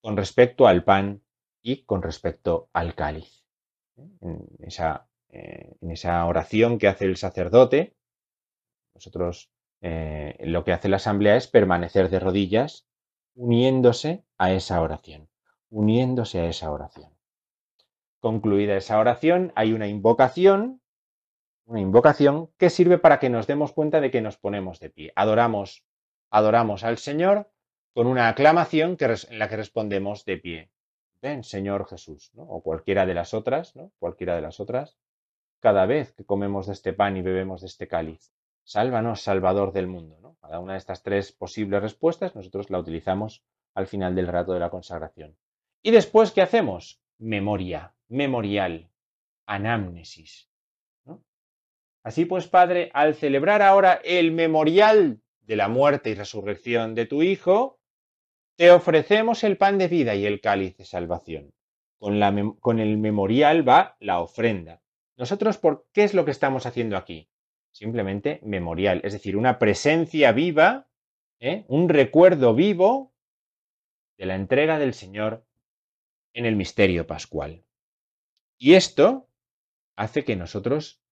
con 0.00 0.16
respecto 0.16 0.66
al 0.66 0.84
pan 0.84 1.22
y 1.62 1.84
con 1.84 2.02
respecto 2.02 2.70
al 2.72 2.94
cáliz. 2.94 3.44
En 3.96 4.48
esa, 4.60 5.08
eh, 5.28 5.76
en 5.80 5.90
esa 5.90 6.24
oración 6.26 6.78
que 6.78 6.88
hace 6.88 7.04
el 7.04 7.16
sacerdote, 7.16 7.94
nosotros 8.94 9.50
eh, 9.82 10.36
lo 10.40 10.64
que 10.64 10.72
hace 10.72 10.88
la 10.88 10.96
asamblea 10.96 11.36
es 11.36 11.46
permanecer 11.46 12.08
de 12.08 12.20
rodillas 12.20 12.86
uniéndose 13.34 14.24
a 14.38 14.52
esa 14.52 14.80
oración, 14.80 15.28
uniéndose 15.68 16.40
a 16.40 16.46
esa 16.46 16.70
oración. 16.70 17.10
Concluida 18.20 18.76
esa 18.76 18.98
oración, 18.98 19.52
hay 19.54 19.72
una 19.72 19.88
invocación 19.88 20.82
una 21.66 21.80
invocación 21.80 22.50
que 22.58 22.70
sirve 22.70 22.98
para 22.98 23.18
que 23.18 23.30
nos 23.30 23.46
demos 23.46 23.72
cuenta 23.72 24.00
de 24.00 24.10
que 24.10 24.20
nos 24.20 24.36
ponemos 24.36 24.80
de 24.80 24.90
pie. 24.90 25.12
Adoramos, 25.16 25.84
adoramos 26.30 26.84
al 26.84 26.98
Señor 26.98 27.50
con 27.94 28.06
una 28.06 28.28
aclamación 28.28 28.96
que, 28.96 29.04
en 29.04 29.38
la 29.38 29.48
que 29.48 29.56
respondemos 29.56 30.24
de 30.24 30.38
pie. 30.38 30.70
ven 31.20 31.44
Señor 31.44 31.88
Jesús, 31.88 32.32
o 32.36 32.62
cualquiera 32.62 33.06
de 33.06 33.14
las 33.14 33.32
otras, 33.32 33.76
¿no? 33.76 33.92
cualquiera 33.98 34.34
de 34.34 34.42
las 34.42 34.58
otras, 34.60 34.98
cada 35.60 35.86
vez 35.86 36.12
que 36.12 36.24
comemos 36.24 36.66
de 36.66 36.72
este 36.72 36.92
pan 36.92 37.16
y 37.16 37.22
bebemos 37.22 37.60
de 37.60 37.68
este 37.68 37.86
cáliz. 37.86 38.32
Sálvanos, 38.72 39.20
Salvador 39.20 39.72
del 39.72 39.86
mundo. 39.86 40.18
¿no? 40.22 40.38
Cada 40.40 40.58
una 40.58 40.72
de 40.72 40.78
estas 40.78 41.02
tres 41.02 41.30
posibles 41.30 41.82
respuestas 41.82 42.34
nosotros 42.34 42.70
la 42.70 42.78
utilizamos 42.78 43.44
al 43.74 43.86
final 43.86 44.14
del 44.14 44.28
rato 44.28 44.54
de 44.54 44.60
la 44.60 44.70
consagración. 44.70 45.36
¿Y 45.82 45.90
después 45.90 46.32
qué 46.32 46.40
hacemos? 46.40 47.02
Memoria, 47.18 47.94
memorial, 48.08 48.88
anamnesis. 49.44 50.48
Así 52.02 52.24
pues, 52.24 52.48
Padre, 52.48 52.90
al 52.94 53.14
celebrar 53.14 53.60
ahora 53.60 54.00
el 54.04 54.32
memorial 54.32 55.20
de 55.42 55.56
la 55.56 55.68
muerte 55.68 56.08
y 56.08 56.14
resurrección 56.14 56.94
de 56.94 57.04
tu 57.04 57.22
Hijo, 57.22 57.78
te 58.56 58.70
ofrecemos 58.70 59.44
el 59.44 59.58
pan 59.58 59.76
de 59.76 59.88
vida 59.88 60.14
y 60.14 60.24
el 60.24 60.40
cáliz 60.40 60.78
de 60.78 60.86
salvación. 60.86 61.52
Con, 61.98 62.18
la 62.18 62.34
con 62.58 62.80
el 62.80 62.96
memorial 62.96 63.68
va 63.68 63.96
la 64.00 64.20
ofrenda. 64.20 64.80
Nosotros, 65.18 65.58
¿por 65.58 65.86
qué 65.92 66.04
es 66.04 66.14
lo 66.14 66.24
que 66.24 66.30
estamos 66.30 66.64
haciendo 66.64 66.96
aquí? 66.96 67.28
Simplemente 67.72 68.40
memorial, 68.42 69.00
es 69.04 69.12
decir, 69.12 69.36
una 69.36 69.58
presencia 69.58 70.32
viva, 70.32 70.88
¿eh? 71.40 71.64
un 71.68 71.88
recuerdo 71.88 72.54
vivo 72.54 73.12
de 74.16 74.26
la 74.26 74.34
entrega 74.34 74.78
del 74.78 74.94
Señor 74.94 75.44
en 76.34 76.46
el 76.46 76.56
misterio 76.56 77.06
pascual. 77.06 77.64
Y 78.58 78.74
esto 78.74 79.28
hace 79.96 80.24
que 80.24 80.36
nosotros 80.36 81.02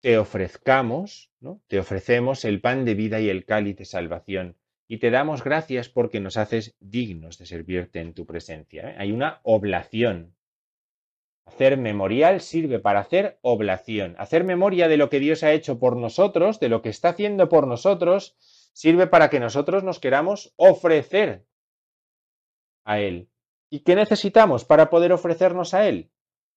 te 0.00 0.18
ofrezcamos, 0.18 1.32
¿no? 1.40 1.62
te 1.66 1.78
ofrecemos 1.78 2.44
el 2.44 2.60
pan 2.60 2.84
de 2.84 2.94
vida 2.94 3.20
y 3.20 3.28
el 3.28 3.44
cáliz 3.44 3.76
de 3.76 3.84
salvación, 3.84 4.56
y 4.88 4.98
te 4.98 5.10
damos 5.10 5.42
gracias 5.42 5.88
porque 5.88 6.20
nos 6.20 6.36
haces 6.36 6.76
dignos 6.78 7.38
de 7.38 7.46
servirte 7.46 8.00
en 8.00 8.14
tu 8.14 8.24
presencia. 8.24 8.90
¿eh? 8.90 8.96
Hay 8.98 9.12
una 9.12 9.40
oblación. 9.42 10.36
Hacer 11.46 11.78
memorial 11.78 12.40
sirve 12.40 12.80
para 12.80 13.00
hacer 13.00 13.38
oblación. 13.40 14.14
Hacer 14.18 14.44
memoria 14.44 14.88
de 14.88 14.96
lo 14.96 15.08
que 15.08 15.20
Dios 15.20 15.42
ha 15.42 15.52
hecho 15.52 15.78
por 15.78 15.96
nosotros, 15.96 16.60
de 16.60 16.68
lo 16.68 16.82
que 16.82 16.90
está 16.90 17.10
haciendo 17.10 17.48
por 17.48 17.66
nosotros, 17.66 18.36
sirve 18.72 19.06
para 19.06 19.30
que 19.30 19.40
nosotros 19.40 19.84
nos 19.84 20.00
queramos 20.00 20.52
ofrecer 20.56 21.46
a 22.84 23.00
Él. 23.00 23.28
¿Y 23.70 23.80
qué 23.80 23.96
necesitamos 23.96 24.64
para 24.64 24.90
poder 24.90 25.12
ofrecernos 25.12 25.72
a 25.72 25.88
Él? 25.88 26.10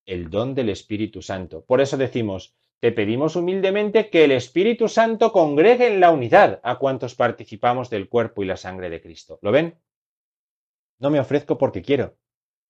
El 0.05 0.29
don 0.29 0.53
del 0.53 0.69
Espíritu 0.69 1.21
Santo. 1.21 1.63
Por 1.63 1.81
eso 1.81 1.95
decimos, 1.95 2.55
te 2.79 2.91
pedimos 2.91 3.35
humildemente 3.35 4.09
que 4.09 4.23
el 4.23 4.31
Espíritu 4.31 4.87
Santo 4.87 5.31
congregue 5.31 5.87
en 5.87 5.99
la 5.99 6.11
unidad 6.11 6.59
a 6.63 6.77
cuantos 6.77 7.15
participamos 7.15 7.89
del 7.89 8.09
cuerpo 8.09 8.43
y 8.43 8.47
la 8.47 8.57
sangre 8.57 8.89
de 8.89 9.01
Cristo. 9.01 9.39
¿Lo 9.41 9.51
ven? 9.51 9.79
No 10.97 11.09
me 11.09 11.19
ofrezco 11.19 11.57
porque 11.57 11.81
quiero, 11.81 12.15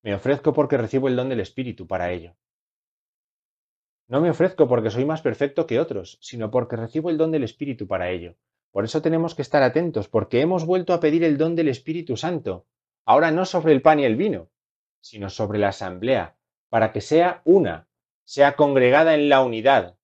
me 0.01 0.13
ofrezco 0.13 0.53
porque 0.53 0.77
recibo 0.77 1.07
el 1.07 1.15
don 1.15 1.29
del 1.29 1.39
Espíritu 1.39 1.87
para 1.87 2.11
ello. 2.11 2.35
No 4.07 4.21
me 4.21 4.29
ofrezco 4.29 4.67
porque 4.67 4.89
soy 4.89 5.05
más 5.05 5.21
perfecto 5.21 5.67
que 5.67 5.79
otros, 5.79 6.17
sino 6.21 6.49
porque 6.49 6.75
recibo 6.75 7.09
el 7.09 7.17
don 7.17 7.31
del 7.31 7.43
Espíritu 7.43 7.87
para 7.87 8.09
ello. 8.09 8.35
Por 8.71 8.85
eso 8.85 9.01
tenemos 9.01 9.35
que 9.35 9.41
estar 9.41 9.61
atentos, 9.63 10.07
porque 10.07 10.41
hemos 10.41 10.65
vuelto 10.65 10.93
a 10.93 10.99
pedir 10.99 11.23
el 11.23 11.37
don 11.37 11.55
del 11.55 11.67
Espíritu 11.67 12.17
Santo, 12.17 12.65
ahora 13.05 13.31
no 13.31 13.45
sobre 13.45 13.73
el 13.73 13.81
pan 13.81 13.99
y 13.99 14.05
el 14.05 14.15
vino, 14.15 14.49
sino 15.01 15.29
sobre 15.29 15.59
la 15.59 15.69
asamblea, 15.69 16.37
para 16.69 16.91
que 16.91 17.01
sea 17.01 17.41
una, 17.45 17.87
sea 18.23 18.55
congregada 18.55 19.15
en 19.15 19.29
la 19.29 19.41
unidad, 19.41 19.97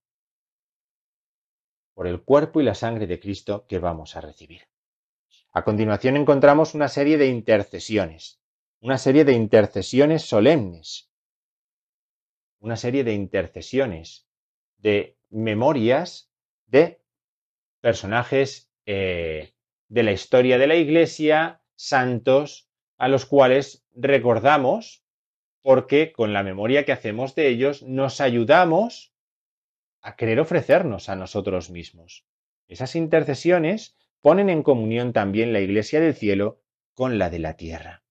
por 1.94 2.08
el 2.08 2.22
cuerpo 2.22 2.60
y 2.60 2.64
la 2.64 2.76
sangre 2.76 3.08
de 3.08 3.20
Cristo 3.20 3.66
que 3.68 3.80
vamos 3.80 4.16
a 4.16 4.22
recibir. 4.22 4.64
A 5.54 5.64
continuación 5.64 6.18
encontramos 6.18 6.76
una 6.76 6.90
serie 6.90 7.18
de 7.18 7.28
intercesiones, 7.28 8.42
una 8.80 8.98
serie 8.98 9.26
de 9.26 9.34
intercesiones 9.34 10.24
solemnes, 10.24 11.12
una 12.60 12.78
serie 12.78 13.04
de 13.04 13.14
intercesiones, 13.14 14.28
de 14.78 15.18
memorias 15.30 16.32
de 16.68 17.02
personajes 17.82 18.72
eh, 18.86 19.54
de 19.88 20.04
la 20.04 20.12
historia 20.12 20.58
de 20.58 20.68
la 20.68 20.76
Iglesia, 20.76 21.62
santos, 21.76 22.70
a 22.98 23.08
los 23.08 23.26
cuales 23.26 23.86
recordamos 23.94 25.04
porque 25.62 26.12
con 26.12 26.34
la 26.34 26.44
memoria 26.44 26.86
que 26.86 26.92
hacemos 26.92 27.34
de 27.36 27.48
ellos 27.48 27.82
nos 27.84 28.22
ayudamos 28.22 29.14
a 30.02 30.16
querer 30.16 30.40
ofrecernos 30.40 31.10
a 31.10 31.16
nosotros 31.16 31.72
mismos. 31.72 32.26
Esas 32.68 32.96
intercesiones 32.96 33.98
ponen 34.22 34.50
en 34.50 34.64
comunión 34.64 35.14
también 35.14 35.54
la 35.54 35.60
Iglesia 35.60 36.00
del 36.00 36.14
cielo 36.14 36.62
con 36.94 37.18
la 37.18 37.30
de 37.30 37.40
la 37.40 37.58
tierra. 37.58 38.05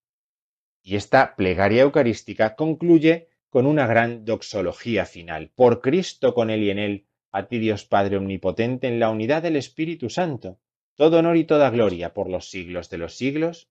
Y 0.87 0.97
esta 0.97 1.35
plegaria 1.35 1.82
eucarística 1.82 2.55
concluye 2.57 3.30
con 3.49 3.66
una 3.66 3.87
gran 3.87 4.26
doxología 4.26 5.07
final. 5.07 5.51
Por 5.55 5.80
Cristo 5.80 6.35
con 6.35 6.51
Él 6.51 6.62
y 6.62 6.70
en 6.70 6.78
Él, 6.78 7.07
a 7.32 7.49
ti 7.49 7.59
Dios 7.59 7.87
Padre 7.87 8.18
Omnipotente, 8.18 8.87
en 8.87 9.01
la 9.01 9.09
unidad 9.09 9.43
del 9.43 9.57
Espíritu 9.57 10.11
Santo, 10.11 10.61
todo 10.95 11.18
honor 11.18 11.39
y 11.39 11.45
toda 11.45 11.70
gloria 11.70 12.12
por 12.12 12.28
los 12.28 12.51
siglos 12.51 12.91
de 12.91 12.99
los 12.99 13.16
siglos, 13.16 13.70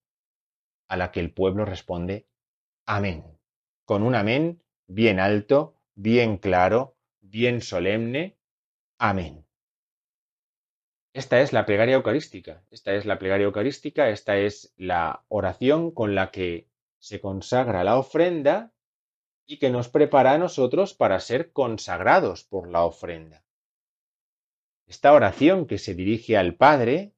a 0.88 0.96
la 0.96 1.12
que 1.12 1.20
el 1.20 1.30
pueblo 1.32 1.64
responde, 1.64 2.26
Amén. 2.84 3.24
Con 3.84 4.02
un 4.02 4.16
amén 4.16 4.60
bien 4.88 5.20
alto, 5.20 5.76
bien 5.94 6.36
claro, 6.36 6.96
bien 7.20 7.60
solemne. 7.60 8.36
Amén. 8.98 9.46
Esta 11.12 11.40
es 11.40 11.52
la 11.52 11.64
plegaria 11.64 11.94
eucarística. 11.94 12.64
Esta 12.72 12.92
es 12.94 13.06
la 13.06 13.20
plegaria 13.20 13.44
eucarística, 13.44 14.10
esta 14.10 14.36
es 14.36 14.74
la 14.76 15.24
oración 15.28 15.92
con 15.92 16.16
la 16.16 16.32
que 16.32 16.68
se 17.04 17.20
consagra 17.20 17.84
la 17.84 17.98
ofrenda 17.98 18.72
y 19.44 19.58
que 19.58 19.68
nos 19.68 19.90
prepara 19.90 20.32
a 20.32 20.38
nosotros 20.38 20.94
para 20.94 21.20
ser 21.20 21.52
consagrados 21.52 22.44
por 22.44 22.66
la 22.66 22.82
ofrenda. 22.86 23.44
Esta 24.86 25.12
oración 25.12 25.66
que 25.66 25.76
se 25.76 25.94
dirige 25.94 26.38
al 26.38 26.54
Padre 26.54 27.12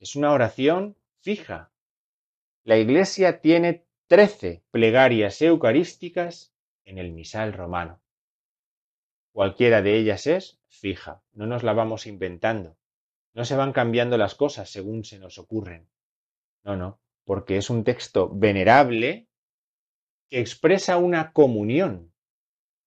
es 0.00 0.16
una 0.16 0.32
oración 0.32 0.96
fija. 1.20 1.70
La 2.64 2.76
Iglesia 2.76 3.40
tiene 3.40 3.86
trece 4.08 4.64
plegarias 4.72 5.40
eucarísticas 5.42 6.52
en 6.84 6.98
el 6.98 7.12
misal 7.12 7.52
romano. 7.52 8.00
Cualquiera 9.30 9.80
de 9.80 9.96
ellas 9.96 10.26
es 10.26 10.58
fija, 10.66 11.22
no 11.34 11.46
nos 11.46 11.62
la 11.62 11.72
vamos 11.72 12.08
inventando. 12.08 12.76
No 13.34 13.44
se 13.44 13.54
van 13.54 13.72
cambiando 13.72 14.18
las 14.18 14.34
cosas 14.34 14.68
según 14.70 15.04
se 15.04 15.20
nos 15.20 15.38
ocurren. 15.38 15.88
No, 16.64 16.74
no, 16.76 16.98
porque 17.24 17.56
es 17.56 17.70
un 17.70 17.84
texto 17.84 18.30
venerable 18.32 19.28
que 20.28 20.40
expresa 20.40 20.96
una 20.96 21.32
comunión. 21.32 22.12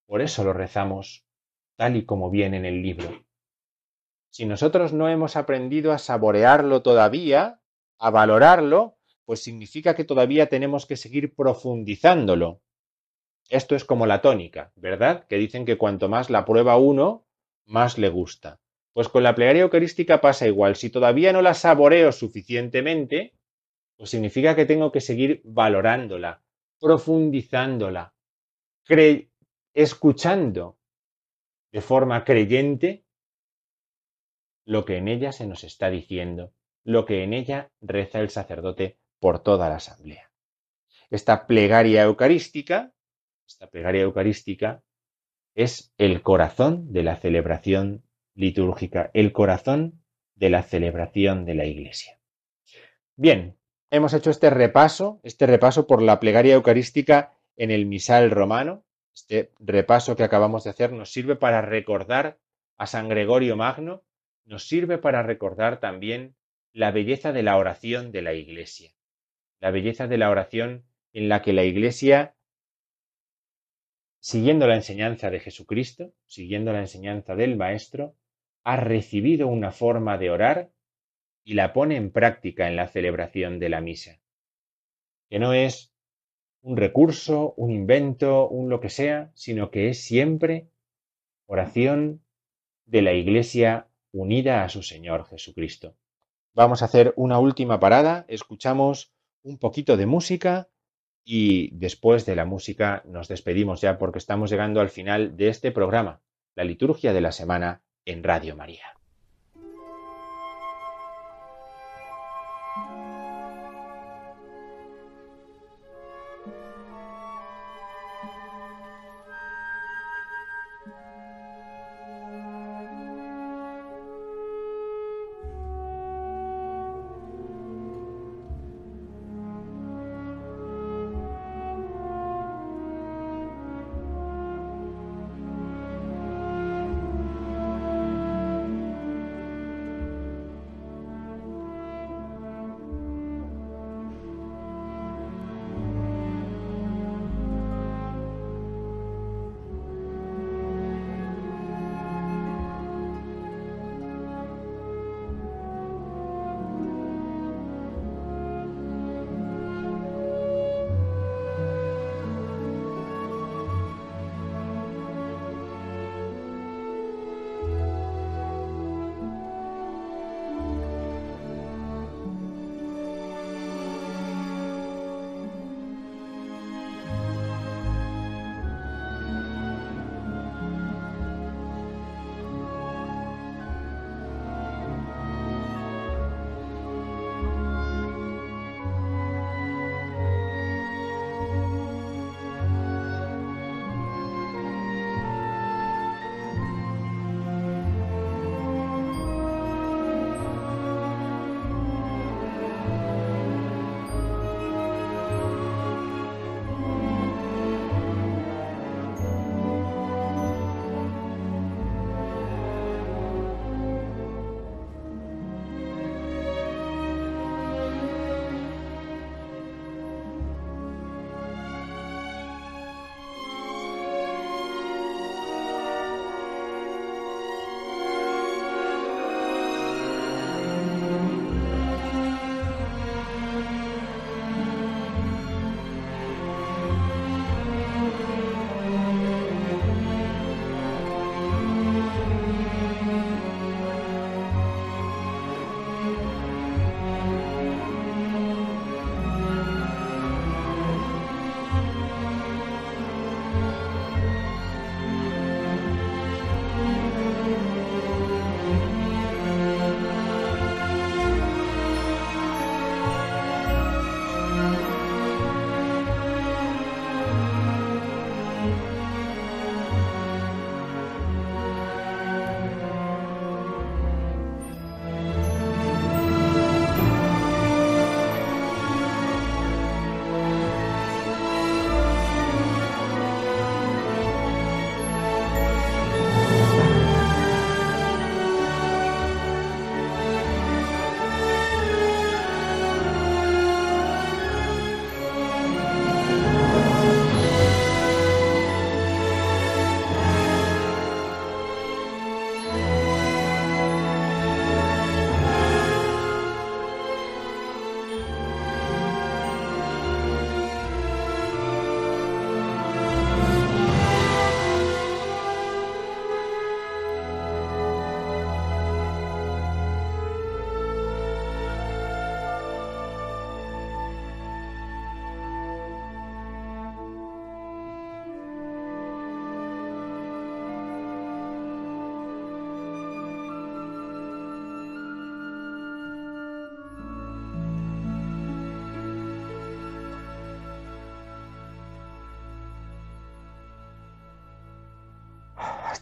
Por 0.06 0.22
eso 0.22 0.44
lo 0.44 0.54
rezamos 0.54 1.26
tal 1.76 1.96
y 1.96 2.06
como 2.06 2.30
viene 2.30 2.58
en 2.58 2.66
el 2.66 2.82
libro. 2.82 3.26
Si 4.30 4.46
nosotros 4.46 4.94
no 4.94 5.10
hemos 5.10 5.36
aprendido 5.36 5.92
a 5.92 5.98
saborearlo 5.98 6.82
todavía, 6.82 7.62
a 8.00 8.10
valorarlo, 8.10 8.98
pues 9.26 9.42
significa 9.44 9.96
que 9.96 10.04
todavía 10.04 10.48
tenemos 10.48 10.86
que 10.86 10.98
seguir 10.98 11.36
profundizándolo. 11.36 12.62
Esto 13.50 13.76
es 13.76 13.86
como 13.86 14.06
la 14.06 14.22
tónica, 14.22 14.72
¿verdad? 14.76 15.28
Que 15.28 15.38
dicen 15.38 15.66
que 15.66 15.78
cuanto 15.78 16.10
más 16.10 16.30
la 16.30 16.46
prueba 16.46 16.78
uno, 16.78 17.26
más 17.66 17.98
le 17.98 18.10
gusta. 18.10 18.60
Pues 18.94 19.10
con 19.10 19.24
la 19.24 19.36
plegaria 19.36 19.64
eucarística 19.64 20.22
pasa 20.22 20.48
igual. 20.48 20.76
Si 20.76 20.90
todavía 20.90 21.34
no 21.34 21.42
la 21.42 21.54
saboreo 21.54 22.12
suficientemente, 22.12 23.34
pues 23.98 24.10
significa 24.10 24.56
que 24.56 24.66
tengo 24.66 24.92
que 24.92 25.02
seguir 25.02 25.42
valorándola, 25.44 26.44
profundizándola, 26.80 28.14
escuchando 29.74 30.78
de 31.72 31.82
forma 31.82 32.24
creyente 32.24 33.06
lo 34.66 34.86
que 34.86 34.98
en 34.98 35.08
ella 35.08 35.32
se 35.32 35.48
nos 35.48 35.64
está 35.64 35.90
diciendo, 35.90 36.54
lo 36.84 37.06
que 37.06 37.24
en 37.24 37.34
ella 37.34 37.72
reza 37.82 38.20
el 38.20 38.30
sacerdote 38.30 38.98
por 39.20 39.42
toda 39.42 39.70
la 39.70 39.76
asamblea. 39.76 40.32
Esta 41.10 41.48
plegaria 41.48 42.04
eucarística 42.04 42.94
esta 43.48 43.70
plegaria 43.70 44.02
eucarística, 44.02 44.84
es 45.56 45.94
el 45.98 46.22
corazón 46.22 46.92
de 46.92 47.04
la 47.04 47.18
celebración 47.18 48.04
litúrgica, 48.34 49.12
el 49.14 49.32
corazón 49.32 50.04
de 50.36 50.50
la 50.50 50.64
celebración 50.64 51.46
de 51.46 51.56
la 51.56 51.66
Iglesia. 51.66 52.20
Bien, 53.16 53.58
hemos 53.94 54.16
hecho 54.16 54.32
este 54.32 54.50
repaso, 54.50 55.20
este 55.22 55.46
repaso 55.46 55.86
por 55.86 56.02
la 56.02 56.20
plegaria 56.20 56.56
eucarística 56.56 57.32
en 57.56 57.70
el 57.70 57.86
misal 57.86 58.32
romano. 58.32 58.84
Este 59.14 59.52
repaso 59.60 60.16
que 60.16 60.24
acabamos 60.24 60.64
de 60.64 60.72
hacer 60.72 60.92
nos 60.92 61.12
sirve 61.12 61.36
para 61.36 61.62
recordar 61.62 62.40
a 62.76 62.88
San 62.88 63.08
Gregorio 63.08 63.56
Magno, 63.56 64.02
nos 64.46 64.68
sirve 64.68 64.98
para 64.98 65.22
recordar 65.22 65.80
también 65.80 66.36
la 66.74 66.90
belleza 66.90 67.32
de 67.32 67.44
la 67.44 67.56
oración 67.56 68.12
de 68.12 68.24
la 68.24 68.34
Iglesia, 68.34 68.94
la 69.60 69.70
belleza 69.70 70.08
de 70.08 70.18
la 70.18 70.32
oración 70.32 70.86
en 71.14 71.30
la 71.30 71.44
que 71.44 71.54
la 71.54 71.64
Iglesia 71.64 72.34
siguiendo 74.20 74.66
la 74.66 74.76
enseñanza 74.76 75.30
de 75.30 75.40
Jesucristo, 75.40 76.14
siguiendo 76.26 76.74
la 76.74 76.80
enseñanza 76.80 77.36
del 77.36 77.58
Maestro, 77.58 78.16
ha 78.64 78.78
recibido 78.78 79.48
una 79.48 79.72
forma 79.72 80.18
de 80.18 80.32
orar 80.32 80.73
y 81.44 81.56
la 81.56 81.74
pone 81.74 81.96
en 81.96 82.12
práctica 82.12 82.68
en 82.68 82.76
la 82.76 82.88
celebración 82.88 83.60
de 83.60 83.70
la 83.70 83.82
misa, 83.82 84.20
que 85.30 85.40
no 85.40 85.54
es 85.54 85.94
un 86.62 86.78
recurso, 86.78 87.54
un 87.58 87.72
invento, 87.72 88.48
un 88.48 88.70
lo 88.70 88.80
que 88.80 88.90
sea, 88.90 89.32
sino 89.34 89.70
que 89.70 89.90
es 89.90 90.02
siempre 90.04 90.70
oración 91.46 92.24
de 92.86 93.02
la 93.02 93.14
Iglesia 93.14 93.88
unida 94.12 94.64
a 94.64 94.70
su 94.70 94.82
Señor 94.82 95.26
Jesucristo. 95.28 95.96
Vamos 96.54 96.82
a 96.82 96.86
hacer 96.86 97.14
una 97.18 97.40
última 97.40 97.80
parada, 97.80 98.26
escuchamos 98.28 99.14
un 99.42 99.58
poquito 99.58 99.98
de 99.98 100.06
música 100.06 100.70
y 101.26 101.76
después 101.76 102.26
de 102.26 102.36
la 102.36 102.46
música 102.46 103.02
nos 103.06 103.28
despedimos 103.28 103.82
ya 103.82 103.98
porque 103.98 104.20
estamos 104.20 104.50
llegando 104.50 104.80
al 104.82 104.90
final 104.90 105.36
de 105.36 105.50
este 105.50 105.72
programa, 105.72 106.22
la 106.56 106.64
liturgia 106.64 107.12
de 107.12 107.22
la 107.22 107.32
semana 107.32 107.82
en 108.06 108.24
Radio 108.24 108.56
María. 108.56 109.03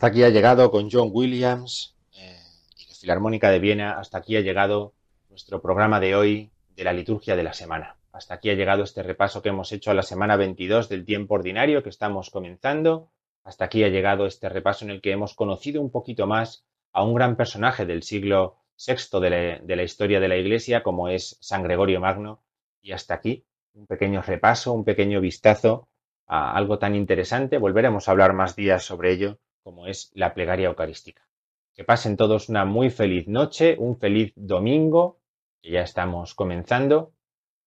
Hasta 0.01 0.09
aquí 0.09 0.23
ha 0.23 0.29
llegado 0.29 0.71
con 0.71 0.89
John 0.89 1.11
Williams 1.13 1.95
eh, 2.17 2.35
y 2.75 2.87
la 2.89 2.95
Filarmónica 2.95 3.51
de 3.51 3.59
Viena, 3.59 3.99
hasta 3.99 4.17
aquí 4.17 4.35
ha 4.35 4.41
llegado 4.41 4.95
nuestro 5.29 5.61
programa 5.61 5.99
de 5.99 6.15
hoy 6.15 6.49
de 6.75 6.83
la 6.83 6.91
liturgia 6.91 7.35
de 7.35 7.43
la 7.43 7.53
semana. 7.53 7.97
Hasta 8.11 8.33
aquí 8.33 8.49
ha 8.49 8.55
llegado 8.55 8.81
este 8.81 9.03
repaso 9.03 9.43
que 9.43 9.49
hemos 9.49 9.71
hecho 9.71 9.91
a 9.91 9.93
la 9.93 10.01
semana 10.01 10.37
22 10.37 10.89
del 10.89 11.05
tiempo 11.05 11.35
ordinario 11.35 11.83
que 11.83 11.89
estamos 11.89 12.31
comenzando. 12.31 13.11
Hasta 13.43 13.65
aquí 13.65 13.83
ha 13.83 13.89
llegado 13.89 14.25
este 14.25 14.49
repaso 14.49 14.85
en 14.85 14.89
el 14.89 15.01
que 15.01 15.11
hemos 15.11 15.35
conocido 15.35 15.79
un 15.79 15.91
poquito 15.91 16.25
más 16.25 16.65
a 16.93 17.03
un 17.03 17.13
gran 17.13 17.35
personaje 17.35 17.85
del 17.85 18.01
siglo 18.01 18.57
VI 18.83 19.19
de 19.19 19.29
la, 19.29 19.59
de 19.59 19.75
la 19.75 19.83
historia 19.83 20.19
de 20.19 20.27
la 20.29 20.37
Iglesia 20.37 20.81
como 20.81 21.09
es 21.09 21.37
San 21.41 21.61
Gregorio 21.61 21.99
Magno. 21.99 22.41
Y 22.81 22.93
hasta 22.93 23.13
aquí 23.13 23.45
un 23.75 23.85
pequeño 23.85 24.23
repaso, 24.23 24.73
un 24.73 24.83
pequeño 24.83 25.21
vistazo 25.21 25.89
a 26.25 26.57
algo 26.57 26.79
tan 26.79 26.95
interesante. 26.95 27.59
Volveremos 27.59 28.07
a 28.07 28.11
hablar 28.13 28.33
más 28.33 28.55
días 28.55 28.83
sobre 28.83 29.11
ello 29.11 29.37
como 29.63 29.87
es 29.87 30.11
la 30.13 30.33
plegaria 30.33 30.67
eucarística. 30.67 31.27
Que 31.73 31.83
pasen 31.83 32.17
todos 32.17 32.49
una 32.49 32.65
muy 32.65 32.89
feliz 32.89 33.27
noche, 33.27 33.75
un 33.79 33.97
feliz 33.97 34.33
domingo, 34.35 35.19
que 35.61 35.71
ya 35.71 35.81
estamos 35.81 36.35
comenzando, 36.35 37.13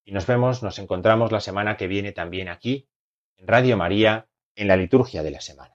Y 0.07 0.11
nos 0.11 0.27
vemos, 0.27 0.61
nos 0.61 0.77
encontramos 0.77 1.31
la 1.31 1.39
semana 1.39 1.77
que 1.77 1.87
viene 1.87 2.11
también 2.11 2.47
aquí, 2.47 2.87
en 3.37 3.47
Radio 3.47 3.75
María, 3.75 4.27
en 4.55 4.67
la 4.67 4.77
liturgia 4.77 5.23
de 5.23 5.31
la 5.31 5.41
semana. 5.41 5.74